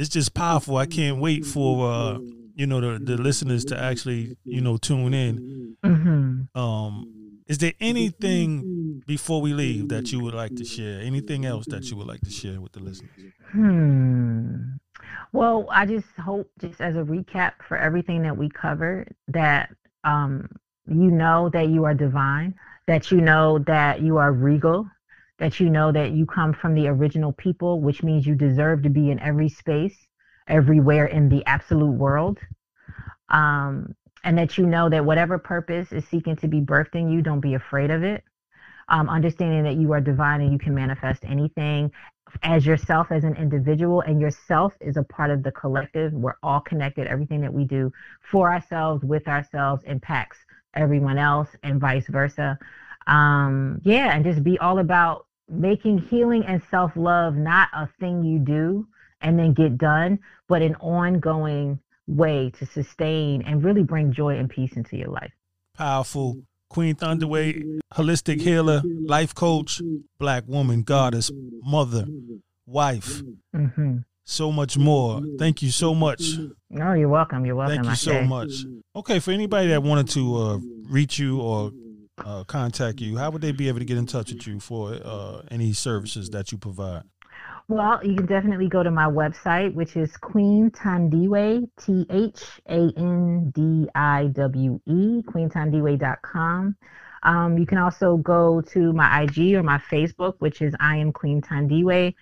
it's 0.02 0.10
just 0.10 0.34
powerful. 0.34 0.78
I 0.78 0.88
can't 0.88 1.20
wait 1.20 1.46
for 1.46 1.90
uh, 1.90 2.18
you 2.56 2.66
know 2.66 2.82
the, 2.82 2.98
the 2.98 3.22
listeners 3.22 3.64
to 3.66 3.80
actually 3.80 4.36
you 4.44 4.60
know 4.60 4.78
tune 4.78 5.14
in. 5.14 5.78
Mm-hmm. 5.86 6.60
Um, 6.60 7.42
is 7.48 7.60
there 7.60 7.74
anything 7.80 9.04
before 9.06 9.42
we 9.42 9.54
leave 9.54 9.90
that 9.90 10.12
you 10.12 10.20
would 10.22 10.34
like 10.34 10.56
to 10.56 10.66
share? 10.66 11.02
Anything 11.02 11.46
else 11.46 11.66
that 11.68 11.84
you 11.90 11.98
would 11.98 12.08
like 12.08 12.22
to 12.22 12.32
share 12.32 12.60
with 12.60 12.72
the 12.72 12.80
listeners? 12.80 13.12
Hmm. 13.52 14.56
Well, 15.34 15.68
I 15.70 15.86
just 15.86 16.08
hope, 16.18 16.50
just 16.60 16.82
as 16.82 16.96
a 16.96 17.04
recap 17.04 17.54
for 17.68 17.78
everything 17.78 18.24
that 18.24 18.38
we 18.38 18.50
covered, 18.50 19.14
that 19.28 19.70
um, 20.04 20.50
you 20.88 21.12
know 21.12 21.50
that 21.50 21.70
you 21.70 21.84
are 21.86 21.94
divine, 21.94 22.56
that 22.88 23.12
you 23.12 23.22
know 23.22 23.60
that 23.60 24.02
you 24.02 24.18
are 24.18 24.32
regal, 24.32 24.88
that 25.42 25.60
you 25.60 25.72
know 25.72 25.92
that 25.92 26.12
you 26.12 26.28
come 26.28 26.54
from 26.54 26.76
the 26.76 26.88
original 26.88 27.34
people, 27.34 27.82
which 27.82 28.04
means 28.04 28.28
you 28.28 28.36
deserve 28.36 28.84
to 28.84 28.92
be 28.92 29.10
in 29.10 29.20
every 29.20 29.50
space, 29.50 30.06
everywhere 30.48 31.08
in 31.08 31.30
the 31.30 31.44
absolute 31.48 31.94
world. 31.94 32.38
Um, 33.30 33.96
and 34.24 34.38
that 34.38 34.60
you 34.60 34.68
know 34.68 34.88
that 34.90 35.04
whatever 35.04 35.40
purpose 35.40 35.92
is 35.92 36.06
seeking 36.06 36.36
to 36.36 36.48
be 36.48 36.62
birthed 36.62 36.94
in 36.94 37.10
you, 37.10 37.24
don't 37.24 37.40
be 37.40 37.56
afraid 37.56 37.90
of 37.90 38.04
it. 38.04 38.24
Um, 38.88 39.10
understanding 39.10 39.64
that 39.64 39.78
you 39.78 39.92
are 39.94 40.00
divine 40.00 40.42
and 40.42 40.52
you 40.52 40.60
can 40.60 40.76
manifest 40.76 41.24
anything 41.26 41.92
as 42.44 42.64
yourself 42.64 43.08
as 43.12 43.24
an 43.24 43.36
individual, 43.36 44.02
and 44.02 44.22
yourself 44.22 44.76
is 44.80 44.96
a 44.96 45.04
part 45.04 45.32
of 45.32 45.42
the 45.42 45.52
collective. 45.52 46.14
We're 46.14 46.38
all 46.44 46.62
connected. 46.62 47.08
Everything 47.08 47.42
that 47.42 47.52
we 47.52 47.66
do 47.66 47.92
for 48.22 48.54
ourselves, 48.54 49.04
with 49.04 49.28
ourselves, 49.28 49.84
impacts 49.88 50.38
everyone 50.76 51.18
else, 51.18 51.50
and 51.64 51.82
vice 51.82 52.06
versa. 52.08 52.60
Um, 53.08 53.82
yeah, 53.84 54.16
and 54.16 54.24
just 54.24 54.44
be 54.44 54.60
all 54.60 54.78
about 54.78 55.26
making 55.52 56.00
healing 56.00 56.44
and 56.46 56.62
self 56.72 56.92
love 56.96 57.36
not 57.36 57.68
a 57.74 57.90
thing 58.00 58.24
you 58.24 58.40
do 58.40 58.88
and 59.22 59.38
then 59.38 59.54
get 59.54 59.78
done, 59.78 60.20
but 60.48 60.62
an 60.62 60.76
ongoing 60.76 61.80
way 62.08 62.52
to 62.58 62.66
sustain 62.66 63.42
and 63.44 63.64
really 63.64 63.84
bring 63.84 64.12
joy 64.12 64.38
and 64.38 64.50
peace 64.50 64.74
into 64.74 64.98
your 64.98 65.10
life. 65.10 65.32
Powerful. 65.78 66.42
Queen 66.70 66.96
Thandiwe, 66.96 67.82
holistic 67.94 68.40
healer, 68.40 68.82
life 69.06 69.36
coach, 69.36 69.82
black 70.18 70.48
woman, 70.48 70.84
goddess, 70.84 71.30
mother, 71.64 72.06
wife. 72.66 73.22
Mm-hmm. 73.54 73.98
So 74.24 74.52
much 74.54 74.78
more. 74.78 75.22
Thank 75.38 75.62
you 75.62 75.70
so 75.70 75.94
much. 75.94 76.22
Oh, 76.80 76.94
you're 76.94 77.10
welcome. 77.10 77.46
You're 77.46 77.56
welcome. 77.56 77.84
Thank 77.84 77.90
you 77.90 77.96
so 77.96 78.24
much. 78.24 78.52
Okay, 78.96 79.20
for 79.20 79.32
anybody 79.32 79.68
that 79.70 79.84
wanted 79.84 80.08
to 80.10 80.38
uh, 80.38 80.60
reach 80.90 81.20
you 81.20 81.42
or 81.42 81.72
uh, 82.26 82.44
contact 82.44 83.02
you, 83.02 83.18
how 83.18 83.30
would 83.32 83.42
they 83.42 83.52
be 83.52 83.68
able 83.68 83.80
to 83.80 83.86
get 83.86 83.98
in 83.98 84.06
touch 84.06 84.32
with 84.32 84.48
you 84.48 84.60
for 84.60 84.98
uh, 85.04 85.42
any 85.52 85.74
services 85.74 86.30
that 86.32 86.52
you 86.52 86.58
provide? 86.58 87.04
Well, 87.68 88.06
you 88.06 88.16
can 88.16 88.26
definitely 88.26 88.68
go 88.68 88.84
to 88.84 88.92
my 88.92 89.06
website, 89.06 89.74
which 89.74 89.96
is 89.96 90.18
Queen 90.18 90.72
Thandiwe, 90.72 91.70
T 91.78 92.06
H 92.10 92.44
A 92.68 92.92
N 92.98 93.52
D 93.56 93.88
I 93.96 94.26
W 94.34 94.80
E, 94.86 95.22
queenthandiwe.com. 95.24 96.76
Um, 97.24 97.58
you 97.58 97.66
can 97.66 97.78
also 97.78 98.18
go 98.18 98.62
to 98.62 98.94
my 98.94 99.22
IG 99.22 99.54
or 99.54 99.64
my 99.64 99.78
Facebook, 99.78 100.36
which 100.40 100.62
is 100.62 100.74
I 100.80 100.98
am 100.98 101.14
Queen 101.14 101.42
Thandiwe, 101.42 102.14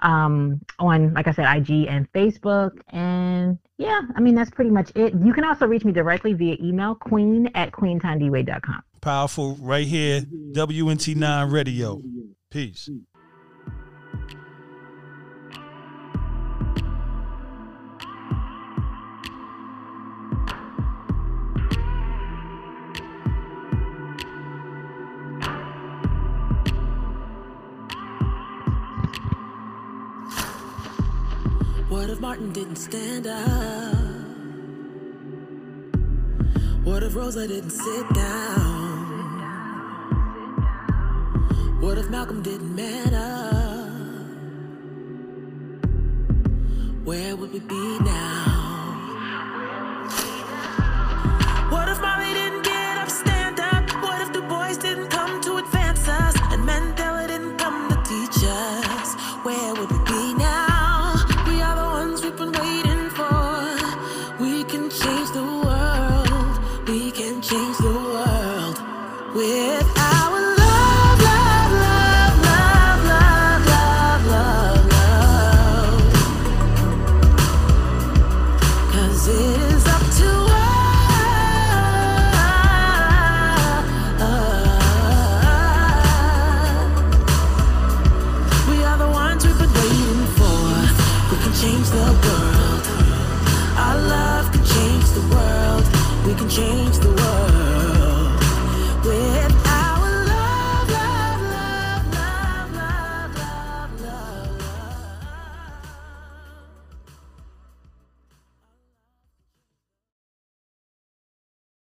um, 0.00 0.60
on, 0.78 1.12
like 1.14 1.28
I 1.28 1.32
said, 1.32 1.44
IG 1.56 1.86
and 1.88 2.10
Facebook. 2.12 2.80
And 2.88 3.58
yeah, 3.78 4.00
I 4.14 4.20
mean, 4.20 4.34
that's 4.34 4.50
pretty 4.50 4.70
much 4.70 4.90
it. 4.94 5.14
You 5.22 5.32
can 5.32 5.44
also 5.44 5.66
reach 5.66 5.84
me 5.84 5.92
directly 5.92 6.32
via 6.32 6.56
email, 6.60 6.94
queen 6.94 7.50
at 7.54 7.72
queenthandiwe.com. 7.72 8.82
Powerful 9.06 9.54
right 9.60 9.86
here, 9.86 10.22
WNT9 10.22 11.52
Radio. 11.52 12.02
Peace. 12.50 12.90
What 31.88 32.10
if 32.10 32.18
Martin 32.18 32.50
didn't 32.50 32.74
stand 32.74 33.28
up? 33.28 34.16
What 36.82 37.04
if 37.04 37.14
Rosa 37.14 37.46
didn't 37.46 37.70
sit 37.70 38.12
down? 38.12 38.95
What 41.86 41.98
if 41.98 42.10
Malcolm 42.10 42.42
didn't 42.42 42.74
matter? 42.74 43.30
Where 47.04 47.36
would 47.36 47.52
we 47.52 47.60
be 47.60 47.98
now? 48.00 48.55